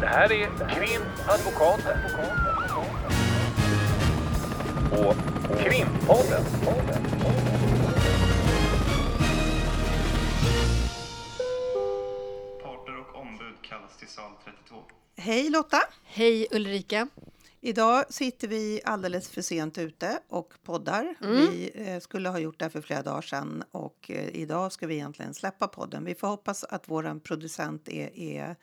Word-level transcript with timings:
Det 0.00 0.06
här 0.06 0.32
är 0.32 0.46
Krimadvokaten. 0.68 1.98
Och 4.92 5.14
Krimpodden. 5.58 6.44
Parter 12.62 12.98
och 12.98 13.20
ombud 13.20 13.54
kallas 13.62 13.96
till 13.98 14.08
sal 14.08 14.32
32. 14.44 14.76
Hej 15.16 15.50
Lotta! 15.50 15.80
Hej 16.04 16.46
Ulrika! 16.50 17.08
Idag 17.60 18.04
sitter 18.12 18.48
vi 18.48 18.80
alldeles 18.84 19.30
för 19.30 19.42
sent 19.42 19.78
ute 19.78 20.18
och 20.28 20.54
poddar. 20.64 21.14
Vi 21.20 21.70
eh, 21.74 22.00
skulle 22.00 22.28
ha 22.28 22.38
gjort 22.38 22.58
det 22.58 22.64
här 22.64 22.70
för 22.70 22.80
flera 22.80 23.02
dagar 23.02 23.22
sedan 23.22 23.64
och 23.70 24.10
eh, 24.10 24.28
idag 24.28 24.72
ska 24.72 24.86
vi 24.86 24.94
egentligen 24.94 25.34
släppa 25.34 25.68
podden. 25.68 26.04
Vi 26.04 26.14
får 26.14 26.28
hoppas 26.28 26.64
att 26.64 26.88
vår 26.88 27.20
producent 27.20 27.88
är, 27.88 28.18
är 28.18 28.56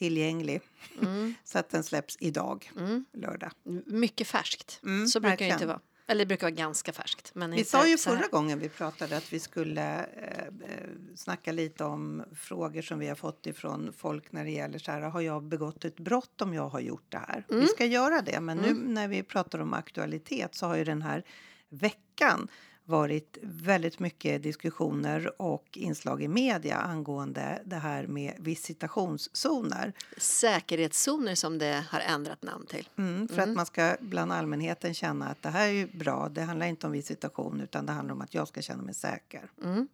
tillgänglig 0.00 0.60
så 1.44 1.58
att 1.58 1.70
den 1.70 1.84
släpps 1.84 2.16
idag, 2.20 2.72
lördag. 3.12 3.50
Mycket 3.86 4.26
färskt. 4.26 4.80
Mm, 4.82 5.06
så 5.06 5.20
brukar 5.20 5.30
det 5.30 5.32
verkligen. 5.32 5.52
inte 5.52 5.66
vara. 5.66 5.80
Eller 6.06 6.24
det 6.24 6.26
brukar 6.26 6.46
vara 6.46 6.54
ganska 6.54 6.92
färskt. 6.92 7.34
Men 7.34 7.50
Vi 7.50 7.64
sa 7.64 7.86
ju 7.86 7.98
förra 7.98 8.26
gången 8.26 8.58
vi 8.58 8.68
pratade 8.68 9.16
att 9.16 9.32
vi 9.32 9.40
skulle 9.40 9.98
eh, 9.98 10.46
eh, 10.46 10.88
snacka 11.16 11.52
lite 11.52 11.84
om 11.84 12.22
frågor 12.34 12.82
som 12.82 12.98
vi 12.98 13.08
har 13.08 13.14
fått 13.14 13.46
ifrån 13.46 13.92
folk 13.96 14.32
när 14.32 14.44
det 14.44 14.50
gäller 14.50 14.78
så 14.78 14.90
här, 14.90 15.00
har 15.00 15.20
jag 15.20 15.42
begått 15.42 15.84
ett 15.84 15.96
brott 15.96 16.40
om 16.40 16.54
jag 16.54 16.68
har 16.68 16.80
gjort 16.80 17.06
det 17.08 17.18
här? 17.18 17.46
Mm. 17.50 17.60
Vi 17.60 17.66
ska 17.66 17.84
göra 17.84 18.22
det, 18.22 18.40
men 18.40 18.58
nu 18.58 18.74
när 18.74 19.08
vi 19.08 19.22
pratar 19.22 19.58
om 19.58 19.74
aktualitet 19.74 20.54
så 20.54 20.66
har 20.66 20.76
ju 20.76 20.84
den 20.84 21.02
här 21.02 21.24
veckan 21.68 22.48
varit 22.90 23.38
väldigt 23.42 23.98
mycket 23.98 24.42
diskussioner 24.42 25.42
och 25.42 25.66
inslag 25.72 26.22
i 26.22 26.28
media 26.28 26.76
angående 26.76 27.62
det 27.64 27.76
här 27.76 28.06
med 28.06 28.34
visitationszoner. 28.38 29.92
Säkerhetszoner 30.16 31.34
som 31.34 31.58
det 31.58 31.84
har 31.90 32.00
ändrat 32.00 32.42
namn 32.42 32.66
till. 32.66 32.88
Mm, 32.98 33.28
för 33.28 33.42
att 33.42 33.48
man 33.48 33.66
ska 33.66 33.96
bland 34.00 34.32
allmänheten 34.32 34.94
känna 34.94 35.28
att 35.28 35.42
det 35.42 35.48
här 35.48 35.68
är 35.68 35.72
ju 35.72 35.86
bra. 35.86 36.28
Det 36.28 36.42
handlar 36.42 36.66
inte 36.66 36.86
om 36.86 36.92
visitation 36.92 37.60
utan 37.60 37.86
det 37.86 37.92
handlar 37.92 38.14
om 38.14 38.20
att 38.20 38.34
jag 38.34 38.48
ska 38.48 38.62
känna 38.62 38.82
mig 38.82 38.94
säker. 38.94 39.50
Mm. 39.64 39.88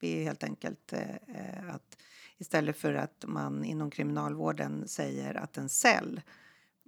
Det 0.00 0.20
är 0.20 0.24
helt 0.24 0.44
enkelt 0.44 0.92
eh, 0.92 1.74
att 1.74 1.96
istället 2.38 2.76
för 2.76 2.94
att 2.94 3.24
man 3.26 3.64
inom 3.64 3.90
kriminalvården 3.90 4.88
säger 4.88 5.34
att 5.34 5.56
en 5.56 5.68
cell 5.68 6.20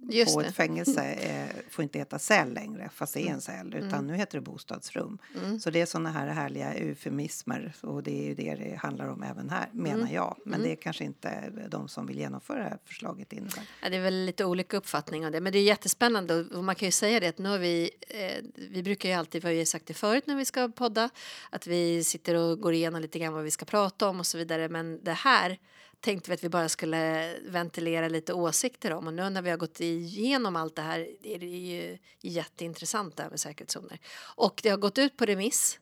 Just 0.01 0.35
på 0.35 0.41
det. 0.41 0.47
ett 0.47 0.55
fängelse 0.55 1.03
eh, 1.03 1.55
får 1.69 1.83
inte 1.83 1.99
heta 1.99 2.19
cell 2.19 2.53
längre 2.53 2.89
fast 2.93 3.13
det 3.13 3.27
är 3.27 3.31
en 3.31 3.41
cell 3.41 3.73
utan 3.73 4.07
nu 4.07 4.15
heter 4.15 4.37
det 4.37 4.41
bostadsrum. 4.41 5.17
Så 5.59 5.69
det 5.69 5.81
är 5.81 5.85
såna 5.85 6.11
här 6.11 6.27
härliga 6.27 6.73
eufemismer 6.73 7.73
och 7.81 8.03
det 8.03 8.23
är 8.23 8.27
ju 8.27 8.35
det 8.35 8.55
det 8.55 8.75
handlar 8.75 9.07
om 9.07 9.23
även 9.23 9.49
här 9.49 9.69
menar 9.71 10.09
jag. 10.11 10.37
Men 10.45 10.61
det 10.61 10.71
är 10.71 10.75
kanske 10.75 11.03
inte 11.03 11.51
de 11.71 11.87
som 11.87 12.05
vill 12.05 12.17
genomföra 12.17 12.57
det 12.57 12.69
här 12.69 12.79
förslaget 12.85 13.33
innebär. 13.33 13.63
Ja, 13.83 13.89
det 13.89 13.97
är 13.97 14.01
väl 14.01 14.25
lite 14.25 14.45
olika 14.45 14.77
uppfattning 14.77 15.25
av 15.25 15.31
det. 15.31 15.41
Men 15.41 15.53
det 15.53 15.59
är 15.59 15.63
jättespännande 15.63 16.35
och 16.35 16.63
man 16.63 16.75
kan 16.75 16.87
ju 16.87 16.91
säga 16.91 17.19
det 17.19 17.27
att 17.27 17.37
nu 17.37 17.49
har 17.49 17.57
vi, 17.57 17.91
eh, 18.07 18.45
vi 18.55 18.83
brukar 18.83 19.09
ju 19.09 19.15
alltid, 19.15 19.45
vi 19.45 19.57
har 19.57 19.65
sagt 19.65 19.85
det 19.85 19.93
förut 19.93 20.27
när 20.27 20.35
vi 20.35 20.45
ska 20.45 20.69
podda, 20.69 21.09
att 21.49 21.67
vi 21.67 22.03
sitter 22.03 22.35
och 22.35 22.59
går 22.59 22.73
igenom 22.73 23.01
lite 23.01 23.19
grann 23.19 23.33
vad 23.33 23.43
vi 23.43 23.51
ska 23.51 23.65
prata 23.65 24.09
om 24.09 24.19
och 24.19 24.25
så 24.25 24.37
vidare. 24.37 24.69
Men 24.69 25.03
det 25.03 25.13
här 25.13 25.59
tänkte 25.99 26.31
vi 26.31 26.35
att 26.35 26.43
vi 26.43 26.49
bara 26.49 26.69
skulle 26.69 27.33
ventilera 27.45 28.07
lite 28.07 28.33
åsikter 28.33 28.93
om 28.93 29.07
och 29.07 29.13
nu 29.13 29.29
när 29.29 29.41
vi 29.41 29.49
har 29.49 29.57
gått 29.57 29.79
igenom 29.79 30.55
allt 30.55 30.75
det 30.75 30.81
här 30.81 31.07
är 31.23 31.39
det 31.39 31.45
ju 31.45 31.97
jätteintressant 32.21 33.15
det 33.17 33.23
här 33.23 33.29
med 33.29 33.39
säkerhetszoner. 33.39 33.99
Och 34.35 34.59
det 34.63 34.69
har 34.69 34.77
gått 34.77 34.97
ut 34.97 35.17
på 35.17 35.25
remiss. 35.25 35.79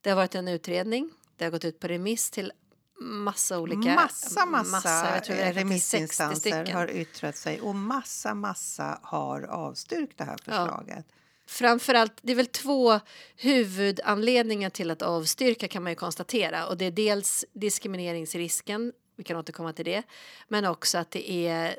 Det 0.00 0.10
har 0.10 0.16
varit 0.16 0.34
en 0.34 0.48
utredning. 0.48 1.10
Det 1.36 1.44
har 1.44 1.50
gått 1.50 1.64
ut 1.64 1.80
på 1.80 1.88
remiss 1.88 2.30
till 2.30 2.52
massa 3.00 3.58
olika... 3.58 3.94
Massa, 3.94 4.46
massa, 4.46 5.14
jag 5.14 5.24
tror 5.24 5.36
det 5.36 5.42
60 5.42 5.60
remissinstanser 5.60 6.72
har 6.72 6.90
yttrat 6.90 7.36
sig 7.36 7.60
och 7.60 7.74
massa, 7.74 8.34
massa 8.34 9.00
har 9.02 9.42
avstyrkt 9.42 10.18
det 10.18 10.24
här 10.24 10.36
förslaget. 10.44 11.06
Framförallt, 11.46 12.12
det 12.22 12.32
är 12.32 12.36
väl 12.36 12.46
två 12.46 13.00
huvudanledningar 13.36 14.70
till 14.70 14.90
att 14.90 15.02
avstyrka 15.02 15.68
kan 15.68 15.82
man 15.82 15.92
ju 15.92 15.96
konstatera 15.96 16.66
och 16.66 16.76
det 16.76 16.84
är 16.84 16.90
dels 16.90 17.44
diskrimineringsrisken, 17.52 18.92
vi 19.18 19.24
kan 19.24 19.36
återkomma 19.36 19.72
till 19.72 19.84
det, 19.84 20.02
men 20.48 20.64
också 20.64 20.98
att 20.98 21.10
det 21.10 21.30
är, 21.48 21.78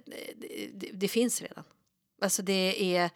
det, 0.74 0.90
det 0.94 1.08
finns 1.08 1.42
redan. 1.42 1.64
Alltså 2.22 2.42
det 2.42 2.96
är 2.98 3.10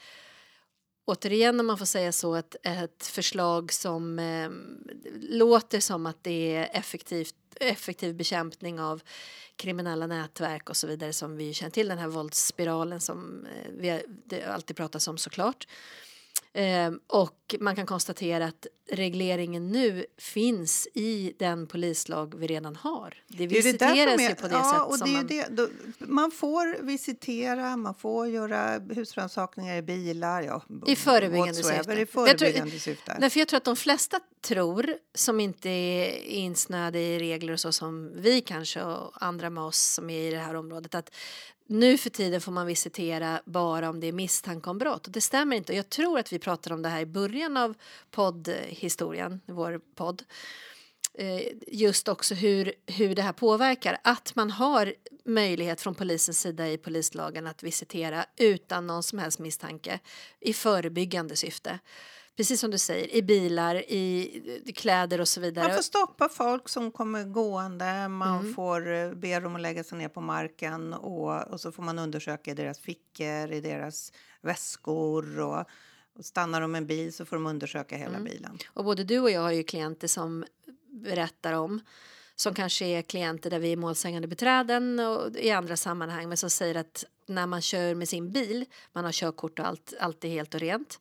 återigen 1.05 1.59
om 1.59 1.65
man 1.67 1.77
får 1.77 1.85
säga 1.85 2.11
så 2.11 2.35
ett, 2.35 2.55
ett 2.63 3.07
förslag 3.07 3.73
som 3.73 4.19
eh, 4.19 4.49
låter 5.29 5.79
som 5.79 6.05
att 6.05 6.23
det 6.23 6.55
är 6.55 6.69
effektivt 6.73 7.35
effektiv 7.59 8.15
bekämpning 8.15 8.79
av 8.79 9.01
kriminella 9.55 10.07
nätverk 10.07 10.69
och 10.69 10.77
så 10.77 10.87
vidare 10.87 11.13
som 11.13 11.37
vi 11.37 11.53
känner 11.53 11.71
till 11.71 11.87
den 11.87 11.97
här 11.97 12.07
våldsspiralen 12.07 13.01
som 13.01 13.45
eh, 13.45 13.71
vi 13.77 13.89
har- 13.89 14.03
det 14.07 14.43
alltid 14.43 14.75
pratas 14.77 15.07
om 15.07 15.17
såklart. 15.17 15.67
Eh, 15.67 15.73
och 17.07 17.55
man 17.59 17.75
kan 17.75 17.85
konstatera 17.85 18.45
att 18.45 18.67
regleringen 18.91 19.67
nu 19.71 20.05
finns 20.17 20.87
i 20.93 21.33
den 21.39 21.67
polislag 21.67 22.33
vi 22.37 22.47
redan 22.47 22.75
har. 22.75 23.13
Det 23.27 23.37
Det 23.37 23.43
ju 23.43 23.47
det 23.49 23.55
visiteras 23.55 24.21
är- 24.21 24.29
ju 24.29 24.35
på 24.35 24.47
det 24.47 24.53
ja, 24.53 24.73
sätt 24.73 24.81
och 24.87 24.95
som 24.97 25.07
det 25.07 25.13
är 25.13 25.17
man... 25.17 25.27
det, 25.27 25.47
då, 25.63 25.67
man 25.99 26.31
får 26.31 26.83
visitera, 26.83 27.77
man 27.77 27.95
får 27.95 28.27
göra 28.27 28.79
husrannsakningar 28.89 29.75
i 29.77 29.81
bilar. 29.81 30.41
Ja, 30.41 30.61
I 30.87 30.95
förebyggande 30.95 31.53
syfte. 31.53 31.73
I 31.73 31.75
Jag 31.77 31.85
tror- 31.85 32.05
förebyggande 32.25 32.79
syfte. 32.79 33.17
Därför 33.19 33.39
jag 33.39 33.47
tror 33.47 33.57
att 33.57 33.63
de 33.63 33.75
flesta 33.75 34.19
tror, 34.41 34.95
som 35.15 35.39
inte 35.39 35.69
är 35.69 36.23
insnöade 36.25 36.99
i 36.99 37.19
regler 37.19 37.53
och 37.53 37.59
så 37.59 37.71
som 37.71 38.11
vi 38.15 38.41
kanske 38.41 38.83
och 38.83 39.23
andra 39.23 39.49
med 39.49 39.63
oss 39.63 39.79
som 39.93 40.09
är 40.09 40.27
i 40.27 40.31
det 40.31 40.37
här 40.39 40.55
området, 40.55 40.95
att 40.95 41.11
nu 41.67 41.97
för 41.97 42.09
tiden 42.09 42.41
får 42.41 42.51
man 42.51 42.67
visitera 42.67 43.41
bara 43.45 43.89
om 43.89 43.99
det 43.99 44.07
är 44.07 44.11
misstanke 44.11 44.69
om 44.69 44.77
brott. 44.77 45.07
Och 45.07 45.13
det 45.13 45.21
stämmer 45.21 45.55
inte. 45.55 45.75
Jag 45.75 45.89
tror 45.89 46.19
att 46.19 46.33
vi 46.33 46.39
pratade 46.39 46.75
om 46.75 46.81
det 46.81 46.89
här 46.89 47.01
i 47.01 47.05
början 47.05 47.57
av 47.57 47.75
poddhistorien, 48.11 49.41
vår 49.45 49.81
podd. 49.95 50.23
Eh, 51.17 51.41
just 51.67 52.07
också 52.07 52.35
hur, 52.35 52.73
hur 52.87 53.15
det 53.15 53.21
här 53.21 53.33
påverkar. 53.33 53.97
Att 54.03 54.35
man 54.35 54.51
har 54.51 54.93
möjlighet 55.25 55.81
från 55.81 55.95
polisens 55.95 56.41
sida 56.41 56.69
i 56.69 56.77
polislagen 56.77 57.47
att 57.47 57.63
visitera 57.63 58.25
utan 58.37 58.87
någon 58.87 59.03
som 59.03 59.19
helst 59.19 59.39
misstanke 59.39 59.99
i 60.39 60.53
förebyggande 60.53 61.35
syfte. 61.35 61.79
Precis 62.37 62.59
som 62.59 62.71
du 62.71 62.77
säger, 62.77 63.15
i 63.15 63.21
bilar, 63.21 63.75
i 63.75 64.31
i 64.65 64.71
kläder 64.71 65.21
och 65.21 65.27
så 65.27 65.41
vidare. 65.41 65.67
Man 65.67 65.75
får 65.75 65.83
stoppa 65.83 66.29
folk 66.29 66.69
som 66.69 66.91
kommer 66.91 67.23
gående, 67.23 68.07
man 68.07 68.39
Mm. 68.39 68.53
får 68.53 68.93
eh, 68.93 69.11
be 69.13 69.39
dem 69.39 69.55
att 69.55 69.61
lägga 69.61 69.83
sig 69.83 69.97
ner 69.97 70.09
på 70.09 70.21
marken 70.21 70.93
och, 70.93 71.47
och 71.47 71.61
så 71.61 71.71
får 71.71 71.83
man 71.83 71.99
undersöka 71.99 72.51
i 72.51 72.53
deras 72.53 72.79
fickor, 72.79 73.51
i 73.51 73.61
deras 73.61 74.11
väskor 74.41 75.39
och, 75.39 75.59
och 76.17 76.25
stannar 76.25 76.61
de 76.61 76.75
en 76.75 76.87
bil 76.87 77.13
så 77.13 77.25
får 77.25 77.35
de 77.35 77.45
undersöka 77.45 77.97
hela 77.97 78.09
Mm. 78.17 78.23
bilen. 78.23 78.57
Och 78.73 78.83
både 78.85 79.03
du 79.03 79.19
och 79.19 79.31
jag 79.31 79.41
har 79.41 79.51
ju 79.51 79.63
klienter 79.63 80.07
som 80.07 80.45
berättar 80.89 81.53
om 81.53 81.81
som 82.35 82.53
kanske 82.53 82.85
är 82.85 83.01
klienter 83.01 83.49
där 83.49 83.59
vi 83.59 83.71
är 83.71 83.77
målsägande 83.77 84.27
beträden 84.27 84.99
och 84.99 85.35
i 85.37 85.51
andra 85.51 85.77
sammanhang 85.77 86.27
men 86.29 86.37
som 86.37 86.49
säger 86.49 86.75
att 86.75 87.05
när 87.25 87.47
man 87.47 87.61
kör 87.61 87.95
med 87.95 88.09
sin 88.09 88.31
bil, 88.31 88.65
man 88.93 89.05
har 89.05 89.11
körkort 89.11 89.59
och 89.59 89.67
allt, 89.67 89.93
allt 89.99 90.23
är 90.25 90.29
helt 90.29 90.53
och 90.53 90.59
rent 90.59 90.99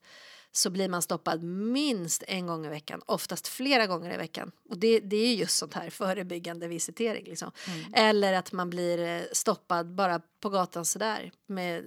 så 0.52 0.70
blir 0.70 0.88
man 0.88 1.02
stoppad 1.02 1.42
minst 1.42 2.22
en 2.26 2.46
gång 2.46 2.66
i 2.66 2.68
veckan, 2.68 3.02
oftast 3.06 3.48
flera 3.48 3.86
gånger 3.86 4.14
i 4.14 4.16
veckan. 4.16 4.52
Och 4.68 4.78
det, 4.78 5.00
det 5.00 5.16
är 5.16 5.34
just 5.34 5.56
sånt 5.56 5.74
här 5.74 5.90
förebyggande 5.90 6.68
visitering. 6.68 7.24
Liksom. 7.24 7.50
Eller 7.92 8.32
att 8.32 8.52
man 8.52 8.70
blir 8.70 8.98
eh, 8.98 9.22
stoppad 9.32 9.94
bara 9.94 10.20
på 10.40 10.48
gatan 10.48 10.84
sådär 10.84 11.32
med 11.46 11.84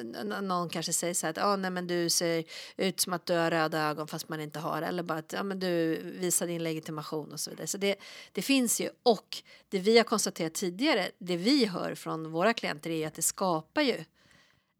n- 0.00 0.34
någon 0.48 0.68
kanske 0.68 0.92
säger 0.92 1.14
så 1.14 1.26
här 1.26 1.30
att 1.30 1.38
ah, 1.44 1.56
nej, 1.56 1.70
men 1.70 1.86
du 1.86 2.10
ser 2.10 2.44
ut 2.76 3.00
som 3.00 3.12
att 3.12 3.26
du 3.26 3.34
har 3.34 3.50
röda 3.50 3.82
ögon 3.90 4.08
fast 4.08 4.28
man 4.28 4.40
inte 4.40 4.58
har 4.58 4.82
eller 4.82 5.02
bara 5.02 5.18
att 5.18 5.34
ah, 5.34 5.42
men 5.42 5.60
du 5.60 6.00
visar 6.04 6.46
din 6.46 6.62
legitimation 6.62 7.32
och 7.32 7.40
så 7.40 7.50
vidare. 7.50 7.66
Så 7.66 7.78
det, 7.78 7.96
det 8.32 8.42
finns 8.42 8.80
ju 8.80 8.90
och 9.02 9.42
det 9.68 9.78
vi 9.78 9.96
har 9.96 10.04
konstaterat 10.04 10.54
tidigare, 10.54 11.10
det 11.18 11.36
vi 11.36 11.66
hör 11.66 11.94
från 11.94 12.30
våra 12.32 12.54
klienter 12.54 12.90
är 12.90 13.06
att 13.06 13.14
det 13.14 13.22
skapar 13.22 13.82
ju 13.82 14.04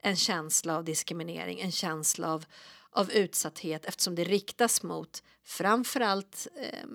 en 0.02 0.16
känsla 0.16 0.76
av 0.76 0.84
diskriminering, 0.84 1.60
en 1.60 1.72
känsla 1.72 2.32
av, 2.32 2.44
av 2.90 3.10
utsatthet 3.10 3.84
eftersom 3.84 4.14
det 4.14 4.25
riktas 4.25 4.82
mot 4.82 5.22
framförallt 5.44 6.46
eh, 6.60 6.87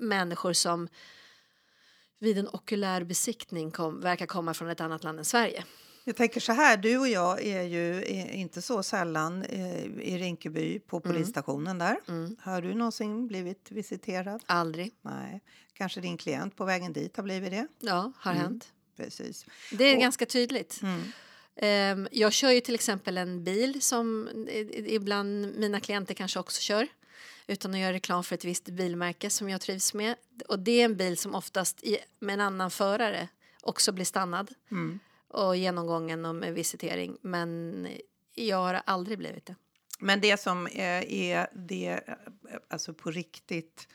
människor 0.00 0.52
som 0.52 0.88
vid 2.18 2.38
en 2.38 2.48
okulär 2.48 3.04
besiktning 3.04 3.70
kom, 3.70 4.00
verkar 4.00 4.26
komma 4.26 4.54
från 4.54 4.68
ett 4.68 4.80
annat 4.80 5.04
land 5.04 5.18
än 5.18 5.24
Sverige. 5.24 5.64
Jag 6.04 6.16
tänker 6.16 6.40
så 6.40 6.52
här, 6.52 6.76
du 6.76 6.98
och 6.98 7.08
jag 7.08 7.42
är 7.46 7.62
ju 7.62 8.04
inte 8.32 8.62
så 8.62 8.82
sällan 8.82 9.42
eh, 9.42 9.84
i 9.84 10.18
Rinkeby 10.18 10.78
på 10.78 10.96
Mm. 10.96 11.10
polisstationen 11.12 11.78
där. 11.78 11.96
Har 12.40 12.62
du 12.62 12.74
någonsin 12.74 13.26
blivit 13.26 13.70
visiterad? 13.70 14.42
Aldrig. 14.46 14.92
Nej. 15.02 15.40
Kanske 15.72 16.00
din 16.00 16.16
klient 16.16 16.56
på 16.56 16.64
vägen 16.64 16.92
dit 16.92 17.16
har 17.16 17.24
blivit 17.24 17.50
det? 17.50 17.66
Ja, 17.80 18.12
har 18.16 18.32
hänt. 18.32 18.72
Precis. 18.96 19.46
Det 19.72 19.84
är 19.84 19.94
Och- 19.96 20.00
ganska 20.02 20.26
tydligt. 20.26 20.80
Ehm, 20.82 21.02
jag 22.10 22.32
kör 22.32 22.50
ju 22.50 22.60
till 22.60 22.74
exempel 22.74 23.18
en 23.18 23.44
bil 23.44 23.82
som 23.82 24.28
ibland 24.86 25.58
mina 25.58 25.80
klienter 25.80 26.14
kanske 26.14 26.40
också 26.40 26.60
kör 26.60 26.88
utan 27.46 27.74
att 27.74 27.80
göra 27.80 27.92
reklam 27.92 28.24
för 28.24 28.34
ett 28.34 28.44
visst 28.44 28.64
bilmärke 28.64 29.30
som 29.30 29.50
jag 29.50 29.60
trivs 29.60 29.94
med. 29.94 30.14
Och 30.48 30.58
det 30.58 30.80
är 30.80 30.84
en 30.84 30.96
bil 30.96 31.18
som 31.18 31.34
oftast 31.34 31.84
med 32.18 32.32
en 32.32 32.40
annan 32.40 32.70
förare 32.70 33.28
också 33.62 33.92
blir 33.92 34.04
stannad. 34.04 34.54
och 35.28 35.56
genomgången 35.56 36.24
och 36.24 36.34
med 36.34 36.54
visitering. 36.54 37.16
Men 37.20 37.88
jag 38.34 38.56
har 38.56 38.82
aldrig 38.84 39.18
blivit 39.18 39.46
det. 39.46 39.54
Men 39.98 40.20
det 40.20 40.40
som 40.40 40.66
är, 40.66 41.04
är 41.04 41.48
det, 41.54 42.00
alltså 42.68 42.94
på 42.94 43.10
riktigt 43.10 43.88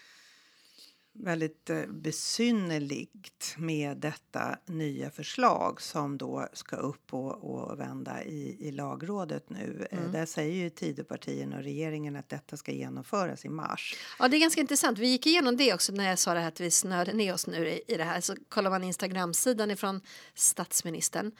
väldigt 1.13 1.69
eh, 1.69 1.85
besynnerligt 1.87 3.55
med 3.57 3.97
detta 3.97 4.57
nya 4.65 5.09
förslag 5.09 5.81
som 5.81 6.17
då 6.17 6.47
ska 6.53 6.75
upp 6.75 7.13
och, 7.13 7.43
och 7.43 7.79
vända 7.79 8.23
i, 8.23 8.67
i 8.67 8.71
lagrådet 8.71 9.49
nu. 9.49 9.87
Eh, 9.91 10.03
Mm. 10.03 10.11
Där 10.11 10.25
säger 10.25 10.53
ju 10.53 10.69
Tidöpartierna 10.69 11.57
och 11.57 11.63
regeringen 11.63 12.15
att 12.15 12.29
detta 12.29 12.57
ska 12.57 12.71
genomföras 12.71 13.45
i 13.45 13.49
mars. 13.49 13.95
Ja, 14.19 14.27
det 14.27 14.37
är 14.37 14.39
ganska 14.39 14.61
intressant. 14.61 14.99
Vi 14.99 15.07
gick 15.07 15.25
igenom 15.25 15.57
det 15.57 15.73
också 15.73 15.91
när 15.93 16.09
jag 16.09 16.19
sa 16.19 16.33
det 16.33 16.39
här 16.39 16.47
att 16.47 16.59
vi 16.59 16.71
snörde 16.71 17.13
ner 17.13 17.33
oss 17.33 17.47
nu 17.47 17.67
i, 17.67 17.81
i 17.87 17.95
det 17.97 18.03
här. 18.03 18.21
Så 18.21 18.35
kollar 18.49 18.69
man 18.69 18.83
Instagramsidan 18.83 19.71
ifrån 19.71 20.01
statsministern 20.33 21.31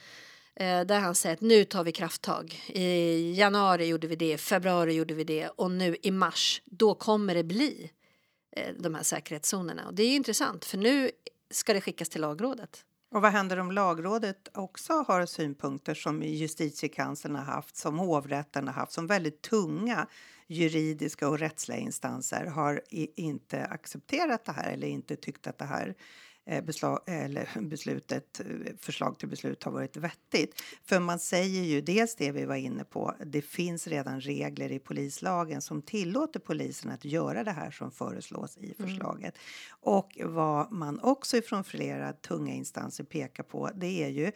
eh, 0.56 0.80
där 0.80 1.00
han 1.00 1.14
säger 1.14 1.34
att 1.34 1.40
nu 1.40 1.64
tar 1.64 1.84
vi 1.84 1.92
krafttag. 1.92 2.62
I 2.68 3.32
januari 3.38 3.86
gjorde 3.86 4.06
vi 4.06 4.16
det, 4.16 4.38
februari 4.38 4.92
gjorde 4.92 5.14
vi 5.14 5.24
det 5.24 5.48
och 5.48 5.70
nu 5.70 5.96
i 6.02 6.10
mars, 6.10 6.62
då 6.64 6.94
kommer 6.94 7.34
det 7.34 7.44
bli 7.44 7.90
Eh, 8.56 8.74
de 8.78 8.94
här 8.94 9.02
säkerhetszonerna. 9.02 9.86
Och 9.86 9.94
det 9.94 10.02
är 10.02 10.08
ju 10.08 10.14
intressant 10.14 10.64
för 10.64 10.78
nu 10.78 11.10
ska 11.50 11.74
det 11.74 11.80
skickas 11.80 12.08
till 12.08 12.20
lagrådet. 12.20 12.84
Och 13.10 13.22
vad 13.22 13.32
händer 13.32 13.56
om 13.58 13.72
lagrådet 13.72 14.48
också 14.54 14.92
har 14.92 15.26
synpunkter 15.26 15.94
som 15.94 16.22
justitiekanslern 16.22 17.36
har 17.36 17.44
haft, 17.44 17.76
som 17.76 17.98
hovrätten 17.98 18.66
har 18.66 18.74
haft, 18.74 18.92
som 18.92 19.06
väldigt 19.06 19.42
tunga 19.42 20.06
juridiska 20.46 21.28
och 21.28 21.38
rättsliga 21.38 21.78
instanser 21.78 22.46
har 22.46 22.82
inte 23.16 23.64
accepterat 23.64 24.44
det 24.44 24.52
här 24.52 24.72
eller 24.72 24.86
inte 24.86 25.16
tyckt 25.16 25.46
att 25.46 25.58
det 25.58 25.64
här 25.64 25.88
eh, 25.88 25.94
beslag, 26.46 27.00
eller 27.06 27.48
beslutet, 27.60 28.40
eh, 28.40 28.46
förslag 28.78 29.18
till 29.18 29.28
beslut 29.28 29.62
har 29.64 29.72
varit 29.72 29.96
vettigt. 29.96 30.62
För 30.84 31.00
man 31.00 31.18
säger 31.18 31.62
ju 31.62 31.80
dels 31.80 32.14
det 32.14 32.32
vi 32.32 32.44
var 32.44 32.56
inne 32.56 32.84
på, 32.84 33.14
det 33.26 33.42
finns 33.42 33.86
redan 33.86 34.20
regler 34.20 34.72
i 34.72 34.78
polislagen 34.78 35.62
som 35.62 35.82
tillåter 35.82 36.40
polisen 36.40 36.90
att 36.90 37.04
göra 37.04 37.44
det 37.44 37.50
här 37.50 37.70
som 37.70 37.90
föreslås 37.90 38.56
i 38.56 38.74
förslaget. 38.78 39.38
Och 39.70 40.18
vad 40.24 40.72
man 40.72 41.00
också 41.00 41.36
ifrån 41.36 41.64
flera 41.64 42.12
tunga 42.12 42.54
instanser 42.54 43.04
pekar 43.04 43.42
på, 43.42 43.70
det 43.74 44.04
är 44.04 44.08
ju 44.08 44.32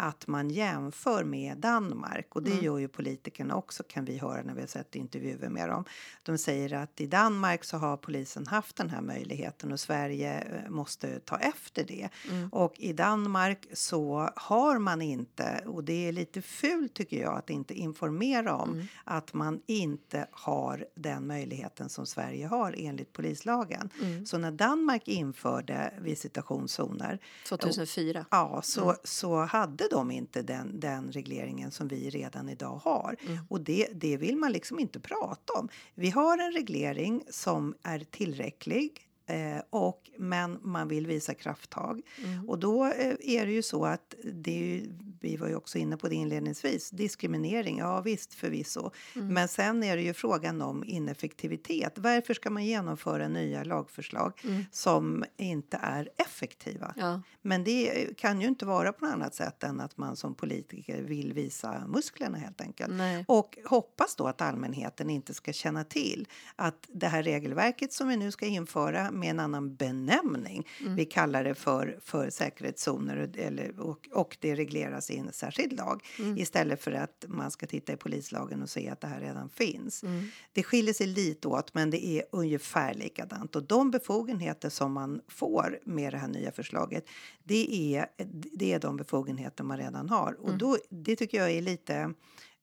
att 0.00 0.26
man 0.26 0.50
jämför 0.50 1.24
med 1.24 1.58
Danmark 1.58 2.36
och 2.36 2.42
det 2.42 2.54
gör 2.62 2.78
ju 2.78 2.88
politikerna 2.88 3.56
också 3.56 3.82
kan 3.82 4.04
vi 4.04 4.18
höra 4.18 4.42
när 4.42 4.54
vi 4.54 4.60
har 4.60 4.68
sett 4.68 4.94
intervjuer 4.94 5.48
med 5.48 5.68
dem. 5.68 5.84
De 6.22 6.38
säger 6.38 6.72
att 6.74 7.00
i 7.00 7.06
Danmark 7.06 7.64
så 7.64 7.76
har 7.76 7.96
polisen 7.96 8.46
haft 8.46 8.76
den 8.76 8.90
här 8.90 9.00
möjligheten 9.00 9.72
och 9.72 9.80
Sverige 9.80 10.40
eh, 10.40 10.70
måste 10.70 11.20
ta 11.20 11.38
efter 11.38 11.84
det. 11.84 12.08
Och 12.52 12.74
i 12.78 12.92
Danmark 12.92 13.66
så 13.72 14.30
har 14.36 14.78
man 14.78 15.02
inte, 15.02 15.62
och 15.66 15.84
det 15.84 16.08
är 16.08 16.12
lite 16.12 16.42
fult 16.42 16.94
tycker 16.94 17.20
jag 17.20 17.38
att 17.38 17.50
inte 17.50 17.74
informera 17.74 18.56
om 18.56 18.86
att 19.04 19.34
man 19.34 19.62
inte 19.66 20.26
har 20.30 20.86
den 20.94 21.26
möjligheten 21.26 21.88
som 21.88 22.06
Sverige 22.06 22.46
har 22.46 22.74
enligt 22.78 23.12
polislagen. 23.12 23.90
Så 24.26 24.38
när 24.38 24.50
Danmark 24.50 25.08
införde 25.08 25.94
visitationszoner 26.00 27.18
2004. 27.48 28.26
Ja, 28.30 28.60
så, 28.62 28.96
så 29.04 29.44
hade 29.44 29.88
de 29.90 30.10
inte 30.10 30.42
den, 30.42 30.80
den 30.80 31.12
regleringen 31.12 31.70
som 31.70 31.88
vi 31.88 32.10
redan 32.10 32.48
idag 32.48 32.76
har. 32.76 33.16
Och 33.48 33.60
det, 33.60 33.88
det 33.94 34.16
vill 34.16 34.36
man 34.36 34.52
liksom 34.52 34.78
inte 34.78 35.00
prata 35.00 35.52
om. 35.52 35.68
Vi 35.94 36.10
har 36.10 36.38
en 36.38 36.52
reglering 36.52 37.22
som 37.30 37.74
är 37.82 37.98
tillräcklig. 37.98 39.09
Eh, 39.30 39.62
och, 39.70 40.10
men 40.18 40.58
man 40.62 40.88
vill 40.88 41.06
visa 41.06 41.34
krafttag. 41.34 42.00
Och 42.46 42.58
då 42.58 42.84
eh, 42.84 43.14
är 43.20 43.46
det 43.46 43.52
ju 43.52 43.62
så 43.62 43.84
att 43.84 44.14
det 44.34 44.50
är 44.50 44.64
ju, 44.64 44.92
vi 45.20 45.36
var 45.36 45.48
ju 45.48 45.54
också 45.54 45.78
inne 45.78 45.96
på 45.96 46.08
det 46.08 46.14
inledningsvis, 46.14 46.90
diskriminering, 46.90 47.78
ja 47.78 48.00
visst 48.00 48.34
förvisso. 48.34 48.90
Men 49.14 49.48
sen 49.48 49.82
är 49.82 49.96
det 49.96 50.02
ju 50.02 50.14
frågan 50.14 50.62
om 50.62 50.84
ineffektivitet. 50.84 51.98
Varför 51.98 52.34
ska 52.34 52.50
man 52.50 52.64
genomföra 52.64 53.28
nya 53.28 53.64
lagförslag 53.64 54.40
som 54.70 55.24
inte 55.36 55.78
är 55.82 56.08
effektiva? 56.16 56.94
Ja. 56.96 57.22
Men 57.42 57.64
det 57.64 58.16
kan 58.16 58.40
ju 58.40 58.48
inte 58.48 58.66
vara 58.66 58.92
på 58.92 59.04
något 59.04 59.14
annat 59.14 59.34
sätt 59.34 59.62
än 59.62 59.80
att 59.80 59.96
man 59.96 60.16
som 60.16 60.34
politiker 60.34 61.02
vill 61.02 61.32
visa 61.32 61.82
musklerna 61.88 62.38
helt 62.38 62.60
enkelt. 62.60 62.92
Nej. 62.94 63.24
Och 63.28 63.58
hoppas 63.64 64.16
då 64.16 64.26
att 64.26 64.40
allmänheten 64.40 65.10
inte 65.10 65.34
ska 65.34 65.52
känna 65.52 65.84
till 65.84 66.28
att 66.56 66.86
det 66.88 67.06
här 67.06 67.22
regelverket 67.22 67.92
som 67.92 68.08
vi 68.08 68.16
nu 68.16 68.30
ska 68.30 68.46
införa 68.46 69.10
med 69.20 69.30
en 69.30 69.40
annan 69.40 69.74
benämning, 69.74 70.66
vi 70.96 71.04
kallar 71.04 71.44
det 71.44 71.54
för, 71.54 71.98
för 72.04 72.30
säkerhetszoner 72.30 73.30
eller, 73.38 73.80
och, 73.80 74.08
och 74.12 74.36
det 74.40 74.54
regleras 74.54 75.10
i 75.10 75.16
en 75.16 75.32
särskild 75.32 75.72
lag. 75.72 76.04
Istället 76.36 76.82
för 76.82 76.92
att 76.92 77.24
man 77.28 77.50
ska 77.50 77.66
titta 77.66 77.92
i 77.92 77.96
polislagen 77.96 78.62
och 78.62 78.70
se 78.70 78.88
att 78.88 79.00
det 79.00 79.06
här 79.06 79.20
redan 79.20 79.48
finns. 79.48 80.04
Det 80.52 80.62
skiljer 80.62 80.94
sig 80.94 81.06
lite 81.06 81.48
åt 81.48 81.74
men 81.74 81.90
det 81.90 82.06
är 82.06 82.22
ungefär 82.32 82.94
likadant. 82.94 83.56
Och 83.56 83.62
de 83.62 83.90
befogenheter 83.90 84.68
som 84.68 84.92
man 84.92 85.20
får 85.28 85.78
med 85.84 86.12
det 86.12 86.18
här 86.18 86.28
nya 86.28 86.52
förslaget 86.52 87.04
det 87.44 87.94
är, 87.96 88.06
det 88.52 88.72
är 88.72 88.78
de 88.78 88.96
befogenheter 88.96 89.64
man 89.64 89.78
redan 89.78 90.08
har. 90.08 90.40
Och 90.40 90.58
då, 90.58 90.76
det 90.88 91.16
tycker 91.16 91.38
jag 91.38 91.50
är 91.50 91.62
lite, 91.62 92.14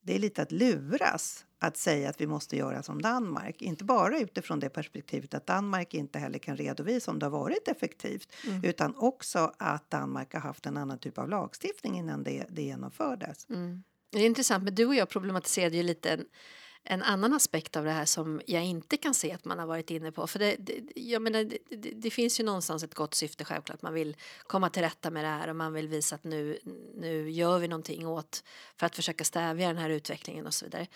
det 0.02 0.16
är 0.16 0.20
lite 0.20 0.42
att 0.42 0.52
luras 0.52 1.46
att 1.60 1.78
säga 1.78 2.10
att 2.10 2.22
vi 2.22 2.28
måste 2.28 2.58
göra 2.58 2.84
som 2.84 3.02
Danmark. 3.02 3.62
Inte 3.62 3.84
bara 3.84 4.20
utifrån 4.20 4.60
det 4.60 4.70
perspektivet 4.70 5.34
att 5.34 5.46
Danmark 5.48 5.94
inte 5.94 6.20
heller 6.20 6.40
kan 6.40 6.58
redovisa 6.58 7.12
om 7.12 7.20
det 7.20 7.26
har 7.26 7.32
varit 7.32 7.68
effektivt 7.68 8.34
utan 8.64 8.96
också 8.96 9.52
att 9.58 9.90
Danmark 9.90 10.34
har 10.34 10.42
haft 10.42 10.66
en 10.66 10.78
annan 10.78 10.98
typ 11.00 11.18
av 11.18 11.30
lagstiftning 11.30 11.98
innan 11.98 12.24
det, 12.24 12.46
det 12.50 12.62
genomfördes. 12.62 13.46
Det 14.10 14.20
är 14.20 14.26
intressant, 14.26 14.64
men 14.64 14.76
du 14.76 14.86
och 14.86 14.96
jag 14.96 15.10
problematiserade 15.10 15.78
ju 15.78 15.84
lite 15.84 16.20
en, 16.90 17.04
annan 17.04 17.34
aspekt 17.34 17.76
av 17.76 17.86
det 17.86 17.92
här 17.92 18.06
som 18.06 18.42
jag 18.46 18.66
inte 18.66 18.98
kan 18.98 19.14
se 19.14 19.32
att 19.32 19.46
man 19.46 19.60
har 19.60 19.66
varit 19.66 19.92
inne 19.92 20.12
på. 20.12 20.28
För 20.28 20.40
det, 20.40 20.56
det, 20.60 20.82
jag 20.96 21.22
menar, 21.22 21.44
det, 21.44 21.58
det, 21.70 21.92
det 21.96 22.10
finns 22.10 22.40
ju 22.40 22.44
någonstans 22.44 22.84
ett 22.84 22.94
gott 22.94 23.14
syfte 23.14 23.46
självklart. 23.46 23.82
Man 23.82 23.94
vill 23.94 24.16
komma 24.48 24.70
till 24.70 24.82
rätta 24.82 25.10
med 25.12 25.24
det 25.24 25.30
här 25.30 25.48
och 25.48 25.56
man 25.56 25.74
vill 25.74 25.88
visa 25.88 26.16
att 26.16 26.24
nu, 26.24 26.60
nu 26.96 27.32
gör 27.32 27.60
vi 27.60 27.68
någonting 27.68 28.08
åt 28.08 28.44
för 28.78 28.86
att 28.86 28.96
försöka 28.96 29.24
stävja 29.24 29.68
den 29.68 29.78
här 29.78 29.90
utvecklingen 29.90 30.48
och 30.48 30.54
så 30.54 30.66
vidare. 30.66 30.88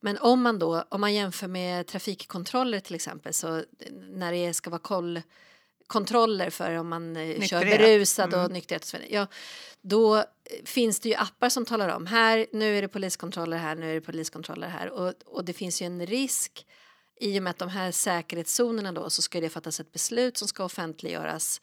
Men 0.00 0.18
om 0.18 0.42
man 0.42 0.58
då, 0.58 0.84
om 0.88 1.00
man 1.00 1.14
jämför 1.14 1.48
med 1.48 1.86
trafikkontroller 1.86 2.80
till 2.80 2.94
exempel 2.94 3.34
så 3.34 3.64
när 3.90 4.32
det 4.32 4.54
ska 4.54 4.70
vara 4.70 4.80
koll 4.80 5.20
kontroller 5.90 6.50
för 6.50 6.74
om 6.74 6.88
man 6.88 7.16
eh, 7.16 7.22
kör 7.22 7.38
Nykterhet. 7.40 7.78
berusad 7.78 8.34
och 8.34 8.40
Mm. 8.40 8.44
och 8.46 8.52
vidare. 8.94 9.06
Ja, 9.10 9.26
då 9.82 10.16
eh, 10.16 10.24
finns 10.64 11.00
det 11.00 11.08
ju 11.08 11.14
appar 11.14 11.48
som 11.48 11.64
talar 11.64 11.88
om 11.88 12.06
här, 12.06 12.46
nu 12.52 12.78
är 12.78 12.82
det 12.82 12.88
poliskontroller 12.88 13.56
här, 13.56 13.74
nu 13.74 13.90
är 13.90 13.94
det 13.94 14.00
poliskontroller 14.00 14.68
här 14.68 14.90
och, 14.90 15.14
och 15.26 15.44
det 15.44 15.52
finns 15.52 15.82
ju 15.82 15.86
en 15.86 16.06
risk 16.06 16.66
i 17.20 17.38
och 17.38 17.42
med 17.42 17.50
att 17.50 17.58
de 17.58 17.68
här 17.68 17.90
säkerhetszonerna 17.92 18.92
då 18.92 19.10
så 19.10 19.22
ska 19.22 19.40
det 19.40 19.48
fattas 19.50 19.80
ett 19.80 19.92
beslut 19.92 20.36
som 20.38 20.48
ska 20.48 20.64
offentliggöras 20.64 21.60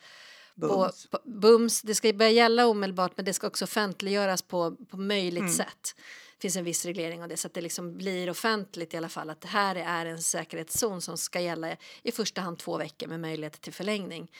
Bums. 0.56 1.08
På, 1.08 1.18
på, 1.18 1.30
bums. 1.30 1.82
Det 1.82 1.96
ska 1.96 2.14
börja 2.14 2.32
gälla 2.32 2.66
omedelbart 2.68 3.12
men 3.16 3.26
det 3.26 3.34
ska 3.34 3.48
också 3.48 3.66
offentliggöras 3.66 4.42
på, 4.42 4.76
på 4.90 4.98
möjligt 4.98 5.42
Mm. 5.42 5.54
sätt. 5.54 5.96
Det 6.38 6.42
finns 6.42 6.56
en 6.56 6.64
viss 6.64 6.86
reglering 6.86 7.24
av 7.24 7.30
det 7.30 7.38
så 7.38 7.48
att 7.48 7.54
det 7.54 7.62
liksom 7.62 7.98
blir 7.98 8.30
offentligt 8.30 8.94
i 8.94 8.98
alla 8.98 9.10
fall 9.10 9.30
att 9.30 9.42
det 9.42 9.48
här 9.48 9.76
är 9.76 10.06
en 10.06 10.22
säkerhetszon 10.22 11.02
som 11.02 11.18
ska 11.18 11.40
gälla 11.40 11.76
i 12.04 12.12
första 12.12 12.42
hand 12.42 12.60
två 12.60 12.78
veckor 12.78 13.08
med 13.08 13.20
möjlighet 13.20 13.62
till 13.62 13.74
förlängning. 13.74 14.32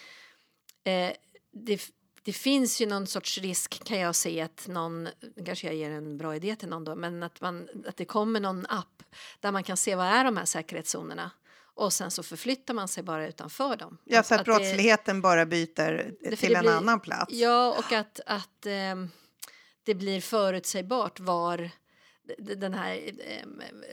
Eh, 0.84 1.12
det, 1.52 1.82
det 2.24 2.34
finns 2.34 2.82
ju 2.82 2.86
någon 2.86 3.08
sorts 3.08 3.38
risk 3.38 3.84
kan 3.84 4.00
jag 4.00 4.16
se 4.16 4.42
att 4.42 4.68
någon, 4.68 5.10
kanske 5.46 5.68
jag 5.68 5.76
ger 5.76 5.92
en 5.92 6.18
bra 6.18 6.36
idé 6.36 6.56
till 6.56 6.70
någon 6.70 6.84
då, 6.84 6.96
men 6.96 7.24
att, 7.24 7.42
man, 7.42 7.68
att 7.88 7.98
det 7.98 8.06
kommer 8.06 8.40
någon 8.40 8.66
app 8.70 9.04
där 9.40 9.52
man 9.52 9.64
kan 9.64 9.78
se 9.78 9.96
vad 9.96 10.06
är 10.08 10.24
de 10.24 10.38
här 10.38 10.46
säkerhetszonerna 10.46 11.32
och 11.74 11.94
sen 11.94 12.12
så 12.12 12.24
förflyttar 12.24 12.74
man 12.74 12.88
sig 12.88 13.04
bara 13.04 13.28
utanför 13.28 13.76
dem. 13.76 13.98
Ja, 14.04 14.24
så 14.24 14.34
att, 14.36 14.40
det- 14.40 14.44
brottsligheten 14.44 15.22
bara 15.22 15.46
byter 15.46 16.12
till 16.36 16.50
det 16.52 16.56
en 16.56 16.62
blir- 16.62 16.72
annan 16.72 17.00
plats. 17.00 17.34
Ja, 17.34 17.76
och 17.80 17.92
att, 17.92 18.20
att 18.26 18.66
ehm, 18.66 19.10
det 19.84 19.96
blir 19.96 20.22
förutsägbart 20.22 21.20
var 21.20 21.70
den 22.38 22.74
här 22.74 23.14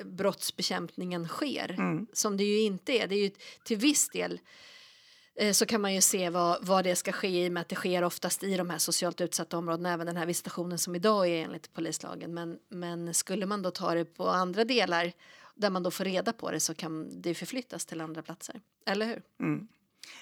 brottsbekämpningen 0.05 1.29
sker. 1.29 1.71
Mm. 1.71 2.07
Som 2.13 2.37
det 2.37 2.45
ju 2.45 2.61
inte 2.61 2.93
är. 2.93 3.07
Det 3.07 3.15
är 3.15 3.23
ju 3.23 3.31
till 3.65 3.77
viss 3.77 4.09
del 4.09 4.41
eh, 5.35 5.53
så 5.53 5.67
kan 5.67 5.81
man 5.81 5.95
ju 5.95 6.01
se 6.01 6.31
vad, 6.31 6.67
vad 6.67 6.85
det 6.85 6.97
ska 6.97 7.13
ske 7.13 7.45
i 7.45 7.49
och 7.49 7.53
med 7.53 7.61
att 7.61 7.69
det 7.69 7.77
sker 7.77 8.05
oftast 8.05 8.43
i 8.43 8.57
de 8.57 8.71
här 8.71 8.79
socialt 8.79 9.21
utsatta 9.21 9.59
områdena, 9.59 9.93
även 9.93 10.07
den 10.07 10.17
här 10.17 10.27
visitationen 10.27 10.79
som 10.79 10.95
idag 10.95 11.29
är 11.29 11.45
enligt 11.45 11.73
polislagen. 11.73 12.35
Men, 12.35 12.59
men 12.69 13.15
skulle 13.15 13.47
man 13.47 13.63
då 13.63 13.71
ta 13.71 13.95
det 13.95 14.05
på 14.05 14.29
andra 14.29 14.65
delar 14.65 15.13
där 15.55 15.71
man 15.71 15.83
då 15.83 15.91
får 15.91 16.05
reda 16.05 16.33
på 16.33 16.51
det 16.51 16.61
så 16.61 16.75
kan 16.75 17.23
det 17.23 17.35
förflyttas 17.35 17.87
till 17.87 18.01
andra 18.01 18.23
platser. 18.23 18.61
Eller 18.87 19.07
hur? 19.07 19.23
Mm. 19.41 19.69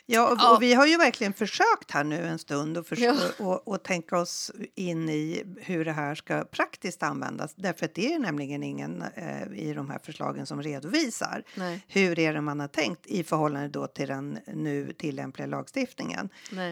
Ja, 0.06 0.30
och, 0.32 0.36
Ja. 0.40 0.54
och 0.56 0.62
vi 0.62 0.74
har 0.74 0.86
ju 0.86 0.96
verkligen 0.96 1.32
försökt 1.32 1.90
här 1.90 2.04
nu 2.04 2.26
en 2.26 2.38
stund 2.38 2.78
och, 2.78 2.86
förs- 2.86 2.98
Ja. 2.98 3.16
och, 3.38 3.68
och 3.68 3.82
tänka 3.82 4.18
oss 4.18 4.50
in 4.74 5.08
i 5.08 5.42
hur 5.60 5.84
det 5.84 5.92
här 5.92 6.14
ska 6.14 6.44
praktiskt 6.44 7.02
användas. 7.02 7.54
Därför 7.56 7.86
att 7.86 7.94
det 7.94 8.14
är 8.14 8.18
nämligen 8.18 8.62
ingen 8.62 9.02
eh, 9.14 9.52
i 9.54 9.72
de 9.74 9.90
här 9.90 9.98
förslagen 10.02 10.46
som 10.46 10.62
redovisar 10.62 11.42
Nej. 11.54 11.84
hur 11.88 12.18
är 12.18 12.34
det 12.34 12.40
man 12.40 12.60
har 12.60 12.68
tänkt 12.68 13.06
i 13.06 13.24
förhållande 13.24 13.68
då 13.68 13.86
till 13.86 14.08
den 14.08 14.38
nu 14.54 14.92
tillämpliga 14.92 15.46
lagstiftningen. 15.46 16.28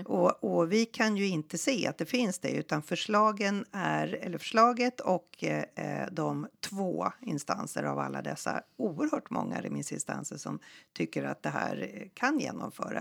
Och, 0.06 0.44
och 0.44 0.72
vi 0.72 0.84
kan 0.86 1.16
ju 1.16 1.26
inte 1.28 1.58
se 1.58 1.86
att 1.86 1.98
det 1.98 2.06
finns 2.06 2.38
det 2.38 2.50
utan 2.50 2.82
förslagen 2.82 3.64
är, 3.72 4.18
eller 4.22 4.38
förslaget 4.38 5.00
och 5.00 5.44
eh, 5.44 6.06
de 6.12 6.46
två 6.60 7.12
instanser 7.22 7.82
av 7.82 7.98
alla 7.98 8.22
dessa 8.22 8.60
oerhört 8.76 9.30
många 9.30 9.60
remissinstanser 9.60 10.36
som 10.36 10.58
tycker 10.96 11.24
att 11.24 11.42
det 11.42 11.48
här 11.50 11.90
eh, 11.94 12.08
kan 12.14 12.38
genomföras. 12.38 12.99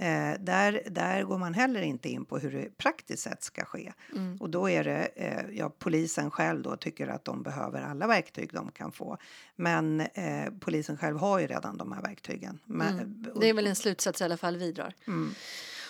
Eh, 0.00 0.32
där, 0.40 0.82
där 0.90 1.22
går 1.22 1.38
man 1.38 1.54
heller 1.54 1.82
inte 1.82 2.08
in 2.08 2.24
på 2.24 2.38
hur 2.38 2.50
det 2.50 2.76
praktiskt 2.78 3.22
sett 3.22 3.42
ska 3.42 3.64
ske. 3.64 3.92
Mm. 4.12 4.36
Och 4.36 4.50
då 4.50 4.70
är 4.70 4.84
det, 4.84 5.08
eh, 5.16 5.44
ja, 5.52 5.72
polisen 5.78 6.30
själv 6.30 6.62
då 6.62 6.76
tycker 6.76 7.08
att 7.08 7.24
de 7.24 7.42
behöver 7.42 7.82
alla 7.82 8.06
verktyg 8.06 8.50
de 8.52 8.70
kan 8.70 8.92
få. 8.92 9.18
Men 9.56 10.00
eh, 10.00 10.50
polisen 10.60 10.98
själv 10.98 11.18
har 11.18 11.38
ju 11.38 11.46
redan 11.46 11.76
de 11.76 11.92
här 11.92 12.02
verktygen. 12.02 12.58
Men, 12.64 12.98
Mm. 12.98 13.26
Det 13.40 13.48
är 13.48 13.54
väl 13.54 13.66
en 13.66 13.76
slutsats 13.76 14.20
i 14.20 14.24
alla 14.24 14.36
fall 14.36 14.56
vi 14.56 14.72
drar. 14.72 14.92
Mm. 15.06 15.34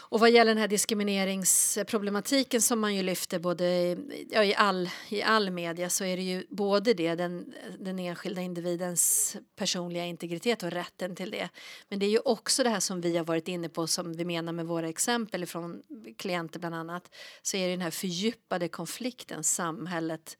Och 0.08 0.20
vad 0.20 0.30
gäller 0.30 0.50
den 0.50 0.60
här 0.60 0.68
diskrimineringsproblematiken 0.68 2.62
som 2.62 2.80
man 2.80 2.94
ju 2.94 3.02
lyfter 3.02 3.38
både 3.38 3.64
i, 3.64 4.28
ja, 4.30 4.44
i, 4.44 4.54
all, 4.54 4.90
i 5.08 5.22
all 5.22 5.50
media 5.50 5.90
så 5.90 6.04
är 6.04 6.16
det 6.16 6.22
ju 6.22 6.46
både 6.50 6.94
det, 6.94 7.14
den, 7.14 7.54
den 7.78 7.98
enskilda 7.98 8.42
individens 8.42 9.36
personliga 9.56 10.04
integritet 10.04 10.62
och 10.62 10.70
rätten 10.70 11.16
till 11.16 11.30
det. 11.30 11.48
Men 11.88 11.98
det 11.98 12.06
är 12.06 12.10
ju 12.10 12.18
också 12.18 12.62
det 12.62 12.70
här 12.70 12.80
som 12.80 13.00
vi 13.00 13.16
har 13.16 13.24
varit 13.24 13.48
inne 13.48 13.68
på 13.68 13.86
som 13.86 14.12
vi 14.12 14.24
menar 14.24 14.52
med 14.52 14.66
våra 14.66 14.88
exempel 14.88 15.46
från 15.46 15.82
klienter 16.18 16.60
bland 16.60 16.74
annat. 16.74 17.14
Så 17.42 17.56
är 17.56 17.66
det 17.66 17.72
den 17.72 17.80
här 17.80 17.90
fördjupade 17.90 18.68
konflikten 18.68 19.44
samhället 19.44 20.36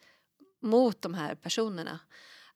mot 0.63 1.03
de 1.03 1.15
här 1.15 1.35
personerna. 1.35 2.01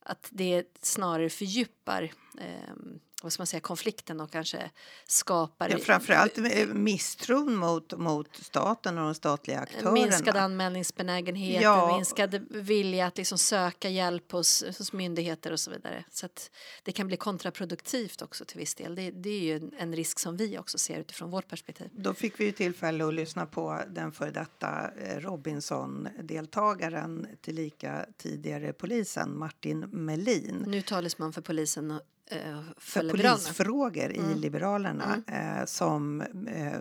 Att 0.02 0.28
det 0.30 0.64
snarare 0.82 1.30
fördjupar 1.30 2.02
eh, 2.38 2.74
vad 3.22 3.32
ska 3.32 3.40
man 3.40 3.46
säga, 3.46 3.60
konflikten 3.60 4.20
och 4.20 4.30
kanske 4.30 4.70
skapar 5.06 5.68
Ja, 5.68 5.78
framförallt 5.78 6.38
eh, 6.38 6.66
misstron 6.66 7.56
mot, 7.56 7.98
mot 7.98 8.36
staten 8.36 8.98
och 8.98 9.04
de 9.04 9.14
statliga 9.14 9.60
aktörerna. 9.60 9.90
minskad 9.90 10.36
anmälningsbenägenhet, 10.36 11.62
Ja. 11.62 11.96
minskad 11.96 12.46
vilja 12.50 13.06
att 13.06 13.16
liksom 13.16 13.38
söka 13.38 13.88
hjälp 13.88 14.32
hos, 14.32 14.64
hos 14.78 14.92
myndigheter 14.92 15.52
och 15.52 15.60
så 15.60 15.70
vidare. 15.70 16.04
Så 16.10 16.26
att 16.26 16.50
det 16.82 16.92
kan 16.92 17.06
bli 17.06 17.16
kontraproduktivt 17.16 18.22
också 18.22 18.44
till 18.44 18.58
viss 18.58 18.74
del. 18.74 18.94
Det, 18.94 19.10
det 19.10 19.30
är 19.30 19.40
ju 19.40 19.70
en, 19.78 19.94
risk 19.94 20.18
som 20.18 20.36
vi 20.36 20.58
också 20.58 20.78
ser 20.78 21.00
utifrån 21.00 21.30
vårt 21.30 21.48
perspektiv. 21.48 21.88
Då 21.92 22.14
fick 22.14 22.40
vi 22.40 22.44
ju 22.44 22.52
tillfälle 22.52 23.08
att 23.08 23.14
lyssna 23.14 23.46
på 23.46 23.80
den 23.88 24.12
före 24.12 24.30
detta 24.30 24.90
eh, 24.96 25.20
Robinson-deltagaren 25.20 27.26
tillika 27.40 28.06
tidigare 28.16 28.72
polisen 28.72 29.38
Martin 29.38 29.80
Melin. 29.80 30.64
Nu 30.66 30.82
talesman 30.82 31.32
för 31.32 31.42
polisen 31.42 32.00
för, 32.30 33.00
för 33.00 33.10
polisfrågor 33.10 34.10
i 34.12 34.18
Mm. 34.18 34.38
Liberalerna 34.38 35.22
eh, 35.26 35.64
som 35.66 36.20
eh, 36.48 36.78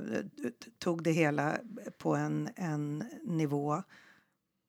tog 0.80 1.04
det 1.04 1.12
hela 1.12 1.58
på 1.98 2.16
en, 2.16 2.50
en 2.56 3.04
nivå 3.24 3.84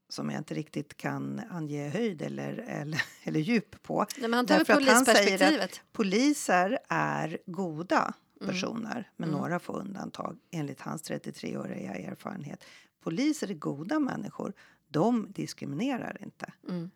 som 0.09 0.31
jag 0.31 0.41
inte 0.41 0.55
riktigt 0.55 0.97
kan 0.97 1.41
ange 1.51 1.89
höjd 1.89 2.23
eller, 2.23 2.53
eller, 2.69 3.03
eller 3.23 3.41
djup 3.41 3.83
på. 3.83 4.07
Nej, 4.19 4.33
han 4.33 4.47
Därför 4.47 4.73
att 4.73 4.89
han 4.89 5.05
säger 5.07 5.65
att-. 5.65 5.81
Poliser 5.93 6.79
är 6.89 7.39
goda 7.47 8.15
Mm. 8.43 8.53
personer 8.55 9.11
med 9.17 9.29
Mm. 9.29 9.41
några 9.41 9.59
få 9.59 9.73
undantag 9.73 10.39
enligt 10.51 10.81
hans 10.81 11.11
33-åriga 11.11 11.95
erfarenhet. 11.95 12.65
Poliser 13.03 13.51
är 13.51 13.55
goda 13.55 13.99
människor. 13.99 14.53
De 14.89 15.33
diskriminerar 15.33 16.17
inte. 16.23 16.53
Mm. 16.69 16.91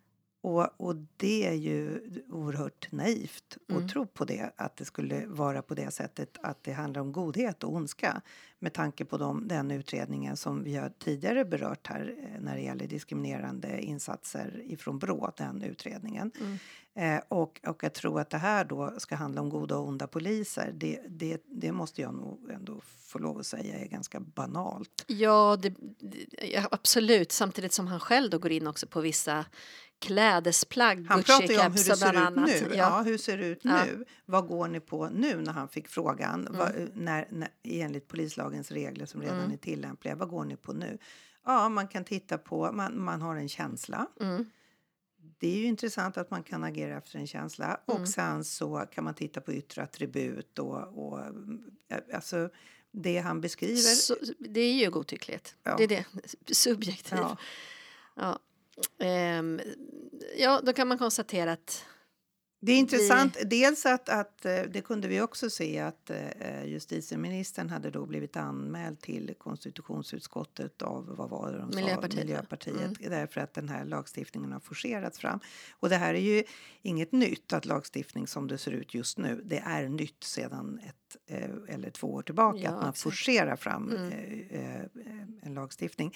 Och, 0.45 0.69
och 0.77 0.97
det 1.17 1.47
är 1.47 1.53
ju 1.53 2.01
oerhört 2.31 2.93
naivt 2.93 3.59
Mm. 3.69 3.85
att 3.85 3.91
tro 3.91 4.07
på 4.07 4.25
det, 4.25 4.51
att 4.57 4.77
det 4.77 4.85
skulle 4.85 5.27
vara 5.27 5.63
på 5.63 5.75
det 5.75 5.91
sättet 5.91 6.39
att 6.43 6.65
det 6.65 6.73
handlar 6.73 7.01
om 7.01 7.13
godhet 7.13 7.65
och 7.65 7.75
ondska 7.75 8.23
med 8.59 8.73
tanke 8.73 9.05
på 9.05 9.19
de, 9.19 9.49
den 9.49 9.71
utredningen 9.71 10.37
som 10.37 10.65
vi 10.65 10.77
har 10.77 10.93
tidigare 10.99 11.45
berört 11.45 11.87
här 11.87 12.15
eh, 12.19 12.41
när 12.41 12.55
det 12.55 12.63
gäller 12.63 12.87
diskriminerande 12.87 13.81
insatser 13.81 14.63
ifrån 14.65 14.99
Brå, 14.99 15.33
den 15.37 15.63
utredningen. 15.63 16.33
Mm. 16.41 16.59
Eh, 16.95 17.23
och, 17.29 17.61
och 17.67 17.85
att 17.85 17.95
tro 17.95 18.19
att 18.19 18.31
det 18.31 18.39
här 18.39 18.65
då 18.65 18.95
ska 18.99 19.17
handla 19.17 19.41
om 19.41 19.51
goda 19.51 19.77
och 19.77 19.89
onda 19.89 20.07
poliser, 20.07 20.73
det, 20.75 21.01
det, 21.09 21.43
det 21.47 21.73
måste 21.73 22.03
jag 22.03 22.15
nog 22.15 22.51
ändå 22.51 22.81
få 23.15 23.19
lov 23.19 23.39
att 23.39 23.47
säga 23.47 23.79
är 23.79 23.87
ganska 23.87 24.21
banalt. 24.21 25.05
Ja, 25.07 25.57
det, 25.63 25.75
det, 26.01 26.47
ja, 26.53 26.69
absolut. 26.71 27.33
Samtidigt 27.33 27.73
som 27.73 27.87
han 27.87 28.01
själv 28.01 28.31
då 28.31 28.39
går 28.39 28.53
in 28.53 28.67
också 28.67 28.87
på 28.87 29.01
vissa 29.01 29.45
klädesplagg, 29.99 31.07
Han 31.09 31.23
pratar 31.23 31.47
ju 31.49 31.59
om 31.61 31.73
hur 31.73 31.85
det 31.85 31.97
ser 31.97 32.29
ut 32.29 32.37
nu. 32.37 32.69
Ja. 32.71 32.77
Ja. 32.77 33.03
hur 33.03 33.19
ser 33.19 33.39
det 33.39 33.47
ut 33.47 33.61
Ja. 33.63 33.83
Mm. 33.83 33.99
nu? 33.99 34.05
Vad 34.27 34.47
går 34.49 34.69
ni 34.69 34.81
på 34.81 35.09
nu 35.09 35.37
när 35.41 35.53
han 35.53 35.69
fick 35.69 35.89
frågan? 35.89 36.49
Vad, 36.51 36.89
när, 36.95 37.29
när, 37.31 37.49
enligt 37.63 38.09
polislagens 38.09 38.71
regler 38.71 39.07
som 39.07 39.21
redan 39.23 39.39
Mm. 39.39 39.53
är 39.53 39.57
tillämpliga, 39.57 40.15
vad 40.15 40.29
går 40.29 40.45
ni 40.45 40.57
på 40.57 40.73
nu? 40.73 40.99
Ja, 41.47 41.69
man 41.69 41.89
kan 41.89 42.05
titta 42.05 42.39
på, 42.39 42.73
man, 42.73 43.01
man 43.05 43.21
har 43.23 43.37
en 43.37 43.49
känsla. 43.49 44.07
Mm. 44.21 44.45
Det 45.39 45.49
är 45.49 45.57
ju 45.57 45.65
intressant 45.65 46.17
att 46.17 46.31
man 46.31 46.43
kan 46.43 46.65
agera 46.65 46.97
efter 46.99 47.19
en 47.19 47.27
känsla. 47.27 47.81
Och 47.87 47.95
Mm. 47.97 48.07
sen 48.07 48.45
så 48.45 48.85
kan 48.95 49.05
man 49.05 49.15
titta 49.15 49.41
på 49.41 49.53
yttre 49.53 49.83
attribut 49.83 50.59
och, 50.59 51.09
och 51.09 51.21
eh, 51.21 51.99
alltså 52.15 52.49
det 52.91 53.19
han 53.19 53.41
beskriver. 53.41 53.77
Så, 53.77 54.17
det 54.39 54.61
är 54.61 54.73
ju 54.75 54.91
godtycklighet. 54.91 55.57
Ja. 55.63 55.75
Det 55.79 55.85
är 55.85 55.89
det. 55.89 56.05
Subjektiv. 56.55 57.19
Ja. 58.17 58.39
Ehm, 58.99 59.61
ja, 60.38 60.61
då 60.64 60.73
kan 60.73 60.88
man 60.88 60.99
konstatera 60.99 61.52
att 61.52 61.85
Det 62.61 62.73
är 62.73 62.76
intressant. 62.78 63.37
Dels 63.47 63.87
att, 63.87 64.09
att 64.09 64.45
eh, 64.45 64.62
det 64.62 64.81
kunde 64.81 65.09
vi 65.09 65.21
också 65.21 65.50
se 65.50 65.78
att 65.78 66.11
eh, 66.11 66.64
justitieministern 66.64 67.71
hade 67.71 67.90
då 67.90 68.07
blivit 68.07 68.37
anmäld 68.37 69.00
till 69.00 69.35
konstitutionsutskottet 69.38 70.83
av 70.83 71.16
vad 71.16 71.31
var 71.31 71.52
det 71.52 71.59
de 71.59 71.73
sa? 71.73 71.78
Miljöpartiet, 71.78 72.19
ja. 72.19 72.25
Miljöpartiet 72.25 73.11
därför 73.11 73.40
att 73.40 73.54
den 73.54 73.69
här 73.69 73.85
lagstiftningen 73.85 74.52
har 74.52 74.61
forcerats 74.61 75.19
fram. 75.19 75.40
Och 75.73 75.88
det 75.88 75.97
här 75.97 76.14
är 76.14 76.19
ju 76.21 76.45
inget 76.83 77.12
nytt 77.12 77.52
att 77.52 77.64
lagstiftning 77.66 78.26
som 78.26 78.49
det 78.49 78.59
ser 78.59 78.71
ut 78.73 78.95
just 78.95 79.19
nu. 79.19 79.43
Det 79.45 79.59
är 79.59 79.88
nytt 79.88 80.25
sedan 80.25 80.81
ett 80.87 81.16
eh, 81.26 81.50
eller 81.75 81.90
två 81.90 82.14
år 82.14 82.23
tillbaka 82.23 82.59
Ja, 82.59 82.69
att 82.69 82.75
man 82.75 82.83
exakt. 82.90 83.02
forcerar 83.02 83.57
fram 83.57 83.90
Mm. 83.90 85.38
en 85.43 85.54
lagstiftning. 85.54 86.14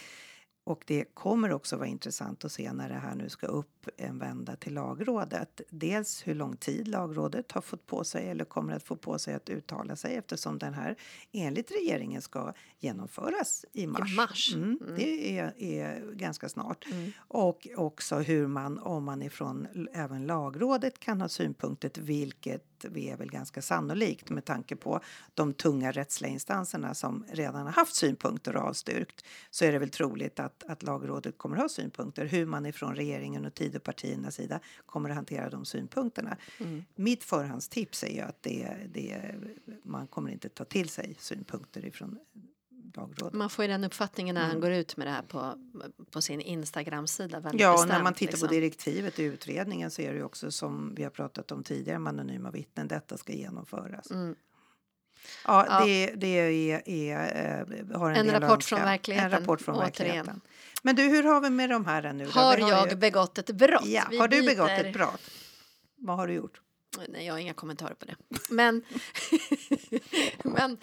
Och 0.69 0.85
det 0.87 1.05
kommer 1.15 1.53
också 1.53 1.77
vara 1.77 1.87
intressant 1.87 2.45
att 2.45 2.53
se 2.53 2.73
när 2.73 2.89
det 2.89 2.95
här 2.95 3.15
nu 3.15 3.29
ska 3.29 3.47
upp 3.47 3.89
en 3.97 4.19
vända 4.19 4.57
till 4.57 4.75
lagrådet. 4.75 5.61
Dels 5.71 6.27
hur 6.27 6.35
lång 6.35 6.57
tid 6.57 6.89
lagrådet 6.89 7.53
har 7.53 7.61
fått 7.61 7.87
på 7.87 8.05
sig 8.05 8.29
eller 8.29 8.45
kommer 8.45 8.73
att 8.73 8.83
få 8.83 8.97
på 8.97 9.19
sig 9.19 9.35
att 9.35 9.49
uttala 9.49 9.97
sig 9.97 10.17
eftersom 10.17 10.59
den 10.59 10.75
här 10.75 10.97
enligt 11.33 11.71
regeringen 11.71 12.23
ska 12.23 12.53
genomföras 12.79 13.65
i 13.73 13.87
mars. 13.87 14.17
mars. 14.17 14.55
Mm, 14.55 14.79
Mm. 14.83 14.95
Det 14.97 15.39
är, 15.39 15.55
är 15.59 16.13
ganska 16.13 16.49
snart. 16.49 16.87
Mm. 16.91 17.13
Och 17.19 17.69
också 17.77 18.17
hur 18.17 18.47
man, 18.47 18.79
om 18.79 19.05
man 19.05 19.23
ifrån 19.23 19.67
även 19.93 20.27
lagrådet 20.27 20.99
kan 20.99 21.21
ha 21.21 21.29
synpunkter, 21.29 21.91
vilket 21.95 22.78
vi 22.85 23.09
är 23.09 23.17
väl 23.17 23.31
ganska 23.31 23.63
sannolikt 23.63 24.31
med 24.31 24.45
tanke 24.45 24.77
på 24.77 25.01
de 25.35 25.55
tunga 25.55 25.93
rättsliga 25.93 26.33
instanserna 26.33 26.95
som 26.95 27.25
redan 27.29 27.67
har 27.67 27.73
haft 27.73 27.95
synpunkter 27.95 28.57
och 28.57 28.63
avstyrkt, 28.63 29.25
så 29.51 29.65
är 29.65 29.73
det 29.73 29.79
väl 29.79 29.91
troligt 29.91 30.41
att, 30.41 30.65
att 30.69 30.83
lagrådet 30.83 31.39
kommer 31.39 31.57
att 31.57 31.63
ha 31.63 31.69
synpunkter. 31.69 32.27
Hur 32.27 32.47
man 32.47 32.67
ifrån 32.67 32.97
regeringen 32.97 33.47
och 33.47 33.55
Tidöpartiernas 33.55 34.35
sida 34.35 34.61
kommer 34.87 35.11
att 35.11 35.17
hantera 35.17 35.51
de 35.51 35.65
synpunkterna. 35.65 36.37
Mm. 36.61 36.85
Mitt 36.95 37.25
förhandstips 37.25 38.05
är 38.05 38.13
ju 38.13 38.21
att 38.21 38.43
det, 38.43 38.77
det, 38.95 39.35
man 39.83 40.07
kommer 40.07 40.31
inte 40.31 40.49
ta 40.49 40.65
till 40.65 40.89
sig 40.89 41.17
synpunkter 41.19 41.85
ifrån 41.85 42.19
lagrådet. 42.95 43.35
man 43.35 43.51
får 43.51 43.65
ju 43.65 43.69
den 43.71 43.85
uppfattningen 43.85 44.35
när 44.35 44.43
han 44.43 44.51
Mm. 44.51 44.61
går 44.61 44.71
ut 44.73 44.97
med 44.97 45.07
det 45.07 45.11
här 45.11 45.23
på, 45.23 45.55
på 46.11 46.23
sin 46.23 46.41
Instagram-sida. 46.41 47.43
Ja, 47.55 47.73
bestämt, 47.73 47.89
när 47.93 48.03
man 48.03 48.15
tittar 48.15 48.33
liksom. 48.33 48.49
på 48.49 48.55
direktivet 48.55 49.19
i 49.19 49.23
utredningen 49.23 49.91
så 49.91 50.03
är 50.03 50.11
det 50.13 50.17
ju 50.19 50.25
också 50.25 50.51
som 50.51 50.95
vi 50.95 51.03
har 51.03 51.11
pratat 51.11 51.53
om 51.53 51.63
tidigare 51.65 51.99
med 51.99 52.11
anonyma 52.11 52.51
vittnen. 52.51 52.89
Detta 52.89 53.17
ska 53.17 53.33
genomföras. 53.33 54.11
Mm. 54.11 54.35
Ja, 55.47 55.67
Ja. 55.69 55.85
Det, 55.85 56.07
det 56.17 56.27
är, 56.27 56.89
är, 56.89 57.67
eh, 57.91 57.99
har 57.99 58.11
en, 58.11 58.17
En 58.17 58.27
del 58.27 58.41
rapport 58.41 58.57
önska. 58.57 58.77
från 58.77 58.85
verkligheten, 58.85 59.33
En 59.33 59.39
rapport 59.41 59.61
från 59.61 59.75
återigen. 59.75 59.91
verkligheten. 59.91 60.41
Men 60.83 60.97
du, 60.97 61.03
hur 61.03 61.23
har 61.23 61.41
vi 61.41 61.51
med 61.51 61.71
de 61.71 61.87
här 61.87 62.13
nu? 62.13 62.27
Har 62.27 62.57
Vi 62.57 62.63
jag 62.63 62.91
ju- 62.91 62.97
begått 62.97 63.39
ett 63.39 63.51
brott? 63.51 63.85
Ja, 63.87 64.07
Vi 64.11 64.19
har 64.19 64.29
du 64.29 64.43
begått 64.43 64.69
byter- 64.69 64.85
ett 64.87 64.93
brott? 64.95 65.21
Vad 65.97 66.17
har 66.17 66.27
du 66.27 66.33
gjort? 66.35 66.61
Nej, 67.09 67.27
jag 67.27 67.35
har 67.35 67.39
inga 67.39 67.55
kommentarer 67.55 67.95
på 67.95 68.05
det. 68.07 68.17
Men, 68.51 68.83
men, 70.45 70.79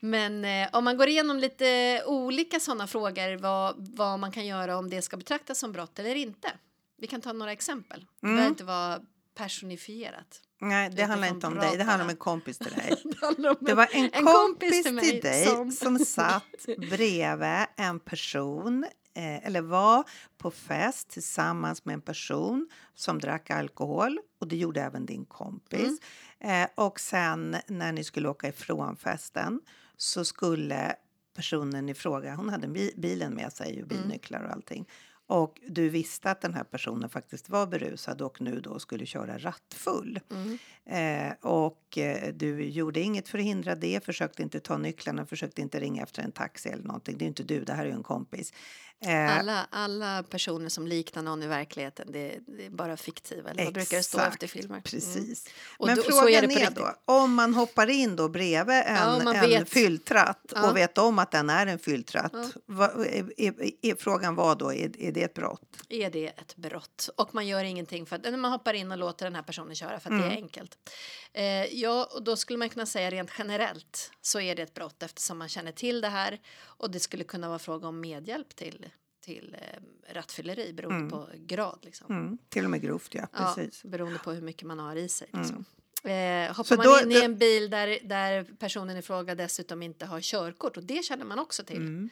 men 0.00 0.44
eh, 0.44 0.68
om 0.72 0.84
man 0.84 0.96
går 0.96 1.08
igenom 1.08 1.38
lite 1.38 2.02
olika 2.06 2.60
sådana 2.60 2.86
frågor 2.86 3.36
vad, 3.36 3.88
vad 3.96 4.18
man 4.18 4.32
kan 4.32 4.46
göra 4.46 4.76
om 4.76 4.90
det 4.90 5.02
ska 5.02 5.16
betraktas 5.16 5.58
som 5.58 5.72
brott 5.72 5.98
eller 5.98 6.14
inte. 6.14 6.48
Vi 7.00 7.06
kan 7.06 7.20
ta 7.20 7.32
några 7.32 7.52
exempel. 7.52 8.06
Det 8.20 8.26
Mm. 8.26 8.36
behöver 8.36 8.50
inte 8.50 8.64
vara 8.64 9.00
personifierat. 9.34 10.40
Nej, 10.60 10.90
det 10.90 11.02
handlar 11.04 11.28
inte 11.28 11.46
om 11.46 11.54
dig. 11.54 11.76
Det 11.76 11.84
handlar 11.84 12.04
om 12.04 12.10
en 12.10 12.16
kompis 12.16 12.58
till 12.58 12.72
dig. 12.76 13.02
Det 13.36 13.54
Det 13.60 13.74
var 13.74 13.88
en, 13.92 14.10
en 14.12 14.24
kompis, 14.24 14.70
till 14.70 14.84
till, 14.84 14.94
mig 14.94 15.20
dig 15.20 15.46
som... 15.46 15.72
som- 15.72 15.98
satt 15.98 16.66
bredvid 16.90 17.66
en 17.76 18.00
person 18.00 18.84
eh, 19.14 19.46
eller 19.46 19.60
var 19.60 20.04
på 20.38 20.50
fest 20.50 21.08
tillsammans 21.08 21.84
med 21.84 21.94
en 21.94 22.00
person 22.00 22.68
som 22.94 23.18
drack 23.18 23.50
alkohol 23.50 24.18
och 24.40 24.48
det 24.48 24.56
gjorde 24.56 24.82
även 24.82 25.06
din 25.06 25.24
kompis. 25.24 25.98
Mm. 26.40 26.62
Eh, 26.62 26.68
och 26.74 27.00
sen 27.00 27.56
när 27.66 27.92
ni 27.92 28.04
skulle 28.04 28.28
åka 28.28 28.48
ifrån 28.48 28.96
festen 28.96 29.60
så 29.98 30.24
skulle 30.24 30.96
personen 31.36 31.88
i 31.88 31.94
fråga, 31.94 32.34
hon 32.34 32.48
hade 32.48 32.68
bi- 32.68 32.94
bilen 32.96 33.34
med 33.34 33.52
sig 33.52 33.82
och 33.82 33.88
bilnycklar 33.88 34.44
och 34.44 34.52
allting. 34.52 34.88
Och 35.26 35.60
du 35.68 35.88
visste 35.88 36.30
att 36.30 36.40
den 36.40 36.54
här 36.54 36.64
personen 36.64 37.10
faktiskt 37.10 37.48
var 37.48 37.66
berusad 37.66 38.22
och 38.22 38.40
nu 38.40 38.60
då 38.60 38.78
skulle 38.78 39.06
köra 39.06 39.38
rattfull. 39.38 40.20
Mm. 40.30 40.58
Eh, 40.86 41.32
och 41.40 41.98
eh, 41.98 42.34
du 42.34 42.64
gjorde 42.64 43.00
inget 43.00 43.28
för 43.28 43.38
att 43.38 43.44
hindra 43.44 43.74
det, 43.74 44.04
försökte 44.04 44.42
inte 44.42 44.60
ta 44.60 44.78
nycklarna, 44.78 45.26
försökte 45.26 45.60
inte 45.60 45.80
ringa 45.80 46.02
efter 46.02 46.22
en 46.22 46.32
taxi 46.32 46.68
eller 46.68 46.84
någonting. 46.84 47.18
Det 47.18 47.24
är 47.24 47.26
inte 47.26 47.42
du, 47.42 47.64
det 47.64 47.72
här 47.72 47.84
är 47.84 47.88
ju 47.88 47.94
en 47.94 48.02
kompis. 48.02 48.52
Eh, 49.00 49.38
Alla, 49.38 49.66
alla 49.70 50.22
personer 50.22 50.68
som 50.68 50.86
liknar 50.86 51.22
någon 51.22 51.42
i 51.42 51.46
verkligheten, 51.46 52.12
det, 52.12 52.38
det 52.46 52.66
är 52.66 52.70
bara 52.70 52.96
fiktiva. 52.96 53.50
Eller 53.50 53.64
vad 53.64 53.74
brukar 53.74 53.96
det 53.96 54.02
stå 54.02 54.18
efter 54.20 54.46
filmer? 54.46 54.68
Mm. 54.74 54.82
Precis. 54.82 55.46
Och 55.78 55.86
Men 55.86 55.96
då- 55.96 56.02
så 56.02 56.10
frågan 56.10 56.28
är 56.44 56.48
det 56.48 56.54
på 56.54 56.60
är, 56.60 56.70
då, 56.70 56.94
om 57.04 57.34
man 57.34 57.54
hoppar 57.54 57.90
in 57.90 58.16
då 58.16 58.28
bredvid 58.28 58.76
en, 58.76 58.94
Ja, 58.96 59.34
en 59.34 59.50
vet. 59.50 59.68
fylltratt 59.70 60.52
Ja. 60.54 60.70
och 60.70 60.76
vet 60.76 60.98
om 60.98 61.18
att 61.18 61.30
den 61.30 61.50
är 61.50 61.66
en 61.66 61.78
fylltratt, 61.78 62.32
Ja. 62.34 62.48
vad, 62.66 62.90
är, 63.06 63.32
är, 63.36 63.54
är, 63.82 63.94
frågan 63.94 64.34
var 64.34 64.54
då, 64.56 64.72
är, 64.72 65.00
är 65.00 65.12
det 65.12 65.22
ett 65.22 65.34
brott? 65.34 65.76
Är 65.88 66.10
det 66.10 66.26
ett 66.26 66.56
brott? 66.56 67.10
Och 67.16 67.34
man 67.34 67.46
gör 67.46 67.64
ingenting 67.64 68.06
för 68.06 68.16
att 68.16 68.22
när 68.22 68.36
man 68.36 68.52
hoppar 68.52 68.74
in 68.74 68.92
och 68.92 68.98
låter 68.98 69.26
den 69.26 69.34
här 69.34 69.42
personen 69.42 69.74
köra 69.74 70.00
för 70.00 70.10
att 70.14 70.20
det 70.20 70.26
är 70.26 70.30
enkelt. 70.30 70.76
Eh, 71.32 71.64
ja, 71.64 72.08
och 72.14 72.22
då 72.22 72.36
skulle 72.36 72.58
man 72.58 72.68
kunna 72.68 72.86
säga 72.86 73.10
rent 73.10 73.30
generellt 73.38 74.10
så 74.22 74.40
är 74.40 74.54
det 74.56 74.62
ett 74.62 74.74
brott 74.74 75.02
eftersom 75.02 75.38
man 75.38 75.48
känner 75.48 75.72
till 75.72 76.00
det 76.00 76.08
här 76.08 76.40
och 76.60 76.90
det 76.90 77.00
skulle 77.00 77.24
kunna 77.24 77.48
vara 77.48 77.58
fråga 77.58 77.88
om 77.88 78.00
medhjälp 78.00 78.56
till 78.56 78.87
till 79.28 79.56
eh, 79.60 80.14
rattfylleri 80.14 80.72
beroende 80.72 81.10
på 81.10 81.28
grad. 81.34 81.78
Liksom. 81.82 82.06
Mm. 82.16 82.38
Till 82.48 82.64
och 82.64 82.70
med 82.70 82.82
grovt, 82.82 83.14
ja. 83.14 83.26
Ja, 83.32 83.54
Precis. 83.56 83.84
beroende 83.84 84.18
på 84.18 84.32
hur 84.32 84.42
mycket 84.42 84.66
man 84.66 84.78
har 84.78 84.96
i 84.96 85.08
sig. 85.08 85.28
Liksom. 85.32 85.64
Eh, 86.04 86.48
hoppar 86.48 86.64
Så 86.64 86.76
man 86.76 86.86
då- 86.86 87.00
in 87.02 87.12
i 87.12 87.24
en 87.24 87.38
bil 87.38 87.70
där, 87.70 87.98
där 88.02 88.44
personen 88.58 88.96
i 88.96 89.02
fråga 89.02 89.34
dessutom 89.34 89.82
inte 89.82 90.06
har 90.06 90.20
körkort 90.20 90.76
och 90.76 90.82
det 90.84 91.04
känner 91.04 91.24
man 91.24 91.38
också 91.38 91.64
till. 91.64 91.76
Mm. 91.76 92.10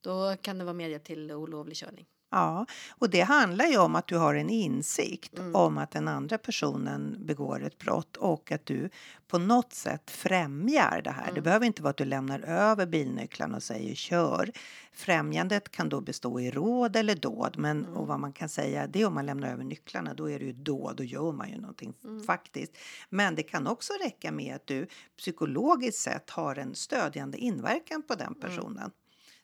Då 0.00 0.36
kan 0.42 0.58
det 0.58 0.64
vara 0.64 0.74
medhjälp 0.74 1.04
till 1.04 1.32
olovlig 1.32 1.76
körning. 1.76 2.06
Ja, 2.30 2.66
och 2.98 3.10
det 3.10 3.20
handlar 3.20 3.66
ju 3.66 3.78
om 3.78 3.96
att 3.96 4.06
du 4.06 4.16
har 4.16 4.34
en 4.34 4.50
insikt 4.50 5.38
Mm. 5.38 5.54
om 5.54 5.78
att 5.78 5.90
den 5.90 6.08
andra 6.08 6.38
personen 6.38 7.16
begår 7.26 7.64
ett 7.64 7.78
brott 7.78 8.16
och 8.16 8.52
att 8.52 8.66
du 8.66 8.90
på 9.28 9.38
något 9.38 9.72
sätt 9.72 10.10
främjar 10.10 11.00
det 11.04 11.10
här. 11.10 11.22
Mm. 11.22 11.34
Det 11.34 11.40
behöver 11.42 11.66
inte 11.66 11.82
vara 11.82 11.90
att 11.90 11.96
du 11.96 12.04
lämnar 12.04 12.40
över 12.40 12.86
bilnycklarna 12.86 13.56
och 13.56 13.62
säger 13.62 13.94
kör. 13.94 14.50
Främjandet 14.92 15.70
kan 15.70 15.88
då 15.88 16.00
bestå 16.00 16.40
i 16.40 16.50
råd 16.50 16.96
eller 16.96 17.14
dåd, 17.14 17.54
men 17.58 17.84
Mm. 17.84 17.96
och 17.96 18.06
vad 18.06 18.20
man 18.20 18.32
kan 18.32 18.48
säga 18.48 18.86
det 18.86 19.00
är 19.02 19.06
om 19.06 19.14
man 19.14 19.26
lämnar 19.26 19.48
över 19.52 19.64
nycklarna, 19.64 20.14
då 20.14 20.30
är 20.30 20.38
det 20.38 20.44
ju 20.44 20.52
dåd, 20.52 20.96
då 20.96 21.04
gör 21.04 21.32
man 21.32 21.50
ju 21.50 21.60
någonting 21.60 21.94
Mm. 22.04 22.22
faktiskt. 22.22 22.76
Men 23.08 23.34
det 23.34 23.42
kan 23.42 23.66
också 23.66 23.92
räcka 24.04 24.32
med 24.32 24.54
att 24.54 24.66
du 24.66 24.86
psykologiskt 25.18 25.98
sett 26.00 26.30
har 26.30 26.56
en 26.56 26.74
stödjande 26.74 27.38
inverkan 27.38 28.02
på 28.02 28.14
Mm. 28.14 28.24
den 28.26 28.34
personen. 28.34 28.90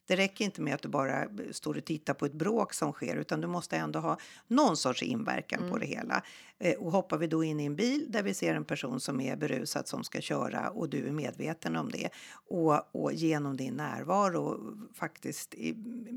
Det 0.06 0.16
räcker 0.16 0.44
inte 0.44 0.60
med 0.60 0.74
att 0.74 0.82
du 0.82 0.88
bara 0.88 1.28
står 1.52 1.76
och 1.78 1.84
tittar 1.84 2.14
på 2.14 2.26
ett 2.26 2.32
bråk 2.32 2.74
som 2.74 2.92
sker 2.92 3.16
utan 3.16 3.40
du 3.40 3.46
måste 3.46 3.76
ändå 3.76 3.98
ha 3.98 4.18
någon 4.46 4.76
sorts 4.76 5.02
inverkan 5.02 5.58
Mm. 5.60 5.70
på 5.72 5.78
det 5.78 5.86
hela. 5.86 6.22
Eh, 6.58 6.74
Och 6.74 6.92
hoppar 6.92 7.18
vi 7.18 7.26
då 7.26 7.44
in 7.44 7.60
i 7.60 7.64
en 7.64 7.76
bil 7.76 8.06
där 8.08 8.22
vi 8.22 8.34
ser 8.34 8.54
en 8.54 8.64
person 8.64 9.00
som 9.00 9.20
är 9.20 9.36
berusad 9.36 9.88
som 9.88 10.04
ska 10.04 10.20
köra 10.20 10.70
och 10.70 10.88
du 10.88 11.06
är 11.08 11.12
medveten 11.12 11.76
om 11.76 11.90
det 11.90 12.08
och, 12.48 12.94
och 12.94 13.12
genom 13.12 13.56
din 13.56 13.74
närvaro 13.74 14.60
faktiskt 14.94 15.54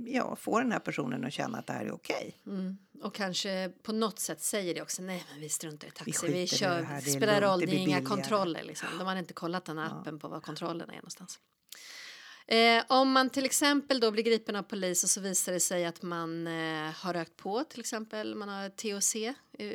ja, 0.08 0.36
få 0.36 0.60
den 0.60 0.72
här 0.72 0.80
personen 0.80 1.26
att 1.26 1.34
känna 1.34 1.58
att 1.58 1.68
det 1.68 1.74
här 1.74 1.86
är 1.86 1.92
okej. 1.92 2.38
Mm. 2.48 2.78
Och 3.04 3.14
kanske 3.14 3.72
på 3.84 3.92
något 3.92 4.20
sätt 4.20 4.42
säger 4.42 4.76
det 4.76 4.82
också, 4.82 5.02
nej 5.02 5.24
men 5.32 5.42
vi 5.42 5.50
struntar 5.50 5.88
i 5.88 5.92
taxi, 5.92 6.28
vi, 6.28 6.34
det 6.42 6.48
kör, 6.48 6.82
här, 6.84 7.00
det 7.00 7.06
det 7.06 7.12
spelar 7.12 7.42
lugnt, 7.42 7.52
roll, 7.52 7.60
det 7.60 7.66
är 7.66 7.70
inga 7.76 7.84
billigare." 7.86 8.06
kontroller 8.06 8.64
liksom. 8.64 8.88
De 8.98 9.08
har 9.08 9.16
inte 9.16 9.34
kollat 9.34 9.66
den 9.66 9.78
här 9.78 10.00
appen 10.00 10.20
på 10.20 10.28
var 10.28 10.42
kontrollerna 10.42 10.94
är 10.94 10.98
någonstans. 10.98 11.40
Eh, 12.52 12.84
om 12.88 13.12
man 13.12 13.30
till 13.30 13.46
exempel 13.46 14.00
då 14.00 14.12
blir 14.12 14.24
gripen 14.24 14.56
av 14.56 14.64
polis 14.64 15.04
och 15.04 15.10
så 15.10 15.22
visar 15.22 15.52
det 15.52 15.60
sig 15.60 15.86
att 15.86 16.02
man 16.02 16.48
eh, 16.48 16.92
har 16.96 17.14
rökt 17.14 17.36
på 17.38 17.64
till 17.64 17.80
exempel, 17.80 18.36
man 18.36 18.50
har 18.50 18.70
THC, 18.70 19.16
eh, 19.60 19.74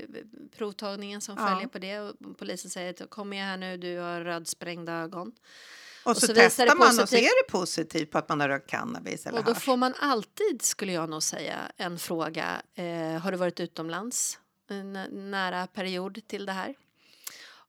provtagningen 0.56 1.20
som 1.20 1.36
Ja. 1.38 1.48
följer 1.48 1.68
på 1.68 1.78
det 1.78 2.00
och 2.00 2.14
polisen 2.38 2.70
säger 2.70 2.90
att 3.02 3.10
kom 3.10 3.28
med 3.28 3.44
här 3.44 3.56
nu, 3.56 3.76
du 3.76 3.98
har 3.98 4.20
rödsprängda 4.20 4.92
ögon. 4.92 5.32
Och, 6.04 6.16
så, 6.16 6.26
så 6.26 6.32
det 6.32 6.40
testar 6.40 6.76
man 6.76 7.00
och 7.00 7.08
så 7.08 7.16
är 7.16 7.46
det 7.46 7.52
positivt 7.52 8.10
på 8.10 8.18
att 8.18 8.28
man 8.28 8.40
har 8.40 8.48
rökt 8.48 8.70
cannabis 8.70 9.26
eller 9.26 9.38
Och 9.38 9.44
då 9.44 9.54
får 9.54 9.76
man 9.76 9.94
alltid, 9.98 10.62
skulle 10.62 10.92
jag 10.92 11.10
nog 11.10 11.22
säga, 11.22 11.58
en 11.76 11.98
fråga. 11.98 12.62
Eh, 12.74 13.20
har 13.20 13.32
du 13.32 13.38
varit 13.38 13.60
utomlands 13.60 14.38
en 14.70 14.92
nära 15.30 15.66
period 15.66 16.20
till 16.26 16.46
det 16.46 16.52
här? 16.52 16.74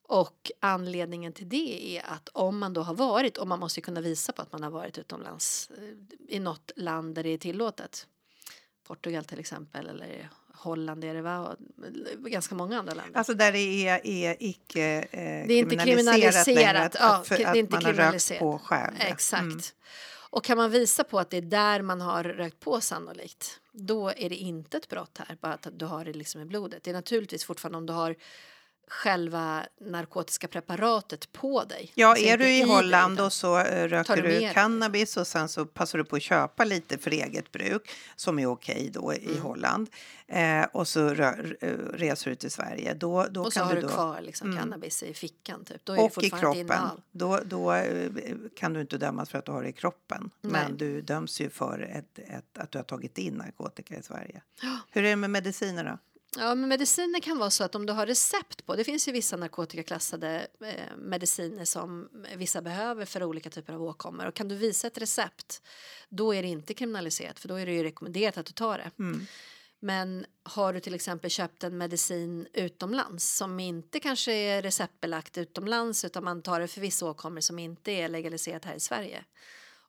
Och 0.08 0.52
anledningen 0.60 1.34
till 1.34 1.50
det 1.50 1.98
är 1.98 2.06
att 2.06 2.30
om 2.34 2.58
man 2.58 2.74
då 2.74 2.82
har 2.82 2.94
varit, 2.94 3.38
och 3.38 3.48
man 3.48 3.60
måste 3.60 3.82
kunna 3.82 4.02
visa 4.02 4.32
på 4.32 4.41
att 4.41 4.52
man 4.52 4.63
har 4.63 4.70
varit 4.70 4.98
utomlands 4.98 5.70
eh, 5.78 6.36
i 6.36 6.39
något 6.39 6.72
land 6.76 7.15
där 7.15 7.24
det 7.24 7.30
är 7.30 7.38
tillåtet. 7.38 8.08
Portugal 8.88 9.26
till 9.26 9.39
exempel 9.39 9.89
eller 9.89 10.30
Holland 10.54 11.04
är 11.04 11.13
det 11.13 11.22
va? 11.22 11.39
Och 11.39 12.32
Ganska 12.32 12.56
många 12.56 12.80
andra 12.80 12.94
länder. 12.94 13.18
Alltså 13.18 13.34
där 13.34 13.52
det 13.52 13.88
är, 13.88 14.08
är 14.08 14.36
icke 14.39 15.08
eh, 15.12 15.48
Det 15.48 15.54
är 15.54 15.60
inte 15.60 15.76
kriminaliserat, 15.76 16.48
längre 16.48 16.80
att, 16.80 16.96
ja, 17.00 17.15
att, 17.15 17.28
för, 17.28 17.38
det 17.38 17.44
är 17.44 17.50
att 17.50 17.56
inte 17.56 17.74
man 17.74 17.84
har 17.84 17.89
rökt 17.89 17.98
kriminaliserat. 17.98 18.39
på 18.39 18.60
själv. 18.60 18.96
Exakt. 19.00 19.41
Mm. 19.41 19.60
Och 20.30 20.44
kan 20.44 20.58
man 20.58 20.72
visa 20.72 21.04
på 21.04 21.20
att 21.20 21.30
det 21.30 21.38
är 21.38 21.41
där 21.41 21.82
man 21.82 22.02
har 22.02 22.24
rökt 22.24 22.60
på 22.60 22.82
sannolikt, 22.82 23.60
då 23.72 24.10
är 24.10 24.30
det 24.30 24.36
inte 24.36 24.78
ett 24.78 24.89
brott 24.89 25.18
här, 25.18 25.38
bara 25.41 25.54
att 25.54 25.68
du 25.74 25.86
har 25.86 26.06
det 26.06 26.13
liksom 26.13 26.41
i 26.41 26.46
blodet. 26.46 26.84
Det 26.84 26.89
är 26.89 26.94
naturligtvis 26.94 27.44
fortfarande 27.44 27.78
om 27.78 27.86
du 27.86 27.94
har 27.94 28.15
själva 28.88 29.65
narkotiska 29.82 30.48
preparatet 30.48 31.32
på 31.32 31.63
dig. 31.63 31.91
Ja, 31.95 32.17
är 32.17 32.38
du 32.38 32.50
i 32.50 32.62
Holland 32.63 33.19
och 33.19 33.34
så 33.34 33.60
eh, 33.60 33.88
röker 33.88 34.15
du 34.15 34.39
du 34.39 34.50
cannabis 34.54 35.17
och 35.17 35.28
sen 35.28 35.50
så 35.50 35.65
passar 35.65 35.98
du 35.98 36.04
på 36.06 36.15
att 36.15 36.21
köpa 36.21 36.63
lite 36.65 36.98
för 36.98 37.12
eget 37.12 37.52
bruk 37.52 37.89
som 38.15 38.39
är 38.39 38.45
okej 38.45 38.89
då 38.93 39.13
i 39.13 39.26
Mm. 39.28 39.41
Holland 39.41 39.89
eh, 40.28 40.63
och 40.74 40.88
så 40.88 41.10
rö- 41.10 41.56
eh, 41.62 41.98
reser 41.98 42.30
du 42.30 42.36
till 42.36 42.52
Sverige. 42.52 42.93
Då, 42.93 43.28
då 43.32 43.41
och 43.43 43.54
så 43.54 43.60
kan 43.60 43.67
har 43.67 43.76
du 43.76 43.82
då, 43.82 43.88
kvar 43.88 44.21
liksom 44.21 44.48
Mm. 44.50 44.60
cannabis 44.60 45.04
i 45.04 45.13
fickan. 45.13 45.65
Typ. 45.65 45.86
Då 45.86 45.93
är 45.93 45.98
det 45.98 46.04
och 46.04 46.24
i 46.24 46.30
kroppen. 46.30 46.82
Då, 47.12 47.39
då 47.45 47.74
eh, 47.74 48.10
kan 48.56 48.74
du 48.74 48.82
inte 48.82 48.98
dömas 48.98 49.30
för 49.30 49.38
att 49.39 49.45
du 49.45 49.52
har 49.52 49.63
det 49.63 49.69
i 49.69 49.74
kroppen. 49.74 50.30
Nej. 50.41 50.52
Men 50.52 50.78
du 50.78 51.02
döms 51.02 51.41
ju 51.41 51.50
för 51.50 51.80
ett, 51.80 52.19
ett, 52.19 52.58
att 52.58 52.71
du 52.71 52.78
har 52.78 52.84
tagit 52.84 53.17
in 53.17 53.34
narkotika 53.34 53.95
i 53.95 54.04
Sverige. 54.04 54.41
Hur 54.91 55.04
är 55.04 55.10
det 55.10 55.15
med 55.15 55.30
mediciner 55.30 55.84
då? 55.84 55.98
Ja, 56.38 56.56
men 56.56 56.69
mediciner 56.69 57.19
kan 57.19 57.38
vara 57.38 57.50
så 57.50 57.63
att 57.63 57.76
om 57.76 57.86
du 57.86 57.93
har 57.93 58.06
recept 58.06 58.65
på, 58.65 58.76
det 58.76 58.84
finns 58.84 59.08
ju 59.08 59.12
vissa 59.12 59.38
narkotikaklassade 59.38 60.48
eh, 60.62 60.98
mediciner 60.98 61.65
som 61.65 62.10
vissa 62.36 62.62
behöver 62.62 63.06
för 63.06 63.24
olika 63.24 63.50
typer 63.50 63.74
av 63.74 63.84
åkommor 63.84 64.26
och 64.26 64.34
kan 64.34 64.48
du 64.48 64.56
visa 64.56 64.88
ett 64.88 64.98
recept 64.98 65.62
då 66.10 66.34
är 66.34 66.41
det 66.41 66.48
inte 66.48 66.74
kriminaliserat 66.74 67.39
för 67.39 67.48
då 67.48 67.56
är 67.56 67.65
det 67.65 67.74
ju 67.74 67.84
rekommenderat 67.84 68.38
att 68.38 68.45
du 68.45 68.54
tar 68.54 68.78
det. 68.78 68.91
Mm. 69.00 69.26
Men 69.80 70.26
har 70.43 70.74
du 70.74 70.80
till 70.80 70.95
exempel 70.95 71.30
köpt 71.30 71.63
en 71.63 71.78
medicin 71.78 72.48
utomlands 72.54 73.36
som 73.38 73.60
inte 73.60 74.00
kanske 74.00 74.34
är 74.34 74.62
receptbelagt 74.62 75.38
utomlands 75.38 76.06
utan 76.06 76.24
man 76.24 76.41
tar 76.41 76.60
det 76.60 76.67
för 76.67 76.82
vissa 76.82 77.06
åkommor 77.06 77.41
som 77.41 77.60
inte 77.60 77.91
är 77.91 78.10
legaliserat 78.10 78.65
här 78.65 78.76
i 78.76 78.80
Sverige 78.80 79.26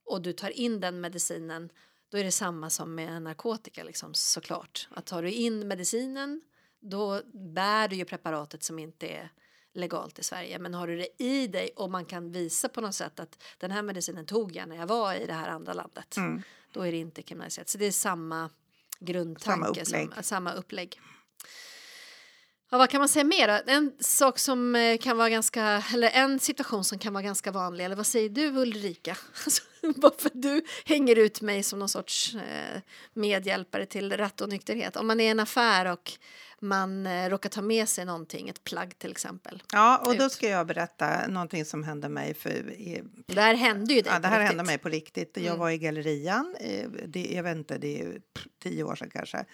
och 0.05 0.23
du 0.23 0.33
tar 0.33 0.51
in 0.51 0.81
den 0.81 1.01
medicinen 1.01 1.71
då 2.11 2.19
är 2.19 2.25
det 2.25 2.33
samma 2.33 2.71
som 2.71 2.95
med 2.95 3.23
narkotika 3.23 3.85
liksom, 3.85 4.14
såklart. 4.14 4.88
Att 4.90 5.07
tar 5.07 5.23
du 5.23 5.33
in 5.33 5.69
medicinen 5.69 6.40
då 6.81 7.23
bär 7.55 7.88
du 7.88 7.97
ju 7.97 8.05
preparatet 8.05 8.62
som 8.62 8.79
inte 8.79 9.07
är 9.07 9.33
legalt 9.75 10.19
i 10.19 10.23
Sverige. 10.23 10.59
Men 10.59 10.75
har 10.75 10.87
du 10.87 10.97
det 10.97 11.23
i 11.23 11.47
dig 11.47 11.71
och 11.77 11.90
man 11.90 12.05
kan 12.05 12.33
visa 12.33 12.69
på 12.69 12.81
något 12.81 12.95
sätt 12.95 13.21
att 13.21 13.42
den 13.59 13.71
här 13.71 13.83
medicinen 13.83 14.27
tog 14.27 14.57
jag 14.57 14.69
när 14.69 14.77
jag 14.77 14.87
var 14.87 15.14
i 15.14 15.27
det 15.27 15.33
här 15.33 15.49
andra 15.49 15.73
landet. 15.73 16.16
Mm. 16.16 16.42
Då 16.73 16.81
är 16.81 16.92
det 16.92 16.99
inte 16.99 17.23
kriminaliserat. 17.23 17.69
Så 17.69 17.79
det 17.79 17.87
är 17.87 17.92
samma 17.92 18.51
grundtanke, 19.01 19.45
Samma 19.45 19.66
upplägg. 19.69 20.14
Som, 20.14 20.23
samma 20.23 20.53
upplägg. 20.53 21.01
Ja, 22.71 22.79
vad 22.79 22.91
kan 22.91 22.99
man 23.01 23.09
säga 23.09 23.25
mer? 23.25 23.63
En 23.67 23.93
sak 24.01 24.39
som 24.39 24.75
eh, 24.77 24.99
kan 24.99 25.17
vara 25.17 25.31
ganska, 25.31 25.83
eller 25.95 26.11
en 26.11 26.39
situation 26.39 26.85
som 26.85 26.99
kan 26.99 27.13
vara 27.13 27.23
ganska 27.23 27.51
vanlig, 27.51 27.85
eller 27.85 27.97
vad 27.97 28.07
säger 28.07 28.29
du 28.29 28.47
Ulrika? 28.47 29.17
Alltså, 29.45 29.63
Varför 29.97 30.31
du 30.35 30.63
hänger 30.85 31.17
ut 31.19 31.41
mig 31.41 31.63
som 31.63 31.79
någon 31.79 31.89
sorts 31.89 32.35
eh, 32.35 32.81
medhjälpare 33.15 33.87
till 33.87 34.17
rattonykterhet. 34.17 34.97
Om 34.97 35.07
man 35.07 35.21
är 35.21 35.25
i 35.25 35.29
en 35.29 35.41
affär 35.41 35.87
och 35.93 36.13
man 36.61 37.07
eh, 37.07 37.29
råkar 37.31 37.49
ta 37.51 37.63
med 37.63 37.89
sig 37.89 38.05
någonting, 38.05 38.49
ett 38.49 38.65
plagg 38.65 38.99
till 38.99 39.11
exempel. 39.11 39.63
Ja, 39.73 39.99
och 40.07 40.17
då 40.17 40.29
ska 40.31 40.49
jag 40.49 40.67
berätta 40.67 41.27
någonting 41.27 41.65
som 41.65 41.85
hände 41.85 42.09
mig 42.09 42.35
för 42.35 42.71
i, 42.73 43.03
Det 43.27 43.41
här 43.41 43.55
hände 43.55 43.95
ju 43.95 44.01
dig 44.01 44.13
Ja, 44.13 44.19
det 44.19 44.29
här 44.29 44.41
hände 44.41 44.63
mig 44.63 44.79
på 44.79 44.89
riktigt. 44.89 45.31
Jag 45.37 45.47
Mm. 45.47 45.59
var 45.59 45.71
i 45.71 45.79
gallerian, 45.79 46.57
det, 47.07 47.27
jag 47.33 47.43
vet 47.43 47.57
inte, 47.57 47.79
det 47.79 48.01
är 48.01 48.21
tio 48.63 48.85
år 48.85 48.95
sedan 48.97 49.11
kanske. 49.13 49.45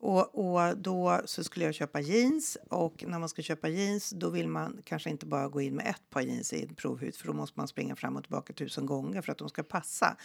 Och, 0.00 0.34
och 0.34 0.78
då 0.78 1.20
så 1.24 1.44
skulle 1.44 1.64
jag 1.64 1.74
köpa 1.74 2.00
jeans 2.00 2.58
och 2.68 3.04
när 3.06 3.18
man 3.18 3.28
ska 3.28 3.42
köpa 3.42 3.68
jeans 3.68 4.10
då 4.10 4.30
vill 4.30 4.48
man 4.48 4.82
kanske 4.84 5.10
inte 5.10 5.26
bara 5.26 5.48
gå 5.48 5.60
in 5.60 5.74
med 5.74 5.86
ett 5.86 6.10
par 6.10 6.20
jeans 6.20 6.52
i 6.52 6.62
ett 6.62 6.76
provhus 6.76 7.18
för 7.18 7.26
då 7.26 7.32
måste 7.32 7.58
man 7.58 7.68
springa 7.68 7.96
fram 7.96 8.16
och 8.16 8.22
tillbaka 8.22 8.52
tusen 8.52 8.86
gånger 8.86 9.22
för 9.22 9.32
att 9.32 9.38
de 9.38 9.48
ska 9.48 9.62
passa. 9.62 10.16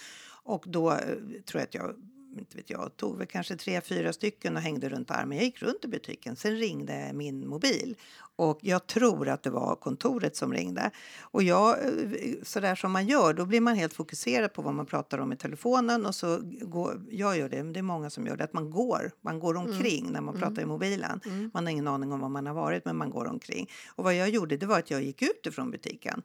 Och 0.44 0.64
då 0.68 0.92
eh, 0.92 0.98
tror 1.46 1.62
jag 1.62 1.64
att 1.64 1.74
jag 1.74 1.96
inte 2.40 2.58
vet 2.58 2.70
jag, 2.70 2.98
tog 2.98 3.18
väl 3.18 3.28
kanske 3.28 3.56
tre, 3.56 3.82
fyra 3.82 4.14
stycken 4.14 4.56
och 4.56 4.62
hängde 4.62 4.90
runt 4.90 5.12
armen. 5.12 5.38
Jag 5.38 5.46
gick 5.46 5.62
runt 5.62 5.86
i 5.86 5.88
butiken. 5.88 6.36
Sen 6.36 6.56
ringde 6.58 7.12
min 7.14 7.48
mobil 7.48 7.96
och 8.36 8.60
jag 8.62 8.88
tror 8.88 9.28
att 9.30 9.44
det 9.44 9.50
var 9.50 9.76
kontoret 9.76 10.36
som 10.36 10.54
ringde. 10.54 10.92
Och 11.22 11.44
jag, 11.44 11.86
eh, 11.86 12.34
så 12.44 12.60
där 12.60 12.76
som 12.76 12.92
man 12.92 13.08
gör, 13.08 13.34
då 13.34 13.46
blir 13.46 13.62
man 13.62 13.76
helt 13.76 13.94
fokuserad 13.94 14.54
på 14.54 14.62
vad 14.62 14.74
man 14.74 14.86
pratar 14.86 15.18
om 15.18 15.34
i 15.34 15.38
telefonen 15.38 16.06
och 16.06 16.16
så 16.16 16.40
går, 16.62 17.02
jag 17.10 17.38
gör 17.38 17.50
det, 17.50 17.64
det 17.74 17.80
är 17.80 17.84
många 17.84 18.10
som 18.10 18.28
gör 18.28 18.38
det, 18.38 18.44
att 18.44 18.54
man 18.54 18.70
går, 18.72 19.12
man 19.22 19.40
går 19.40 19.56
omkring 19.58 20.00
Mm. 20.00 20.14
när 20.14 20.22
man 20.22 20.40
pratar 20.40 20.62
i 20.62 20.66
mobilen. 20.66 21.22
Man 21.54 21.66
har 21.66 21.72
ingen 21.72 21.88
aning 21.88 22.12
om 22.12 22.20
var 22.20 22.30
man 22.30 22.48
har 22.48 22.54
varit, 22.54 22.86
men 22.86 22.98
man 22.98 23.10
går 23.10 23.26
omkring. 23.28 23.70
Och 23.96 24.04
vad 24.04 24.16
jag 24.16 24.30
gjorde, 24.30 24.58
det 24.58 24.66
var 24.66 24.80
att 24.80 24.92
jag 24.92 25.04
gick 25.04 25.22
ut 25.22 25.46
ifrån 25.46 25.72
butiken. 25.72 26.22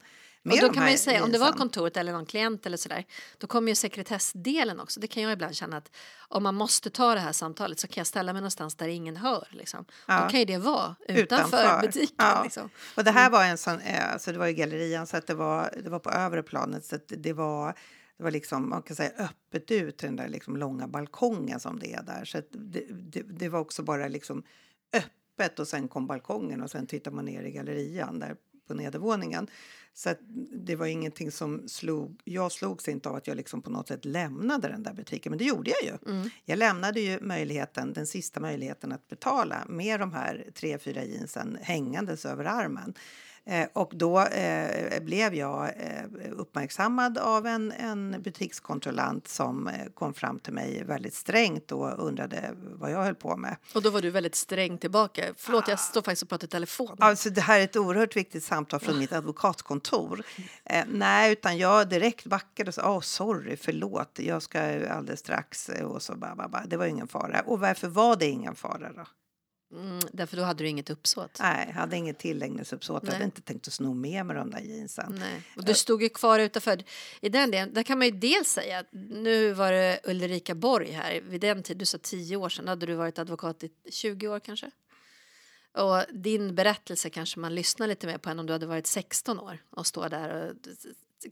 Och 0.53 0.61
då 0.61 0.69
kan 0.75 0.83
man 0.83 0.93
ju 0.93 0.99
säga, 0.99 1.25
om 1.25 1.33
det 1.33 1.39
var 1.39 1.53
kontoret 1.53 1.97
eller 1.97 2.13
någon 2.13 2.27
klient 2.27 2.67
eller 2.67 2.77
sådär, 2.77 3.05
då 3.39 3.47
kommer 3.47 3.69
ju 3.69 3.75
sekretessdelen 3.75 4.81
också. 4.81 5.01
Det 5.01 5.07
kan 5.07 5.23
jag 5.23 5.33
ibland 5.33 5.55
känna 5.55 5.77
att 5.77 5.91
om 6.29 6.43
man 6.43 6.55
måste 6.55 6.91
ta 6.91 7.15
det 7.15 7.21
här 7.21 7.33
samtalet 7.33 7.81
så 7.81 7.87
kan 7.89 8.01
jag 8.01 8.07
ställa 8.07 8.33
mig 8.33 8.43
någonstans 8.43 8.75
där 8.75 8.89
ingen 8.89 9.17
hör. 9.17 9.49
Liksom. 9.51 9.85
Ja. 10.07 10.23
Då 10.23 10.31
kan 10.31 10.41
ju 10.41 10.47
det 10.47 10.59
vara 10.59 10.97
utanför, 11.09 11.23
Utanför. 11.23 11.81
butiken. 11.87 12.15
Ja. 12.19 12.43
Liksom. 12.43 12.71
Och 12.97 13.05
det 13.05 13.11
här 13.11 13.31
var 13.31 13.45
en 13.45 13.59
sån, 13.59 13.81
eh, 13.81 14.13
alltså 14.13 14.33
det 14.33 14.39
var 14.39 14.47
i 14.47 14.55
gallerian 14.55 15.07
så 15.07 15.17
att 15.17 15.27
det 15.27 15.35
var, 15.35 15.75
det 15.85 15.91
var 15.91 15.99
på 15.99 16.11
övre 16.11 16.43
planet 16.43 16.85
så 16.85 16.95
att 16.97 17.13
det 17.17 17.33
var 17.33 17.75
det 18.17 18.25
var 18.25 18.31
liksom, 18.31 18.69
man 18.69 18.83
kan 18.83 18.97
säga 18.97 19.11
öppet 19.19 19.71
ut 19.71 19.99
till 19.99 20.07
den 20.07 20.17
där 20.17 20.29
liksom 20.29 20.57
långa 20.57 20.89
balkongen 20.89 21.61
som 21.61 21.79
det 21.79 21.95
är 21.95 22.03
där. 22.03 22.25
Så 22.25 22.41
det, 22.51 22.85
det, 22.91 23.23
det 23.23 23.49
var 23.49 23.61
också 23.61 23.83
bara 23.83 24.09
liksom 24.09 24.43
öppet 24.93 25.59
och 25.59 25.69
sen 25.69 25.89
kom 25.89 26.07
balkongen 26.07 26.63
och 26.63 26.71
sen 26.71 26.87
tittar 26.87 27.11
man 27.11 27.25
ner 27.25 27.43
i 27.43 27.51
gallerian 27.51 28.19
där 28.19 28.37
på 28.69 28.75
nedervåningen. 28.75 29.49
Så 29.95 30.15
det 30.67 30.77
var 30.77 30.87
ingenting 30.87 31.31
som 31.31 31.69
slog, 31.69 32.21
jag 32.25 32.53
slogs 32.53 32.89
inte 32.89 33.09
av 33.09 33.15
att 33.17 33.27
jag 33.27 33.37
liksom 33.37 33.63
på 33.63 33.71
något 33.71 33.89
sätt 33.89 34.05
lämnade 34.05 34.69
den 34.69 34.83
där 34.83 34.93
butiken, 34.93 35.31
men 35.31 35.39
det 35.39 35.45
gjorde 35.45 35.71
jag 35.71 35.93
ju. 35.93 35.99
Jag 36.45 36.59
lämnade 36.59 37.01
ju 37.01 37.21
möjligheten, 37.21 37.93
den 37.93 38.07
sista 38.07 38.41
möjligheten 38.41 38.93
att 38.93 39.09
betala 39.09 39.65
med 39.69 40.01
de 40.01 40.13
här 40.13 40.47
tre, 40.55 40.79
fyra 40.79 41.05
jeansen 41.05 41.59
hängandes 41.63 42.27
över 42.27 42.45
armen. 42.45 42.95
Eh, 43.49 43.69
och 43.73 43.91
då 43.95 44.21
eh, 44.21 45.03
blev 45.03 45.35
jag 45.35 45.65
eh, 45.65 46.31
uppmärksammad 46.31 47.19
av 47.19 47.47
en, 47.47 47.73
en 47.73 48.23
butikskontrollant 48.23 49.29
som 49.29 49.71
kom 49.95 50.15
fram 50.15 50.39
till 50.39 50.53
mig 50.53 50.85
väldigt 50.85 51.15
strängt 51.15 51.73
och 51.73 52.07
undrade 52.07 52.51
vad 52.55 52.91
jag 52.91 53.03
höll 53.03 53.15
på 53.15 53.37
med. 53.37 53.57
Och 53.75 53.83
då 53.83 53.91
var 53.91 54.03
du 54.03 54.11
väldigt 54.11 54.35
sträng 54.35 54.79
tillbaka. 54.79 55.25
Förlåt, 55.37 55.69
jag 55.69 55.81
står 55.81 56.03
faktiskt 56.03 56.23
och 56.23 56.29
pratar 56.29 56.47
i 56.47 56.51
telefon. 56.51 56.97
Alltså 56.99 57.31
det 57.31 57.41
här 57.41 57.61
är 57.61 57.65
ett 57.65 57.77
oerhört 57.77 58.17
viktigt 58.17 58.45
samtal 58.45 58.81
från 58.81 58.99
mitt 58.99 59.13
advokatkontor. 59.13 60.23
Eh, 60.65 60.85
nej, 60.89 61.33
utan 61.33 61.59
jag 61.59 61.89
direkt 61.89 62.27
backade 62.27 62.69
och 62.69 62.75
sa 62.75 62.97
oh, 62.97 63.01
sorry, 63.01 63.57
förlåt, 63.57 64.19
jag 64.23 64.43
ska 64.43 64.61
alldeles 64.91 65.21
strax. 65.21 65.69
Och 65.69 66.03
så 66.03 66.17
bara, 66.17 66.35
bara, 66.35 66.49
bara. 66.49 66.67
Det 66.67 66.77
var 66.77 66.87
ingen 66.87 67.09
fara. 67.09 67.41
Och 67.41 67.61
varför 67.61 67.89
var 67.89 68.17
det 68.17 68.27
ingen 68.27 68.55
fara 68.55 68.93
då? 68.93 69.05
Mm, 69.73 70.01
därför 70.13 70.37
då 70.37 70.43
hade 70.43 70.65
du 70.65 70.69
inget 70.69 70.91
uppsåt. 70.91 71.39
Nej, 71.41 71.65
jag 71.67 71.75
hade 71.75 71.97
inget 71.97 72.19
tillägnelsuppsåt. 72.19 73.03
Jag 73.05 73.13
hade 73.13 73.25
inte 73.25 73.41
tänkt 73.41 73.69
att 73.69 73.75
sno 73.75 73.95
med 73.95 74.27
mig 74.27 74.37
de 74.37 74.51
där 74.51 74.61
jeansen. 74.61 75.17
Nej. 75.19 75.43
Och 75.57 75.65
du 75.65 75.75
stod 75.75 76.03
ju 76.03 76.09
kvar 76.09 76.39
utanför. 76.39 76.85
I 77.21 77.29
den 77.29 77.51
delen, 77.51 77.75
där 77.75 77.83
kan 77.83 77.99
man 77.99 78.07
ju 78.07 78.13
dels 78.13 78.49
säga 78.49 78.79
att 78.79 78.87
nu 78.93 79.53
var 79.53 79.73
det 79.73 80.01
Ulrika 80.05 80.55
Borg 80.55 80.91
här. 80.91 81.21
Vid 81.21 81.41
den 81.41 81.63
tiden, 81.63 81.79
du 81.79 81.87
sa 81.87 81.99
10 81.99 82.37
år 82.37 82.49
sedan, 82.49 82.69
hade 82.69 82.87
du 82.87 82.95
varit 82.95 83.19
advokat 83.19 83.65
i 83.65 83.71
20 83.91 84.29
år 84.29 84.41
kanske? 84.41 84.71
Och 85.73 86.05
din 86.13 86.55
berättelse 86.55 87.11
kanske 87.11 87.41
man 87.41 87.55
lyssnar 87.55 87.87
lite 87.87 88.07
mer 88.07 88.19
på 88.19 88.31
än 88.31 88.39
om 88.39 88.47
du 88.47 88.53
hade 88.53 88.67
varit 88.67 88.87
16 88.87 89.39
år 89.39 89.59
och 89.71 89.87
står 89.87 90.09
där 90.09 90.49
och 90.51 90.55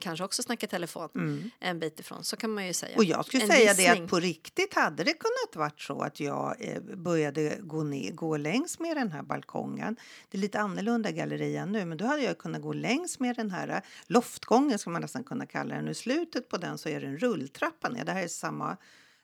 kanske 0.01 0.25
också 0.25 0.43
snackar 0.43 0.67
telefon 0.67 1.51
en 1.61 1.79
bit 1.79 2.01
ifrån. 2.01 2.25
Så 2.25 2.37
kan 2.37 2.51
man 2.51 2.67
ju 2.67 2.73
säga. 2.73 2.93
Mm. 2.93 2.99
Och 2.99 3.05
jag 3.05 3.25
skulle 3.25 3.43
En 3.43 3.49
säga 3.49 3.75
det 3.75 3.83
gissning. 3.83 4.05
att 4.05 4.11
på 4.11 4.21
riktigt 4.21 4.75
hade 4.75 5.05
det 5.05 5.13
kunnat 5.13 5.57
varit 5.57 5.81
så 5.81 6.01
att 6.01 6.21
jag 6.21 6.57
eh, 6.59 6.83
började 6.83 7.57
gå, 7.61 7.83
ner, 7.83 8.13
gå 8.13 8.37
längs 8.37 8.79
med 8.79 8.97
den 8.97 9.13
här 9.13 9.23
balkongen. 9.23 9.97
Det 10.31 10.39
är 10.39 10.41
lite 10.41 10.61
annorlunda 10.61 11.11
gallerian 11.11 11.73
nu, 11.73 11.85
men 11.85 11.99
då 11.99 12.05
hade 12.05 12.23
jag 12.23 12.39
kunnat 12.39 12.63
gå 12.63 12.73
längs 12.73 13.21
med 13.21 13.37
den 13.37 13.51
här 13.51 13.69
eh, 13.69 13.79
loftgången 14.07 14.79
ska 14.79 14.91
man 14.91 15.03
nästan 15.03 15.25
kunna 15.25 15.47
kalla 15.47 15.75
den. 15.75 15.89
I 15.89 15.95
slutet 15.95 16.49
på 16.49 16.57
den 16.57 16.79
så 16.79 16.89
är 16.89 17.01
det 17.01 17.07
en 17.07 17.19
rulltrappa 17.19 17.89
ner. 17.89 18.05
Det 18.05 18.13
här 18.13 18.23
är 18.23 18.29
samma 18.29 18.77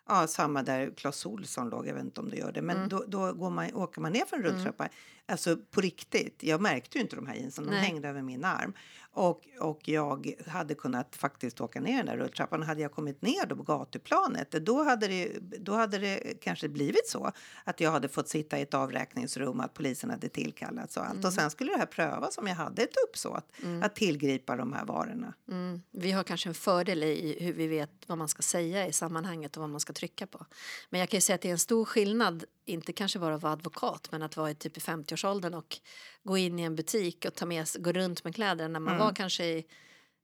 Ja, 0.08 0.26
samma 0.26 0.62
där 0.62 0.90
Clas 0.96 1.26
Ohlson 1.26 1.68
låg, 1.68 1.86
jag 1.86 1.94
vet 1.94 2.04
inte 2.04 2.20
om 2.20 2.30
det 2.30 2.36
gör 2.36 2.52
det. 2.52 2.62
Men 2.62 2.88
då, 2.88 3.04
då 3.08 3.32
går 3.32 3.50
man, 3.50 3.74
åker 3.74 4.00
man 4.00 4.12
ner 4.12 4.24
för 4.24 4.36
en 4.36 4.42
rulltrappa. 4.42 4.88
Alltså 5.32 5.56
på 5.56 5.80
riktigt, 5.80 6.42
jag 6.42 6.60
märkte 6.60 6.98
ju 6.98 7.02
inte 7.02 7.16
de 7.16 7.26
här 7.26 7.34
jeansen, 7.34 7.64
de 7.64 7.70
Nej. 7.70 7.80
hängde 7.80 8.08
över 8.08 8.22
min 8.22 8.44
arm. 8.44 8.72
Och, 9.14 9.48
och 9.60 9.88
jag 9.88 10.34
hade 10.46 10.74
kunnat 10.74 11.16
faktiskt 11.16 11.60
åka 11.60 11.80
ner 11.80 11.96
den 11.96 12.06
där 12.06 12.16
rulltrappan. 12.16 12.62
Hade 12.62 12.80
jag 12.80 12.92
kommit 12.92 13.22
ner 13.22 13.46
då 13.46 13.56
på 13.56 13.62
gatuplanet, 13.62 14.50
då 14.50 14.82
hade, 14.82 15.08
det, 15.08 15.28
då 15.40 15.72
hade 15.72 15.98
det 15.98 16.40
kanske 16.40 16.68
blivit 16.68 17.08
så 17.08 17.32
att 17.64 17.80
jag 17.80 17.90
hade 17.90 18.08
fått 18.08 18.28
sitta 18.28 18.58
i 18.58 18.62
ett 18.62 18.74
avräkningsrum, 18.74 19.60
att 19.60 19.74
polisen 19.74 20.10
hade 20.10 20.28
tillkallats 20.28 20.96
och 20.96 21.06
allt. 21.06 21.24
Och 21.24 21.32
sen 21.32 21.50
skulle 21.50 21.72
det 21.72 21.78
här 21.78 21.86
prövas 21.86 22.38
om 22.38 22.46
jag 22.46 22.54
hade 22.54 22.82
ett 22.82 22.94
uppsåt 23.08 23.52
att 23.82 23.94
tillgripa 23.94 24.56
de 24.56 24.72
här 24.72 24.84
varorna. 24.84 25.34
Mm. 25.48 25.82
Vi 25.90 26.12
har 26.12 26.24
kanske 26.24 26.48
en 26.48 26.54
fördel 26.54 27.02
i 27.02 27.36
hur 27.40 27.52
vi 27.52 27.66
vet 27.66 27.90
vad 28.06 28.18
man 28.18 28.28
ska 28.28 28.42
säga 28.42 28.86
i 28.86 28.92
sammanhanget 28.92 29.56
och 29.56 29.60
vad 29.60 29.70
man 29.70 29.80
ska 29.80 29.92
trycka 29.92 30.26
på. 30.26 30.46
Men 30.90 31.00
jag 31.00 31.08
kan 31.08 31.16
ju 31.16 31.20
säga 31.20 31.34
att 31.34 31.40
det 31.42 31.48
är 31.48 31.52
en 31.52 31.58
stor 31.58 31.84
skillnad, 31.84 32.44
inte 32.64 32.92
kanske 32.92 33.18
bara 33.18 33.36
vara 33.38 33.52
advokat, 33.52 34.08
men 34.12 34.22
att 34.22 34.36
vara 34.36 34.50
i 34.50 34.54
typ 34.54 34.76
i 34.76 34.80
50-årsåldern 34.80 35.54
och 35.54 35.76
gå 36.22 36.38
in 36.38 36.58
i 36.58 36.62
en 36.62 36.76
butik 36.76 37.24
och 37.28 37.34
ta 37.34 37.46
med, 37.46 37.66
gå 37.78 37.92
runt 37.92 38.24
med 38.24 38.34
kläder 38.34 38.68
när 38.68 38.80
man 38.80 38.98
var 38.98 39.12
kanske 39.14 39.44
i 39.44 39.64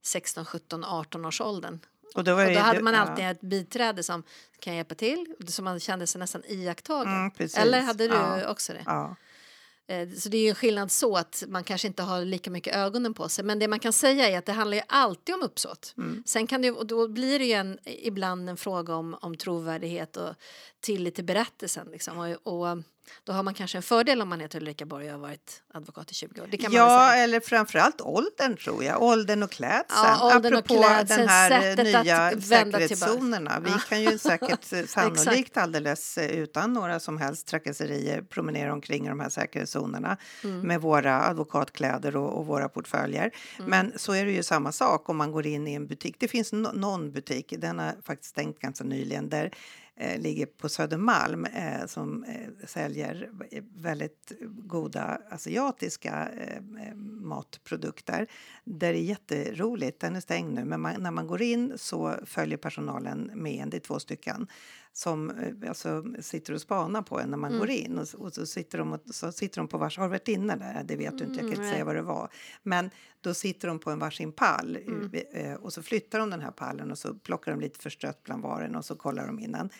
16, 0.03 0.45
17, 0.45 0.85
18 0.85 1.25
års 1.25 1.41
åldern. 1.41 1.79
Och 2.15 2.25
då, 2.25 2.33
Och 2.33 2.39
det- 2.39 2.55
då 2.55 2.61
hade 2.61 2.83
man 2.83 2.95
ja. 2.95 3.01
alltid 3.01 3.25
ett 3.25 3.41
biträde 3.41 4.03
som 4.03 4.23
kan 4.61 4.77
hjälpa 4.77 4.95
till, 4.95 5.35
som 5.49 5.65
man 5.65 5.81
kände 5.81 6.07
sig 6.07 6.19
nästan 6.19 6.43
iakttagen. 6.49 7.13
Mm. 7.13 7.49
Eller 7.57 7.81
hade 7.81 8.09
du 8.09 8.15
Ja. 8.15 8.51
också 8.51 8.73
det? 8.73 8.83
Ja. 8.87 9.17
Eh, 9.89 10.09
Så 10.11 10.29
det 10.29 10.37
är 10.37 10.43
ju 10.43 10.49
en 10.49 10.55
skillnad 10.55 10.91
så 10.91 11.17
att 11.17 11.45
man 11.49 11.65
kanske 11.65 11.89
inte 11.89 12.03
har 12.03 12.25
lika 12.25 12.51
mycket 12.51 12.77
ögonen 12.77 13.15
på 13.15 13.29
sig. 13.29 13.45
Men 13.45 13.59
det 13.59 13.69
man 13.69 13.79
kan 13.79 13.93
säga 13.93 14.29
är 14.29 14.39
att 14.39 14.47
det 14.47 14.53
handlar 14.53 14.77
ju 14.77 14.83
alltid 14.89 15.35
om 15.35 15.43
uppsåt. 15.43 15.95
Mm. 15.99 16.23
Sen 16.27 16.47
kan 16.47 16.63
det, 16.63 16.71
och 16.71 16.87
då 16.87 17.09
blir 17.09 17.39
det 17.39 17.45
ju 17.45 17.53
en, 17.53 17.79
ibland 17.85 18.49
en 18.51 18.57
fråga 18.57 18.95
om, 18.95 19.17
om 19.21 19.37
trovärdighet 19.37 20.17
och 20.17 20.35
tillit 20.81 21.15
till 21.15 21.25
berättelsen. 21.25 21.89
Liksom. 21.91 22.19
Och, 22.19 22.29
och 22.63 22.79
då 23.25 23.33
har 23.33 23.43
man 23.43 23.55
kanske 23.55 23.79
en 23.79 23.83
fördel 23.83 24.23
om 24.23 24.29
man 24.29 24.41
heter 24.41 24.61
Ulrika 24.61 24.87
Borg 24.87 25.07
och 25.07 25.13
har 25.13 25.19
varit 25.19 25.63
advokat 25.75 26.11
i 26.11 26.15
20 26.15 26.41
år. 26.41 26.49
Ja, 26.71 27.15
eller 27.15 27.41
framförallt 27.41 28.01
åldern 28.01 28.57
tror 28.57 28.85
jag. 28.85 29.03
Åldern 29.03 29.43
och 29.43 29.51
klädseln. 29.51 29.85
Ja, 29.91 30.35
åldern 30.35 30.53
och 30.53 30.59
Apropå 30.59 30.83
klädseln, 30.83 31.21
den 31.21 31.29
här 31.29 31.85
nya 31.85 32.41
säkerhetszonerna. 32.41 33.61
Vi 33.61 33.73
kan 33.89 34.03
ju 34.03 34.19
säkert 34.19 34.73
eh, 34.73 34.85
sannolikt 34.85 35.57
alldeles 35.57 36.19
eh, 36.19 36.31
utan 36.31 36.73
några 36.73 37.01
som 37.01 37.19
helst 37.19 37.47
trakasserier 37.47 38.23
promenera 38.23 38.73
omkring 38.73 39.07
i 39.07 39.09
de 39.09 39.21
här 39.21 39.29
säkerhetszonerna 39.29 40.17
Mm. 40.45 40.61
med 40.61 40.81
våra 40.81 41.23
advokatkläder 41.23 42.17
och, 42.17 42.39
och 42.39 42.47
våra 42.47 42.69
portföljer. 42.69 43.31
Mm. 43.59 43.71
Men 43.71 43.93
så 43.97 44.13
är 44.13 44.25
det 44.25 44.33
ju 44.33 44.43
samma 44.43 44.73
sak 44.73 45.09
om 45.09 45.17
man 45.17 45.33
går 45.33 45.47
in 45.47 45.69
i 45.69 45.75
en 45.75 45.87
butik. 45.87 46.17
Det 46.19 46.29
finns 46.29 46.53
no 46.53 46.71
någon 46.75 47.13
butik, 47.13 47.55
den 47.59 47.79
har 47.79 47.95
faktiskt 48.05 48.31
stängt 48.31 48.59
ganska 48.59 48.85
nyligen, 48.85 49.29
där 49.29 49.53
eh, 49.99 50.21
ligger 50.21 50.47
på 50.47 50.69
Södermalm 50.69 51.45
eh, 51.45 51.87
som 51.87 52.25
eh, 52.25 52.67
säljer 52.67 53.31
väldigt 53.77 54.33
goda 54.43 55.21
asiatiska 55.31 56.29
eh, 56.37 56.57
eh, 56.57 56.95
matprodukter. 57.21 58.27
Där 58.65 58.93
det 58.93 58.99
är 58.99 59.03
jätteroligt. 59.03 60.01
Den 60.01 60.17
är 60.17 60.21
stängd 60.21 60.55
nu, 60.55 60.65
men 60.65 60.81
man, 60.81 61.03
när 61.03 61.11
man 61.11 61.27
går 61.27 61.43
in 61.43 61.73
så 61.77 62.15
följer 62.25 62.59
personalen 62.59 63.31
med 63.35 63.63
en. 63.63 63.71
Det 63.71 63.77
är 63.77 63.81
två 63.81 63.99
stycken 63.99 64.49
som 64.99 65.31
eh, 65.31 65.69
alltså, 65.69 66.05
sitter 66.21 66.53
och 66.53 66.61
spanar 66.61 67.03
på 67.03 67.21
en 67.21 67.31
när 67.31 67.37
man 67.37 67.59
går 67.59 67.71
in. 67.71 67.99
Och, 67.99 68.15
och 68.15 68.33
så, 68.33 68.47
sitter 68.47 68.79
de 68.79 68.93
och, 68.93 69.01
så 69.11 69.33
sitter 69.33 69.61
de 69.61 69.69
på 69.69 69.79
vars... 69.79 69.99
Har 69.99 70.05
du 70.05 70.11
varit 70.11 70.29
inne 70.29 70.57
där? 70.57 70.85
Det 70.85 70.97
vet 70.97 71.19
du 71.19 71.25
inte, 71.25 71.41
jag 71.41 71.41
kan 71.41 71.49
inte 71.49 71.61
nej. 71.61 71.73
säga 71.73 71.85
vad 71.85 71.95
det 71.95 72.03
var. 72.03 72.29
Men 72.63 72.91
då 73.21 73.35
sitter 73.35 73.69
de 73.69 73.79
på 73.79 73.91
en 73.91 73.99
varsin 73.99 74.33
pall 74.33 74.79
eh, 75.33 75.55
och 75.55 75.73
så 75.73 75.83
flyttar 75.83 76.19
de 76.19 76.31
den 76.31 76.41
här 76.41 76.51
pallen 76.51 76.91
och 76.91 76.99
så 76.99 77.15
plockar 77.15 77.53
de 77.53 77.61
lite 77.61 77.79
förstrött 77.79 78.23
bland 78.23 78.43
varorna 78.43 78.79
och 78.79 78.85
så 78.85 78.97
kollar 78.97 79.27
de 79.27 79.39
innan. 79.39 79.71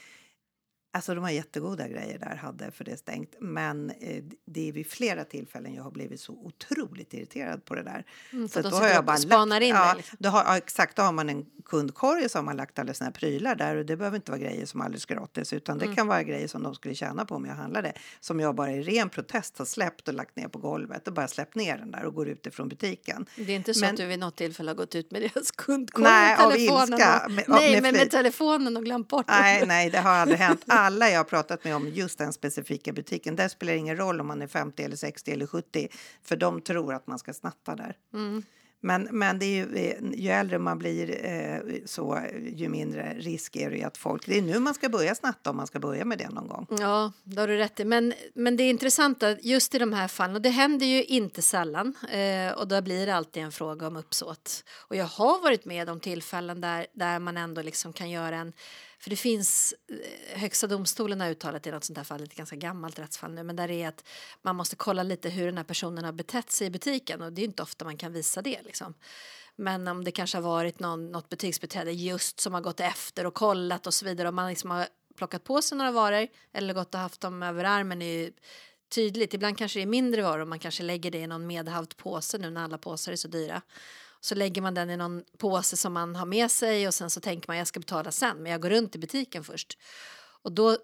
Alltså 0.93 1.15
de 1.15 1.25
har 1.25 1.31
jättegoda 1.31 1.89
grejer 1.89 2.19
där 2.19 2.37
hade 2.37 2.71
för 2.71 2.85
det 2.85 2.91
är 2.93 2.97
stängt. 2.97 3.35
Men 3.41 3.91
eh, 3.91 4.25
det 4.47 4.69
är 4.69 4.73
vid 4.73 4.87
flera 4.91 5.25
tillfällen 5.25 5.75
jag 5.75 5.83
har 5.83 5.91
blivit 5.91 6.21
så 6.21 6.33
otroligt 6.33 7.15
irriterad 7.15 7.65
på 7.65 7.75
det 7.75 7.83
där. 7.83 8.05
Mm, 8.33 8.49
så 8.49 8.59
att 8.59 8.65
de 8.65 8.71
då 8.71 8.77
har 8.77 8.89
jag 8.89 9.05
bara 9.05 9.17
spanar 9.17 9.61
in 9.61 9.69
ja, 9.75 9.95
liksom. 9.97 10.17
då 10.21 10.29
har, 10.29 10.45
ja, 10.45 10.57
exakt, 10.57 10.97
då 10.97 11.03
har 11.03 11.13
man 11.13 11.29
en 11.29 11.47
kundkorg 11.65 12.25
och 12.25 12.31
så 12.31 12.39
har 12.39 12.43
man 12.43 12.57
lagt 12.57 12.79
alla 12.79 12.95
sina 12.95 13.11
prylar 13.11 13.55
där 13.55 13.77
och 13.77 13.87
det 13.87 13.97
behöver 13.97 14.17
inte 14.17 14.31
vara 14.31 14.41
grejer 14.41 14.67
som 14.67 14.81
är 14.81 14.85
alldeles 14.85 15.07
gratis 15.07 15.53
utan 15.53 15.77
Mm. 15.79 15.91
det 15.91 15.97
kan 15.97 16.07
vara 16.07 16.23
grejer 16.23 16.49
som 16.49 16.63
de 16.63 16.75
skulle 16.75 16.95
tjäna 16.95 17.25
på 17.25 17.35
om 17.35 17.45
jag 17.47 17.55
handlade 17.55 17.93
som 18.21 18.41
jag 18.41 18.55
bara 18.55 18.73
i 18.73 18.83
ren 18.83 19.09
protest 19.09 19.59
har 19.59 19.65
släppt 19.65 20.09
och 20.09 20.15
lagt 20.15 20.37
ner 20.37 20.49
på 20.49 20.59
golvet 20.59 21.09
och 21.09 21.15
bara 21.15 21.29
släppt 21.29 21.55
ner 21.55 21.79
den 21.79 21.91
där 21.91 22.05
och 22.05 22.15
går 22.15 22.29
ut 22.29 22.47
ifrån 22.47 22.69
butiken. 22.69 23.27
Det 23.37 23.53
är 23.53 23.57
inte 23.57 23.75
så 23.75 23.81
Men- 23.81 23.91
att 23.91 23.97
du 23.97 24.07
vid 24.07 24.19
något 24.19 24.37
tillfälle 24.37 24.71
har 24.71 24.77
gått 24.77 24.95
ut 24.95 25.11
med 25.11 25.23
deras 25.23 25.51
kundkorg 25.51 26.05
Nej, 26.05 26.37
och 26.37 26.43
av 26.45 26.51
telefonen. 26.51 26.89
ilska. 26.93 27.23
Och, 27.27 27.31
Med- 27.33 27.45
nej, 27.49 27.81
med 27.81 27.91
flit. 27.91 28.03
med 28.03 28.11
telefonen 28.11 28.77
och 28.77 28.85
glömt 28.85 29.09
bort 29.09 29.27
den. 29.27 29.37
Nej, 29.41 29.65
nej, 29.67 29.91
det 29.91 29.99
har 29.99 30.11
aldrig 30.11 30.39
hänt. 30.39 30.65
alla 30.79 31.11
jag 31.11 31.19
har 31.19 31.25
pratat 31.25 31.65
med 31.65 31.77
om 31.77 31.89
just 31.89 32.19
den 32.19 32.33
specifika 32.33 32.93
butiken, 32.93 33.37
där 33.37 33.49
spelar 33.49 33.73
det 33.73 33.79
ingen 33.79 33.97
roll 33.97 34.21
om 34.21 34.27
man 34.27 34.43
är 34.43 34.47
50 34.47 34.83
eller 34.83 34.97
60 34.97 35.31
eller 35.31 35.47
70, 35.47 35.89
för 36.23 36.37
de 36.37 36.61
tror 36.61 36.95
att 36.95 37.07
man 37.07 37.19
ska 37.19 37.33
snatta 37.33 37.77
där. 37.77 37.97
Mm. 38.15 38.43
Men, 38.81 39.09
men 39.11 39.39
det 39.39 39.45
är 39.45 39.67
ju, 39.67 39.77
eh, 39.77 39.97
ju 40.13 40.31
äldre 40.31 40.59
man 40.59 40.79
blir 40.79 41.27
eh, 41.27 41.61
så, 41.87 42.21
ju 42.57 42.69
mindre 42.69 43.15
risk 43.19 43.57
är 43.57 43.71
det 43.71 43.85
att 43.85 43.97
folk... 43.97 44.27
Det 44.27 44.39
är 44.39 44.43
nu 44.43 44.59
man 44.59 44.75
ska 44.75 44.89
börja 44.89 45.15
snatta 45.15 45.51
om 45.51 45.57
man 45.57 45.67
ska 45.67 45.79
börja 45.79 46.05
med 46.05 46.19
det 46.19 46.29
någon 46.29 46.49
gång. 46.49 46.67
Ja, 46.71 47.13
det 47.25 47.41
har 47.41 47.49
du 47.49 47.57
rätt 47.57 47.81
i. 47.81 47.85
Men, 47.85 48.15
men 48.35 48.57
det 48.57 48.63
är 48.63 48.71
intressant 48.71 49.23
att 49.23 49.45
just 49.45 49.75
i 49.75 49.79
de 49.79 49.93
här 49.93 50.09
fallen, 50.09 50.37
och 50.37 50.43
det 50.43 50.49
händer 50.49 50.87
ju 50.87 51.05
inte 51.05 51.43
sällan, 51.43 51.95
eh, 52.13 52.53
och 52.59 52.69
då 52.69 52.81
blir 52.83 53.07
det 53.07 53.15
alltid 53.15 53.43
en 53.43 53.53
fråga 53.53 53.87
om 53.87 53.97
uppsåt. 53.97 54.65
Och 54.89 54.97
jag 54.97 55.05
har 55.05 55.43
varit 55.43 55.65
med 55.65 55.91
om 55.91 56.01
tillfällen 56.01 56.61
där, 56.61 56.87
där 56.93 57.19
man 57.19 57.37
ändå 57.37 57.63
liksom 57.63 57.93
kan 57.93 58.11
göra 58.11 58.37
en 58.37 58.53
för 58.99 59.11
det 59.11 59.17
finns, 59.17 59.75
eh, 59.89 60.39
Högsta 60.39 60.67
domstolen 60.67 61.21
har 61.21 61.31
uttalat 61.31 61.67
i 61.67 61.71
något 61.71 61.85
sånt 61.85 61.97
här 61.97 62.05
fall, 62.05 62.23
ett 62.23 62.35
ganska 62.35 62.57
gammalt 62.57 62.99
rättsfall 62.99 63.35
nu, 63.35 63.43
men 63.43 63.57
där 63.57 63.71
är 63.71 63.89
att 63.89 64.05
man 64.43 64.57
måste 64.57 64.77
kolla 64.77 65.03
lite 65.03 65.29
hur 65.29 65.47
den 65.47 65.57
här 65.57 65.65
personen 65.65 66.05
har 66.05 66.13
betett 66.13 66.51
sig 66.51 66.67
i 66.67 66.71
butiken 66.71 67.23
och 67.23 67.33
det 67.33 67.43
är 67.43 67.45
inte 67.45 67.63
ofta 67.63 67.85
man 67.85 67.97
kan 67.97 68.13
visa 68.13 68.43
det 68.43 68.63
liksom. 68.63 68.95
Men 69.57 69.89
om 69.89 70.05
det 70.05 70.11
kanske 70.11 70.37
har 70.37 70.43
varit 70.43 70.81
någon, 70.81 71.13
något 71.13 71.29
butiksbiträde 71.29 71.93
just 71.93 72.41
som 72.41 72.55
har 72.55 72.61
gått 72.61 72.81
efter 72.81 73.27
och 73.27 73.35
kollat 73.35 73.87
och 73.87 73.95
så 73.95 74.05
vidare 74.05 74.29
och 74.29 74.35
man 74.35 74.49
liksom 74.49 74.71
har 74.71 74.87
plockat 75.17 75.45
på 75.45 75.63
sig 75.63 75.79
några 75.79 75.91
varor 75.91 76.29
eller 76.53 76.75
gått 76.75 76.95
och 76.95 77.01
haft 77.01 77.21
dem 77.21 77.43
över 77.43 77.65
armen 77.65 78.03
är 78.03 78.07
ju 78.07 78.33
tydligt. 78.89 79.35
Ibland 79.35 79.59
kanske 79.59 79.79
det 79.79 79.83
är 79.83 79.87
mindre 79.87 80.23
varor 80.23 80.41
och 80.41 80.49
man 80.49 80.59
kanske 80.59 80.83
lägger 80.83 81.11
det 81.11 81.19
i 81.19 81.27
någon 81.27 81.47
medhavd 81.47 81.97
påse 81.97 82.39
nu 82.39 82.51
när 82.51 82.65
alla 82.65 82.79
påsar 82.79 83.13
är 83.13 83.17
så 83.17 83.29
dyra. 83.29 83.63
Så 84.21 84.35
lägger 84.35 84.63
man 84.63 84.75
den 84.75 84.91
i 84.91 84.97
någon 84.97 85.25
påse 85.39 85.77
som 85.77 85.93
man 85.93 86.17
har 86.17 86.27
med 86.27 86.51
sig 86.51 86.89
och 86.89 86.95
sen 86.95 87.11
så 87.11 87.21
tänker 87.21 87.49
man 87.49 87.57
jag 87.57 87.67
ska 87.67 87.81
betala 87.81 88.11
sen 88.11 88.43
men 88.43 88.53
jag 88.53 88.63
går 88.63 88.71
runt 88.71 88.97
i 88.97 88.99
butiken 88.99 89.45
först. 89.45 89.79
Och 90.43 90.53
då 90.53 90.77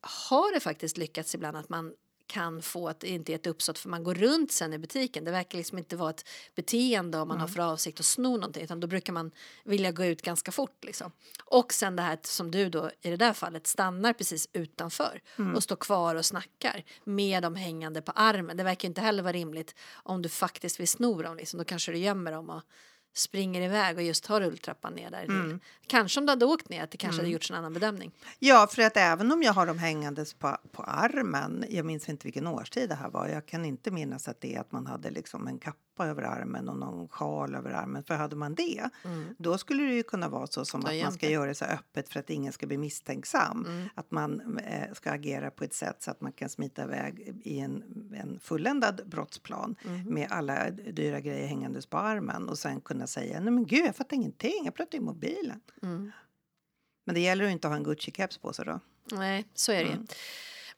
har 0.00 0.54
det 0.54 0.60
faktiskt 0.60 0.96
lyckats 0.96 1.34
ibland 1.34 1.56
att 1.56 1.68
man 1.68 1.92
kan 2.32 2.62
få 2.62 2.88
att 2.88 3.00
det 3.00 3.08
inte 3.08 3.32
är 3.32 3.34
ett 3.34 3.46
uppsåt 3.46 3.78
för 3.78 3.88
man 3.88 4.04
går 4.04 4.14
runt 4.14 4.52
sen 4.52 4.72
i 4.72 4.78
butiken. 4.78 5.24
Det 5.24 5.30
verkar 5.30 5.58
liksom 5.58 5.78
inte 5.78 5.96
vara 5.96 6.10
ett 6.10 6.28
beteende 6.54 7.18
om 7.18 7.28
man 7.28 7.36
mm. 7.36 7.40
har 7.40 7.48
för 7.48 7.72
avsikt 7.72 8.00
att 8.00 8.06
sno 8.06 8.36
någonting 8.36 8.64
utan 8.64 8.80
då 8.80 8.86
brukar 8.86 9.12
man 9.12 9.30
vilja 9.64 9.92
gå 9.92 10.04
ut 10.04 10.22
ganska 10.22 10.52
fort 10.52 10.84
liksom. 10.84 11.12
Och 11.44 11.72
sen 11.72 11.96
det 11.96 12.02
här 12.02 12.18
som 12.22 12.50
du 12.50 12.68
då 12.68 12.90
i 13.00 13.10
det 13.10 13.16
där 13.16 13.32
fallet 13.32 13.66
stannar 13.66 14.12
precis 14.12 14.48
utanför 14.52 15.20
mm. 15.38 15.54
och 15.54 15.62
står 15.62 15.76
kvar 15.76 16.14
och 16.14 16.26
snackar 16.26 16.84
med 17.04 17.42
dem 17.42 17.54
hängande 17.54 18.02
på 18.02 18.12
armen. 18.12 18.56
Det 18.56 18.64
verkar 18.64 18.88
inte 18.88 19.00
heller 19.00 19.22
vara 19.22 19.32
rimligt 19.32 19.74
om 19.92 20.22
du 20.22 20.28
faktiskt 20.28 20.80
vill 20.80 20.88
sno 20.88 21.22
dem 21.22 21.36
liksom. 21.36 21.58
Då 21.58 21.64
kanske 21.64 21.92
du 21.92 21.98
gömmer 21.98 22.32
dem 22.32 22.50
och 22.50 22.62
springer 23.14 23.60
iväg 23.60 23.96
och 23.96 24.02
just 24.02 24.24
tar 24.24 24.40
rulltrappan 24.40 24.94
ner 24.94 25.10
där. 25.10 25.24
Mm. 25.24 25.60
Kanske 25.86 26.20
om 26.20 26.26
du 26.26 26.32
hade 26.32 26.44
åkt 26.44 26.68
ner, 26.68 26.82
att 26.82 26.90
det 26.90 26.98
kanske 26.98 27.20
mm. 27.20 27.24
hade 27.24 27.32
gjorts 27.32 27.50
en 27.50 27.56
annan 27.56 27.72
bedömning. 27.72 28.12
Ja, 28.38 28.68
för 28.70 28.82
att 28.82 28.96
även 28.96 29.32
om 29.32 29.42
jag 29.42 29.52
har 29.52 29.66
dem 29.66 29.78
hängandes 29.78 30.34
på, 30.34 30.56
på 30.72 30.82
armen, 30.82 31.64
jag 31.70 31.86
minns 31.86 32.08
inte 32.08 32.26
vilken 32.26 32.46
årstid 32.46 32.88
det 32.88 32.94
här 32.94 33.10
var, 33.10 33.28
jag 33.28 33.46
kan 33.46 33.64
inte 33.64 33.90
minnas 33.90 34.28
att 34.28 34.40
det 34.40 34.54
är 34.54 34.60
att 34.60 34.72
man 34.72 34.86
hade 34.86 35.10
liksom 35.10 35.46
en 35.46 35.58
kappa 35.58 35.78
över 36.00 36.22
armen 36.22 36.68
och 36.68 36.76
någon 36.76 37.08
sjal 37.08 37.54
över 37.54 37.70
armen. 37.70 38.02
För 38.02 38.14
hade 38.14 38.36
man 38.36 38.54
det, 38.54 38.90
mm. 39.04 39.34
då 39.38 39.58
skulle 39.58 39.82
det 39.82 39.94
ju 39.94 40.02
kunna 40.02 40.28
vara 40.28 40.46
så 40.46 40.64
som 40.64 40.86
att 40.86 41.02
man 41.02 41.12
ska 41.12 41.30
göra 41.30 41.46
det 41.46 41.54
så 41.54 41.64
öppet 41.64 42.08
för 42.08 42.20
att 42.20 42.30
ingen 42.30 42.52
ska 42.52 42.66
bli 42.66 42.78
misstänksam. 42.78 43.66
Mm. 43.66 43.88
Att 43.94 44.10
man 44.10 44.58
eh, 44.58 44.92
ska 44.92 45.10
agera 45.10 45.50
på 45.50 45.64
ett 45.64 45.74
sätt 45.74 46.02
så 46.02 46.10
att 46.10 46.20
man 46.20 46.32
kan 46.32 46.48
smita 46.48 46.82
iväg 46.82 47.40
i 47.44 47.58
en, 47.58 47.82
en 48.16 48.40
fulländad 48.40 49.00
brottsplan 49.06 49.76
mm. 49.84 50.14
med 50.14 50.26
alla 50.30 50.70
dyra 50.70 51.20
grejer 51.20 51.46
hängandes 51.46 51.86
på 51.86 51.98
armen 51.98 52.48
och 52.48 52.58
sen 52.58 52.80
kunna 52.80 53.06
säga 53.06 53.40
nej 53.40 53.52
men 53.52 53.66
gud 53.66 53.86
jag 53.86 53.96
fattar 53.96 54.16
ingenting, 54.16 54.64
jag 54.64 54.74
pratar 54.74 54.98
i 54.98 55.00
mobilen. 55.00 55.60
Mm. 55.82 56.12
Men 57.04 57.14
det 57.14 57.20
gäller 57.20 57.44
att 57.44 57.50
inte 57.50 57.68
ha 57.68 57.76
en 57.76 57.86
Gucci-keps 57.86 58.40
på 58.40 58.52
sig 58.52 58.64
då. 58.64 58.80
Nej, 59.12 59.44
så 59.54 59.72
är 59.72 59.84
det 59.84 59.90
ju. 59.90 59.96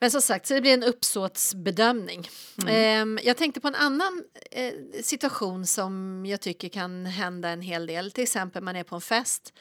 Men 0.04 0.10
som 0.10 0.22
sagt, 0.22 0.46
så 0.46 0.54
det 0.54 0.60
blir 0.60 0.74
en 0.74 0.82
uppsåtsbedömning. 0.82 2.28
Mm. 2.62 3.16
Eh, 3.16 3.24
jag 3.26 3.36
tänkte 3.36 3.60
på 3.60 3.68
en 3.68 3.74
annan 3.74 4.24
eh, 4.50 4.72
situation 5.02 5.66
som 5.66 6.24
jag 6.26 6.40
tycker 6.40 6.68
kan 6.68 7.06
hända 7.06 7.48
en 7.48 7.60
hel 7.60 7.86
del. 7.86 8.10
Till 8.10 8.22
exempel 8.22 8.62
man 8.62 8.76
är 8.76 8.84
på 8.84 8.94
en 8.94 9.00
fest. 9.00 9.52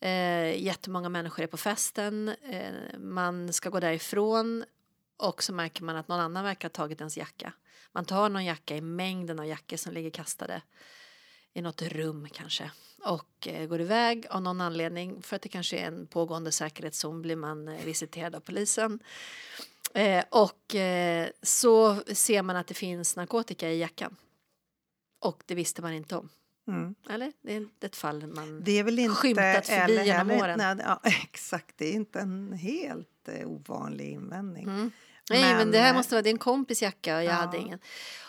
Eh, 0.00 0.62
jättemånga 0.62 1.08
människor 1.08 1.42
är 1.42 1.46
på 1.46 1.56
festen. 1.56 2.28
Eh, 2.28 2.98
man 2.98 3.52
ska 3.52 3.70
gå 3.70 3.80
därifrån 3.80 4.64
och 5.16 5.42
så 5.42 5.52
märker 5.52 5.82
man 5.82 5.96
att 5.96 6.08
någon 6.08 6.20
annan 6.20 6.44
verkar 6.44 6.68
ha 6.68 6.72
tagit 6.72 7.00
ens 7.00 7.16
jacka. 7.16 7.52
Man 7.92 8.04
tar 8.04 8.28
någon 8.28 8.44
jacka 8.44 8.76
i 8.76 8.80
mängden 8.80 9.40
av 9.40 9.46
jackor 9.46 9.76
som 9.76 9.92
ligger 9.92 10.10
kastade 10.10 10.62
i 11.58 11.62
något 11.62 11.82
rum 11.82 12.28
kanske 12.32 12.70
och 13.04 13.48
eh, 13.48 13.66
går 13.66 13.80
iväg 13.80 14.26
av 14.30 14.42
någon 14.42 14.60
anledning 14.60 15.22
för 15.22 15.36
att 15.36 15.42
det 15.42 15.48
kanske 15.48 15.78
är 15.78 15.86
en 15.86 16.06
pågående 16.06 16.52
säkerhetszon 16.52 17.22
blir 17.22 17.36
man 17.36 17.68
eh, 17.68 17.84
visiterad 17.84 18.34
av 18.34 18.40
polisen. 18.40 18.98
Eh, 19.94 20.24
och 20.30 20.74
eh, 20.74 21.28
så 21.42 22.02
ser 22.12 22.42
man 22.42 22.56
att 22.56 22.66
det 22.66 22.74
finns 22.74 23.16
narkotika 23.16 23.70
i 23.70 23.78
jackan. 23.78 24.16
Och 25.20 25.42
det 25.46 25.54
visste 25.54 25.82
man 25.82 25.92
inte 25.92 26.16
om. 26.16 26.28
Mm. 26.68 26.94
Eller? 27.10 27.32
Det 27.42 27.56
är 27.56 27.66
ett 27.80 27.96
fall 27.96 28.26
man 28.26 28.60
det 28.64 28.72
är 28.72 28.84
väl 28.84 28.98
inte, 28.98 29.14
skymtat 29.14 29.66
förbi 29.66 30.04
genom 30.04 30.30
åren. 30.30 30.58
Nej, 30.58 30.76
ja, 30.84 31.00
exakt, 31.22 31.78
det 31.78 31.86
är 31.86 31.92
inte 31.92 32.20
en 32.20 32.52
helt 32.52 33.28
eh, 33.28 33.48
ovanlig 33.48 34.10
invändning. 34.10 34.64
Mm. 34.64 34.90
Nej, 35.30 35.42
men, 35.42 35.56
men, 35.56 35.70
det 35.70 35.78
här 35.78 35.94
måste 35.94 36.14
vara 36.14 36.22
din 36.22 36.38
kompis 36.38 36.82
jacka 36.82 37.16
och 37.16 37.24
jag 37.24 37.32
ja. 37.32 37.36
hade 37.36 37.58
ingen. 37.58 37.78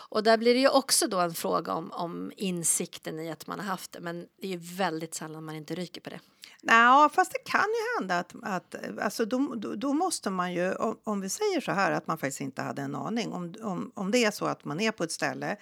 Och 0.10 0.24
där 0.24 0.38
blir 0.38 0.54
det 0.54 0.60
ju 0.60 0.70
också 0.70 1.08
då 1.08 1.20
en 1.20 1.34
fråga 1.34 1.74
om, 1.74 1.92
om 1.92 2.32
insikten 2.36 3.20
i 3.20 3.32
att 3.32 3.48
man 3.48 3.60
har 3.60 3.68
haft 3.68 3.92
det. 3.92 4.00
Men 4.00 4.28
det 4.42 4.48
är 4.48 4.52
ju 4.52 4.58
väldigt 4.58 5.16
sällan 5.16 5.44
man 5.44 5.56
inte 5.56 5.76
ryker 5.76 6.02
på 6.02 6.10
det. 6.10 6.20
Nej, 6.62 7.10
fast 7.10 7.32
det 7.32 7.52
kan 7.52 7.62
ju 7.62 8.00
hända 8.00 8.20
att, 8.20 8.34
att 8.44 8.76
alltså 9.02 9.26
då, 9.26 9.56
då, 9.76 9.94
måste 9.94 10.30
man 10.30 10.54
ju, 10.54 10.74
om, 10.74 11.00
om, 11.04 11.22
vi 11.22 11.30
säger 11.30 11.62
så 11.62 11.72
här 11.72 11.92
att 11.92 12.08
man 12.08 12.18
faktiskt 12.18 12.42
inte 12.42 12.62
hade 12.62 12.82
en 12.82 12.96
aning, 12.96 13.34
om, 13.34 13.56
om, 13.62 13.92
om 13.96 14.12
det 14.12 14.26
är 14.26 14.32
så 14.32 14.46
att 14.46 14.66
man 14.66 14.80
är 14.80 14.92
på 14.92 15.04
ett 15.04 15.12
ställe 15.12 15.58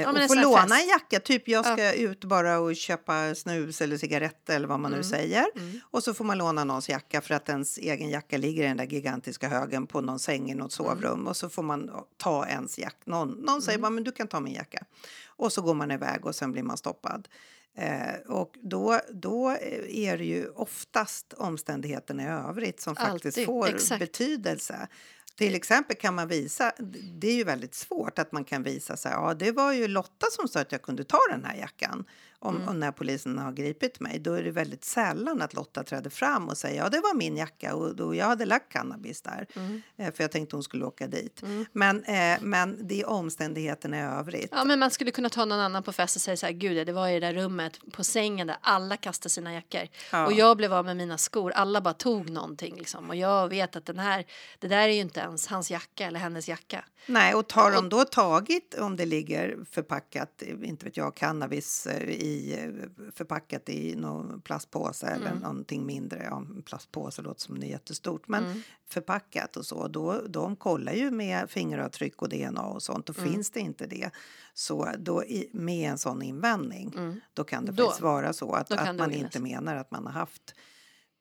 ja, 0.00 0.10
och 0.10 0.28
få 0.28 0.34
låna 0.34 0.60
fest. 0.60 0.82
en 0.82 0.88
jacka. 0.88 1.20
Typ 1.20 1.48
jag 1.48 1.64
ska 1.64 1.84
ja. 1.84 1.92
ut 1.92 2.24
bara 2.24 2.58
och 2.58 2.76
köpa 2.76 3.34
snus 3.34 3.80
eller 3.80 3.96
cigaretter 3.96 4.56
eller 4.56 4.68
vad 4.68 4.80
man 4.80 4.92
mm. 4.92 4.98
nu 4.98 5.04
säger. 5.04 5.46
Mm. 5.56 5.80
Och 5.90 6.02
så 6.02 6.14
får 6.14 6.24
man 6.24 6.38
låna 6.38 6.64
någons 6.64 6.88
jacka 6.88 7.20
för 7.20 7.34
att 7.34 7.48
ens 7.48 7.78
egen 7.78 8.10
jacka 8.10 8.38
ligger 8.38 8.64
i 8.64 8.66
den 8.66 8.76
där 8.76 8.86
gigantiska 8.86 9.48
högen 9.48 9.86
på 9.86 10.00
någon 10.00 10.18
säng 10.18 10.50
i 10.50 10.54
något 10.54 10.78
mm. 10.78 10.94
sovrum. 10.94 11.12
Mm. 11.12 11.26
Och 11.26 11.36
så 11.36 11.48
får 11.48 11.62
man 11.62 11.90
ta 12.16 12.46
ens 12.46 12.78
jacka. 12.78 13.02
Någon, 13.04 13.28
någon 13.28 13.62
säger 13.62 13.78
mm. 13.78 13.82
bara, 13.82 13.90
men 13.90 14.04
du 14.04 14.12
kan 14.12 14.28
ta 14.28 14.40
min 14.40 14.54
jacka. 14.54 14.84
Och 15.26 15.52
så 15.52 15.62
går 15.62 15.74
man 15.74 15.90
iväg 15.90 16.26
och 16.26 16.34
sen 16.34 16.52
blir 16.52 16.62
man 16.62 16.76
stoppad. 16.76 17.28
Eh, 17.76 18.14
och 18.28 18.54
då, 18.62 19.00
då 19.10 19.50
är 19.88 20.18
det 20.18 20.24
ju 20.24 20.48
oftast 20.48 21.32
omständigheterna 21.32 22.22
i 22.22 22.26
övrigt 22.26 22.80
som 22.80 22.96
faktiskt 22.96 23.38
Alltid. 23.38 23.46
får 23.46 23.68
Exakt. 23.68 24.00
betydelse. 24.00 24.88
Till 25.36 25.54
exempel 25.54 25.96
kan 25.96 26.14
man 26.14 26.28
visa, 26.28 26.72
det 27.20 27.28
är 27.28 27.34
ju 27.34 27.44
väldigt 27.44 27.74
svårt 27.74 28.18
att 28.18 28.32
man 28.32 28.44
kan 28.44 28.62
visa 28.62 28.96
så 28.96 29.08
här, 29.08 29.16
ja 29.16 29.34
det 29.34 29.52
var 29.52 29.72
ju 29.72 29.88
Lotta 29.88 30.26
som 30.30 30.48
sa 30.48 30.60
att 30.60 30.72
jag 30.72 30.82
kunde 30.82 31.04
ta 31.04 31.18
den 31.30 31.44
här 31.44 31.56
jackan 31.56 32.04
om, 32.44 32.62
mm. 32.62 32.80
när 32.80 32.92
polisen 32.92 33.38
har 33.38 33.52
gripit 33.52 34.00
mig, 34.00 34.18
då 34.18 34.32
är 34.32 34.42
det 34.42 34.50
väldigt 34.50 34.84
sällan 34.84 35.42
att 35.42 35.54
Lotta 35.54 35.82
träder 35.84 36.10
fram 36.10 36.48
och 36.48 36.58
säger 36.58 36.82
ja 36.82 36.88
det 36.88 37.00
var 37.00 37.14
min 37.14 37.36
jacka 37.36 37.74
och, 37.74 38.00
och 38.00 38.16
jag 38.16 38.26
hade 38.26 38.44
lagt 38.44 38.72
cannabis 38.72 39.22
där 39.22 39.46
mm. 39.56 39.82
eh, 39.96 40.12
för 40.12 40.24
jag 40.24 40.32
tänkte 40.32 40.56
hon 40.56 40.62
skulle 40.62 40.84
åka 40.84 41.06
dit. 41.06 41.42
Mm. 41.42 41.66
Men, 41.72 42.04
eh, 42.04 42.38
men 42.40 42.88
det 42.88 43.00
är 43.00 43.08
omständigheterna 43.08 43.98
i 43.98 44.00
övrigt. 44.00 44.48
Ja 44.52 44.64
men 44.64 44.78
man 44.78 44.90
skulle 44.90 45.10
kunna 45.10 45.28
ta 45.28 45.44
någon 45.44 45.60
annan 45.60 45.82
på 45.82 45.92
fest 45.92 46.16
och 46.16 46.22
säga 46.22 46.36
så 46.36 46.46
här 46.46 46.52
gud 46.52 46.86
det 46.86 46.92
var 46.92 47.08
i 47.08 47.20
det 47.20 47.26
där 47.26 47.34
rummet 47.34 47.80
på 47.92 48.04
sängen 48.04 48.46
där 48.46 48.56
alla 48.60 48.96
kastade 48.96 49.30
sina 49.30 49.54
jackor 49.54 49.88
ja. 50.12 50.26
och 50.26 50.32
jag 50.32 50.56
blev 50.56 50.72
av 50.72 50.84
med 50.84 50.96
mina 50.96 51.18
skor. 51.18 51.52
Alla 51.52 51.80
bara 51.80 51.94
tog 51.94 52.30
någonting 52.30 52.76
liksom 52.76 53.10
och 53.10 53.16
jag 53.16 53.48
vet 53.48 53.76
att 53.76 53.86
den 53.86 53.98
här, 53.98 54.24
det 54.58 54.68
där 54.68 54.88
är 54.88 54.92
ju 54.92 55.00
inte 55.00 55.20
ens 55.20 55.46
hans 55.46 55.70
jacka 55.70 56.06
eller 56.06 56.20
hennes 56.20 56.48
jacka. 56.48 56.84
Nej 57.06 57.34
och 57.34 57.48
tar 57.48 57.70
de 57.72 57.88
då 57.88 58.04
tagit 58.04 58.74
om 58.74 58.96
det 58.96 59.06
ligger 59.06 59.58
förpackat, 59.70 60.42
inte 60.62 60.84
vet 60.84 60.96
jag, 60.96 61.16
cannabis 61.16 61.86
eh, 61.86 62.08
i 62.34 62.72
förpackat 63.14 63.68
i 63.68 63.96
någon 63.96 64.40
plastpåse 64.40 65.06
mm. 65.06 65.22
eller 65.22 65.40
någonting 65.40 65.86
mindre. 65.86 66.22
Ja, 66.30 66.44
plastpåse 66.64 67.22
låter 67.22 67.40
som 67.40 67.60
det 67.60 67.66
är 67.66 67.70
jättestort, 67.70 68.28
men 68.28 68.44
mm. 68.44 68.62
förpackat 68.88 69.56
och 69.56 69.66
så. 69.66 69.88
Då, 69.88 70.20
de 70.28 70.56
kollar 70.56 70.92
ju 70.92 71.10
med 71.10 71.50
fingeravtryck 71.50 72.22
och 72.22 72.28
DNA 72.28 72.62
och 72.62 72.82
sånt 72.82 73.10
och 73.10 73.18
mm. 73.18 73.32
finns 73.32 73.50
det 73.50 73.60
inte 73.60 73.86
det 73.86 74.10
så 74.54 74.88
då 74.98 75.24
i, 75.24 75.50
med 75.52 75.90
en 75.90 75.98
sån 75.98 76.22
invändning 76.22 76.92
mm. 76.96 77.20
då 77.34 77.44
kan 77.44 77.64
det 77.64 77.72
då, 77.72 77.84
faktiskt 77.84 78.02
vara 78.02 78.32
så 78.32 78.52
att, 78.52 78.72
att 78.72 78.96
man 78.96 79.12
inte 79.12 79.40
menar 79.40 79.76
att 79.76 79.90
man 79.90 80.06
har 80.06 80.12
haft 80.12 80.54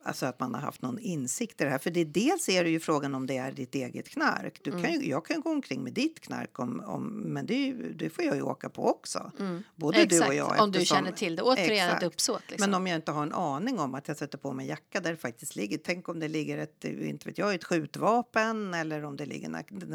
Alltså 0.05 0.25
att 0.25 0.39
man 0.39 0.53
har 0.53 0.61
haft 0.61 0.81
någon 0.81 0.99
insikt 0.99 1.61
i 1.61 1.63
det 1.63 1.69
här. 1.69 1.77
För 1.77 1.91
det, 1.91 2.03
dels 2.03 2.49
är 2.49 2.63
det 2.63 2.69
ju 2.69 2.79
frågan 2.79 3.15
om 3.15 3.27
det 3.27 3.37
är 3.37 3.51
ditt 3.51 3.75
eget 3.75 4.09
knark. 4.09 4.59
Du 4.63 4.71
mm. 4.71 4.83
kan 4.83 4.93
ju, 4.93 5.09
jag 5.09 5.25
kan 5.25 5.41
gå 5.41 5.49
omkring 5.49 5.83
med 5.83 5.93
ditt 5.93 6.19
knark, 6.19 6.59
om, 6.59 6.79
om, 6.79 7.07
men 7.07 7.45
det, 7.45 7.55
ju, 7.55 7.93
det 7.93 8.09
får 8.09 8.23
jag 8.25 8.35
ju 8.35 8.41
åka 8.41 8.69
på 8.69 8.89
också. 8.89 9.31
Mm. 9.39 9.63
Både 9.75 9.97
exakt. 10.01 10.21
du 10.21 10.27
och 10.27 10.35
jag. 10.35 10.61
Om 10.61 10.71
du 10.71 10.85
känner 10.85 11.11
till 11.11 11.35
det. 11.35 11.41
Återigen 11.41 11.85
exakt. 11.85 12.03
ett 12.03 12.07
uppsåt. 12.07 12.41
Liksom. 12.49 12.69
Men 12.69 12.77
om 12.77 12.87
jag 12.87 12.95
inte 12.95 13.11
har 13.11 13.23
en 13.23 13.33
aning 13.33 13.79
om 13.79 13.95
att 13.95 14.07
jag 14.07 14.17
sätter 14.17 14.37
på 14.37 14.53
mig 14.53 14.63
en 14.63 14.69
jacka 14.69 14.99
där 14.99 15.11
det 15.11 15.17
faktiskt 15.17 15.55
ligger. 15.55 15.77
Tänk 15.77 16.09
om 16.09 16.19
det 16.19 16.27
ligger 16.27 16.57
ett, 16.57 16.85
inte 16.85 17.27
vet 17.27 17.37
jag, 17.37 17.53
ett 17.53 17.63
skjutvapen 17.63 18.73
eller 18.73 19.05
om 19.05 19.17
det 19.17 19.25
ligger 19.25 19.49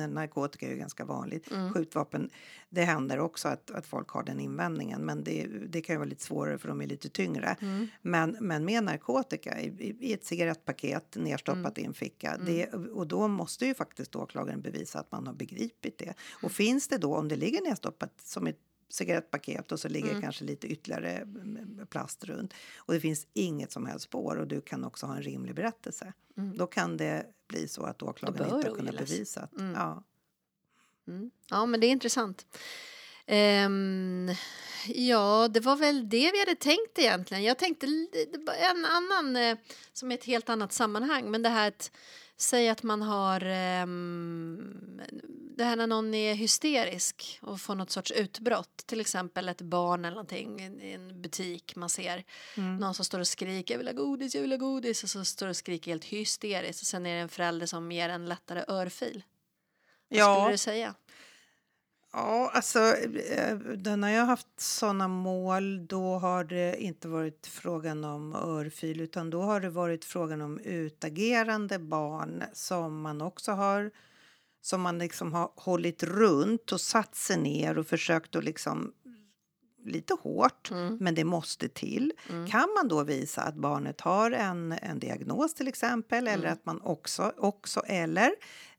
narkotika 0.08 0.66
är 0.66 0.70
ju 0.70 0.76
ganska 0.76 1.04
vanligt. 1.04 1.50
Mm. 1.50 1.72
Skjutvapen, 1.72 2.30
det 2.70 2.84
händer 2.84 3.20
också 3.20 3.48
att, 3.48 3.70
att 3.70 3.86
folk 3.86 4.08
har 4.08 4.22
den 4.22 4.40
invändningen. 4.40 5.00
Men 5.00 5.24
det, 5.24 5.46
det 5.68 5.80
kan 5.80 5.94
ju 5.94 5.98
vara 5.98 6.08
lite 6.08 6.24
svårare 6.24 6.58
för 6.58 6.68
de 6.68 6.80
är 6.80 6.86
lite 6.86 7.08
tyngre. 7.08 7.56
Mm. 7.60 7.88
Men, 8.02 8.36
men 8.40 8.64
med 8.64 8.84
narkotika, 8.84 9.60
i, 9.60 9.96
i 10.00 10.12
ett 10.12 10.24
cigarettpaket 10.24 11.16
nerstoppat 11.16 11.78
i 11.78 11.84
en 11.84 11.94
ficka. 11.94 12.38
Det, 12.46 12.66
och 12.72 13.06
då 13.06 13.28
måste 13.28 13.66
ju 13.66 13.74
faktiskt 13.74 14.16
åklagaren 14.16 14.60
bevisa 14.60 15.00
att 15.00 15.12
man 15.12 15.26
har 15.26 15.34
begripit 15.34 15.98
det. 15.98 16.14
Och 16.42 16.52
finns 16.52 16.88
det 16.88 16.98
då, 16.98 17.16
om 17.16 17.28
det 17.28 17.36
ligger 17.36 17.62
nedstoppat 17.62 18.20
som 18.20 18.46
ett 18.46 18.58
cigarettpaket 18.90 19.72
och 19.72 19.80
så 19.80 19.88
ligger 19.88 20.20
kanske 20.20 20.44
lite 20.44 20.66
ytterligare 20.66 21.10
mm, 21.16 21.86
plast 21.90 22.24
runt 22.24 22.54
och 22.76 22.94
det 22.94 23.00
finns 23.00 23.26
inget 23.34 23.72
som 23.72 23.86
helst 23.86 24.04
spår 24.04 24.36
och 24.36 24.46
du 24.46 24.60
kan 24.60 24.84
också 24.84 25.06
ha 25.06 25.16
en 25.16 25.22
rimlig 25.22 25.54
berättelse. 25.54 26.12
Då 26.56 26.66
kan 26.66 26.96
det 26.96 27.26
bli 27.46 27.68
så 27.68 27.82
att 27.82 28.02
åklagaren 28.02 28.56
inte 28.56 28.68
har 28.68 28.76
kunnat 28.76 28.98
bevisa 28.98 29.40
att, 29.40 29.50
ja. 29.74 30.04
Mm. 31.08 31.30
Ja, 31.50 31.66
men 31.66 31.80
det 31.80 31.86
är 31.86 31.90
intressant. 31.90 32.46
Ehm, 33.28 34.30
ja, 34.86 35.48
det 35.48 35.60
var 35.60 35.76
väl 35.76 36.08
det 36.08 36.30
vi 36.32 36.38
hade 36.38 36.54
tänkt 36.54 36.98
egentligen. 36.98 37.42
Jag 37.44 37.58
tänkte 37.58 37.86
en 38.70 38.84
annan, 38.84 39.36
eh, 39.36 39.58
som 39.92 40.10
är 40.10 40.14
ett 40.14 40.24
helt 40.24 40.48
annat 40.48 40.72
sammanhang, 40.72 41.30
men 41.30 41.42
det 41.42 41.48
här 41.48 41.68
att 41.68 41.90
säga 42.36 42.72
att 42.72 42.82
man 42.82 43.02
har 43.02 43.40
ehm, 43.44 45.00
det 45.56 45.64
här 45.64 45.76
när 45.76 45.86
någon 45.86 46.14
är 46.14 46.34
hysterisk 46.34 47.38
och 47.42 47.60
får 47.60 47.74
något 47.74 47.90
sorts 47.90 48.10
utbrott, 48.12 48.76
till 48.86 49.00
exempel 49.00 49.48
ett 49.48 49.60
barn 49.62 50.04
eller 50.04 50.14
någonting 50.14 50.60
i 50.82 50.92
en 50.92 51.22
butik 51.22 51.76
man 51.76 51.88
ser 51.88 52.24
någon 52.80 52.94
som 52.94 53.04
står 53.04 53.20
och 53.20 53.28
skriker 53.28 53.74
jag 53.74 53.78
vill 53.78 53.86
ha 53.88 53.94
godis, 53.94 54.34
jag 54.34 54.42
vill 54.42 54.52
ha 54.52 54.56
godis 54.58 55.02
och 55.04 55.10
så 55.10 55.24
står 55.24 55.48
och 55.48 55.56
skriker 55.56 55.90
helt 55.90 56.04
hysteriskt 56.04 56.80
och 56.82 56.86
sen 56.86 57.06
är 57.06 57.14
det 57.14 57.20
en 57.20 57.28
förälder 57.28 57.66
som 57.66 57.92
ger 57.92 58.08
en 58.08 58.26
lättare 58.28 58.64
örfil. 58.68 59.22
Vad 60.08 60.18
Ja. 60.20 60.34
skulle 60.34 60.54
du 60.54 60.58
säga? 60.58 60.94
Ja, 62.12 62.50
alltså 62.54 62.78
eh, 63.30 63.56
då 63.56 63.96
när 63.96 64.10
jag 64.12 64.20
har 64.20 64.26
haft 64.26 64.60
såna 64.60 65.08
mål. 65.08 65.86
Då 65.86 66.18
har 66.18 66.44
det 66.44 66.82
inte 66.82 67.08
varit 67.08 67.46
frågan 67.46 68.04
om 68.04 68.34
örfil 68.34 69.00
utan 69.00 69.30
då 69.30 69.42
har 69.42 69.60
det 69.60 69.70
varit 69.70 70.04
frågan 70.04 70.40
om 70.40 70.58
utagerande 70.58 71.78
barn 71.78 72.44
som 72.52 73.00
man 73.00 73.22
också 73.22 73.52
har 73.52 73.90
som 74.60 74.80
man 74.80 74.98
liksom 74.98 75.32
har 75.32 75.50
hållit 75.56 76.02
runt 76.02 76.72
och 76.72 76.80
satt 76.80 77.14
sig 77.14 77.36
ner 77.36 77.78
och 77.78 77.86
försökt 77.86 78.36
att 78.36 78.44
liksom 78.44 78.92
lite 79.84 80.14
hårt, 80.14 80.70
men 81.00 81.14
det 81.14 81.24
måste 81.24 81.68
till. 81.68 82.12
Kan 82.50 82.68
man 82.76 82.88
då 82.88 83.04
visa 83.04 83.42
att 83.42 83.54
barnet 83.54 84.00
har 84.00 84.30
en, 84.30 84.72
en 84.72 84.98
diagnos 84.98 85.54
till 85.54 85.68
exempel 85.68 86.28
eller 86.28 86.48
att 86.48 86.66
man 86.66 86.80
också, 86.80 87.32
också 87.36 87.80
eller 87.86 88.30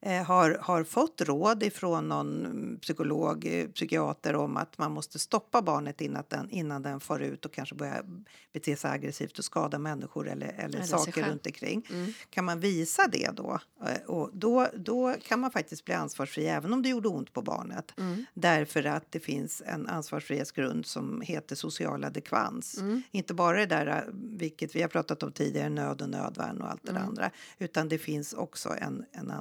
har, 0.06 0.58
har 0.62 0.84
fått 0.84 1.22
råd 1.22 1.64
ifrån 1.64 2.08
någon 2.08 2.78
psykolog, 2.82 3.46
eh, 3.46 3.68
psykiater 3.68 4.36
om 4.36 4.58
att 4.58 4.78
man 4.78 4.92
måste 4.92 5.20
stoppa 5.20 5.62
barnet 5.62 6.02
innan 6.02 6.24
den, 6.28 6.50
innan 6.50 6.82
den 6.82 7.00
far 7.00 7.20
ut 7.20 7.46
och 7.46 7.54
kanske 7.54 7.76
börjar 7.76 8.06
bete 8.54 8.76
sig 8.76 8.92
aggressivt 8.92 9.40
och 9.40 9.46
skada 9.46 9.80
människor 9.80 10.30
eller, 10.30 10.48
eller, 10.48 10.78
Eller 10.78 10.84
saker 10.84 11.24
runt 11.24 11.46
omkring. 11.46 11.88
Kan 12.30 12.46
man 12.46 12.60
visa 12.60 13.08
det 13.08 13.30
då, 13.34 13.60
eh, 13.86 14.10
och 14.10 14.30
då, 14.34 14.68
då 14.76 15.16
kan 15.24 15.40
man 15.40 15.52
faktiskt 15.52 15.86
bli 15.86 15.94
ansvarsfri 15.94 16.46
även 16.46 16.74
om 16.74 16.82
det 16.82 16.90
gjorde 16.90 17.08
ont 17.08 17.34
på 17.34 17.42
barnet. 17.42 17.92
Därför 18.34 18.84
att 18.84 19.12
det 19.12 19.20
finns 19.20 19.62
en 19.66 19.88
ansvarsfrihetsgrund 19.88 20.86
som 20.86 21.22
heter 21.22 21.56
social 21.56 22.04
adekvans. 22.04 22.84
Inte 23.12 23.34
bara 23.34 23.58
det 23.58 23.66
där, 23.66 23.88
eh, 23.88 24.14
vilket 24.14 24.76
vi 24.76 24.82
har 24.82 24.90
pratat 24.90 25.24
om 25.24 25.32
tidigare, 25.32 25.70
nöd 25.70 26.02
och 26.02 26.10
nödvärn 26.10 26.62
och 26.62 26.70
allt 26.72 26.84
det 26.84 26.92
där 26.92 27.00
andra. 27.00 27.32
Utan 27.58 27.90
det 27.90 27.98
finns 27.98 28.34
också 28.34 28.70
en, 28.82 29.06
en 29.12 29.32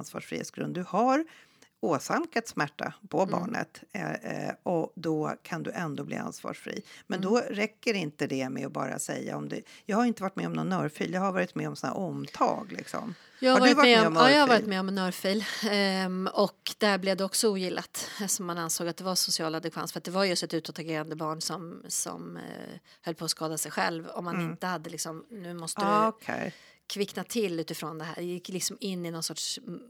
ansvarsfrihetsgrund. 0.49 0.73
Du 0.75 0.83
har 0.83 1.25
åsamkat 1.81 2.47
smärta 2.47 2.93
på 3.09 3.25
barnet 3.25 3.83
eh, 3.93 4.11
eh, 4.11 4.53
och 4.63 4.91
då 4.95 5.35
kan 5.43 5.63
du 5.63 5.71
ändå 5.71 6.03
bli 6.03 6.15
ansvarsfri. 6.15 6.81
Men 7.07 7.21
då 7.21 7.37
räcker 7.49 7.93
inte 7.93 8.27
det 8.27 8.49
med 8.49 8.65
att 8.65 8.71
bara 8.71 8.99
säga 8.99 9.37
om 9.37 9.49
det. 9.49 9.61
Jag 9.85 9.97
har 9.97 10.05
inte 10.05 10.23
varit 10.23 10.35
med 10.35 10.47
om 10.47 10.53
någon 10.53 10.73
örfil, 10.73 11.13
jag 11.13 11.21
har 11.21 11.31
varit 11.31 11.55
med 11.55 11.67
om 11.67 11.75
såna 11.75 11.93
omtag 11.93 12.71
liksom. 12.71 13.15
Jag 13.39 13.53
har, 13.53 13.67
du 13.67 13.73
varit 13.73 13.97
med 13.97 14.07
om, 14.07 14.15
ja, 14.15 14.31
jag 14.31 14.39
har 14.39 14.47
varit 14.47 14.65
med 14.65 14.79
om 14.79 14.87
en 14.87 14.97
örfil 14.97 15.45
ehm, 15.69 16.29
och 16.33 16.75
där 16.77 16.97
blev 16.97 17.17
det 17.17 17.23
också 17.23 17.49
ogillat 17.49 18.09
eftersom 18.21 18.45
man 18.45 18.57
ansåg 18.57 18.87
att 18.87 18.97
det 18.97 19.03
var 19.03 19.15
social 19.15 19.55
adekvans 19.55 19.91
för 19.93 19.99
att 19.99 20.03
det 20.03 20.11
var 20.11 20.25
just 20.25 20.43
ett 20.43 20.53
utåtagerande 20.53 21.15
barn 21.15 21.41
som, 21.41 21.83
som 21.87 22.37
eh, 22.37 22.79
höll 23.01 23.15
på 23.15 23.25
att 23.25 23.31
skada 23.31 23.57
sig 23.57 23.71
själv 23.71 24.07
om 24.07 24.25
man 24.25 24.41
inte 24.41 24.67
hade 24.67 24.89
liksom 24.89 25.25
nu 25.29 25.53
måste 25.53 25.81
Ah, 25.81 26.01
du 26.01 26.07
okej. 26.07 26.53
kvickna 26.87 27.23
till 27.23 27.59
utifrån 27.59 27.97
det 27.97 28.05
här. 28.05 28.15
Det 28.15 28.23
gick 28.23 28.49
liksom 28.49 28.77
in 28.79 29.05
i 29.05 29.11
någon 29.11 29.23
sorts 29.23 29.59
mm, 29.67 29.81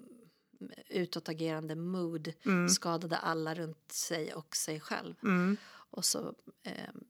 utåtagerande 0.89 1.75
mood, 1.75 2.33
skadade 2.69 3.17
alla 3.17 3.55
runt 3.55 3.91
sig 3.91 4.33
och 4.33 4.55
sig 4.55 4.79
själv. 4.79 5.15
Och 5.91 6.05
så 6.05 6.33
ehm, 6.63 7.03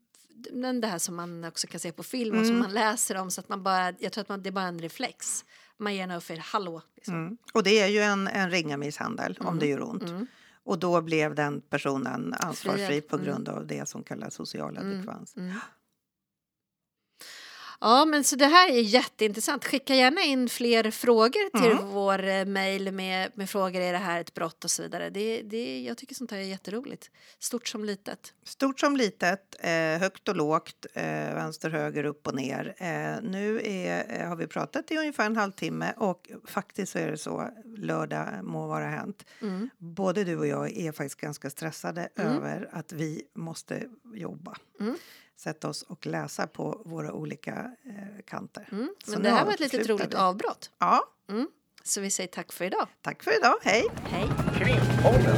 men 0.51 0.81
det 0.81 0.87
här 0.87 0.97
som 0.97 1.15
man 1.15 1.43
också 1.43 1.67
kan 1.67 1.79
se 1.79 1.91
på 1.91 2.03
film 2.03 2.39
och 2.39 2.45
som 2.45 2.59
man 2.59 2.73
läser 2.73 3.15
om 3.15 3.31
så 3.31 3.41
att 3.41 3.49
man 3.49 3.63
bara, 3.63 3.93
jag 3.99 4.11
tror 4.11 4.21
att 4.21 4.29
man, 4.29 4.43
det 4.43 4.49
är 4.49 4.51
bara 4.51 4.65
en 4.65 4.79
reflex. 4.79 5.45
Man 5.77 5.95
ger 5.95 6.03
en 6.03 6.11
örfil, 6.11 6.39
hallå. 6.39 6.81
Liksom. 6.95 7.13
Mm. 7.13 7.37
Och 7.53 7.63
det 7.63 7.79
är 7.79 7.87
ju 7.87 7.99
en, 7.99 8.27
en 8.27 8.51
ringa 8.51 8.77
misshandel 8.77 9.37
om 9.41 9.59
det 9.59 9.67
gör 9.67 9.81
ont. 9.83 10.29
Och 10.63 10.79
då 10.79 11.01
blev 11.01 11.35
den 11.35 11.61
personen 11.61 12.33
ansvarsfri 12.39 13.01
på 13.01 13.17
grund 13.17 13.49
av 13.49 13.67
det 13.67 13.89
som 13.89 14.03
kallas 14.03 14.33
social 14.33 14.77
adekvans. 14.77 15.35
Ja, 17.81 18.05
men 18.05 18.23
så 18.23 18.35
det 18.35 18.45
här 18.45 18.69
är 18.69 18.81
jätteintressant. 18.81 19.65
Skicka 19.65 19.95
gärna 19.95 20.21
in 20.21 20.49
fler 20.49 20.91
frågor 20.91 21.59
till 21.61 21.71
Mm. 21.71 21.87
vår 21.87 22.27
eh, 22.27 22.45
mejl 22.45 22.91
med, 22.91 23.31
med 23.35 23.49
frågor, 23.49 23.81
är 23.81 23.91
det 23.91 23.97
här 23.97 24.21
ett 24.21 24.33
brott 24.33 24.63
och 24.63 24.71
så 24.71 24.81
vidare. 24.83 25.09
Det, 25.09 25.41
det, 25.41 25.81
jag 25.81 25.97
tycker 25.97 26.15
sånt 26.15 26.31
här 26.31 26.37
är 26.37 26.43
jätteroligt. 26.43 27.11
Stort 27.39 27.67
som 27.67 27.85
litet. 27.85 28.33
Stort 28.43 28.79
som 28.79 28.97
litet, 28.97 29.55
eh, 29.59 29.71
högt 29.99 30.27
och 30.29 30.35
lågt, 30.35 30.85
eh, 30.93 31.03
vänster, 31.33 31.69
höger, 31.69 32.03
upp 32.03 32.27
och 32.27 32.35
ner. 32.35 32.75
Eh, 32.77 33.21
nu 33.29 33.61
är, 33.63 34.21
eh, 34.21 34.27
har 34.27 34.35
vi 34.35 34.47
pratat 34.47 34.91
i 34.91 34.97
ungefär 34.97 35.25
en 35.25 35.35
halvtimme 35.35 35.93
och 35.97 36.29
faktiskt 36.47 36.91
så 36.91 36.99
är 36.99 37.11
det 37.11 37.17
så, 37.17 37.49
lördag 37.77 38.27
må 38.43 38.67
vara 38.67 38.87
hänt. 38.87 39.25
Mm. 39.41 39.69
Både 39.77 40.23
du 40.23 40.37
och 40.37 40.47
jag 40.47 40.77
är 40.77 40.91
faktiskt 40.91 41.21
ganska 41.21 41.49
stressade 41.49 42.09
över 42.15 42.69
att 42.71 42.91
vi 42.91 43.21
måste 43.35 43.83
jobba. 44.15 44.55
Sätta 45.39 45.69
oss 45.69 45.81
och 45.81 46.05
läsa 46.05 46.47
på 46.47 46.81
våra 46.85 47.11
olika 47.13 47.71
eh, 47.85 48.23
kanter. 48.27 48.67
Mm. 48.71 48.89
Men 49.07 49.23
det 49.23 49.29
här 49.29 49.45
var 49.45 49.53
ett 49.53 49.59
litet 49.59 49.89
roligt 49.89 50.13
vi. 50.13 50.17
avbrott. 50.17 50.71
Ja, 50.79 51.03
Mm. 51.29 51.47
Så 51.83 52.01
vi 52.01 52.11
säger 52.11 52.27
tack 52.27 52.51
för 52.53 52.65
idag. 52.65 52.87
tack 53.01 53.23
för 53.23 53.37
idag. 53.37 53.55
Hej! 53.61 53.85
Hej! 54.03 54.27
Krimpodden. 54.57 55.35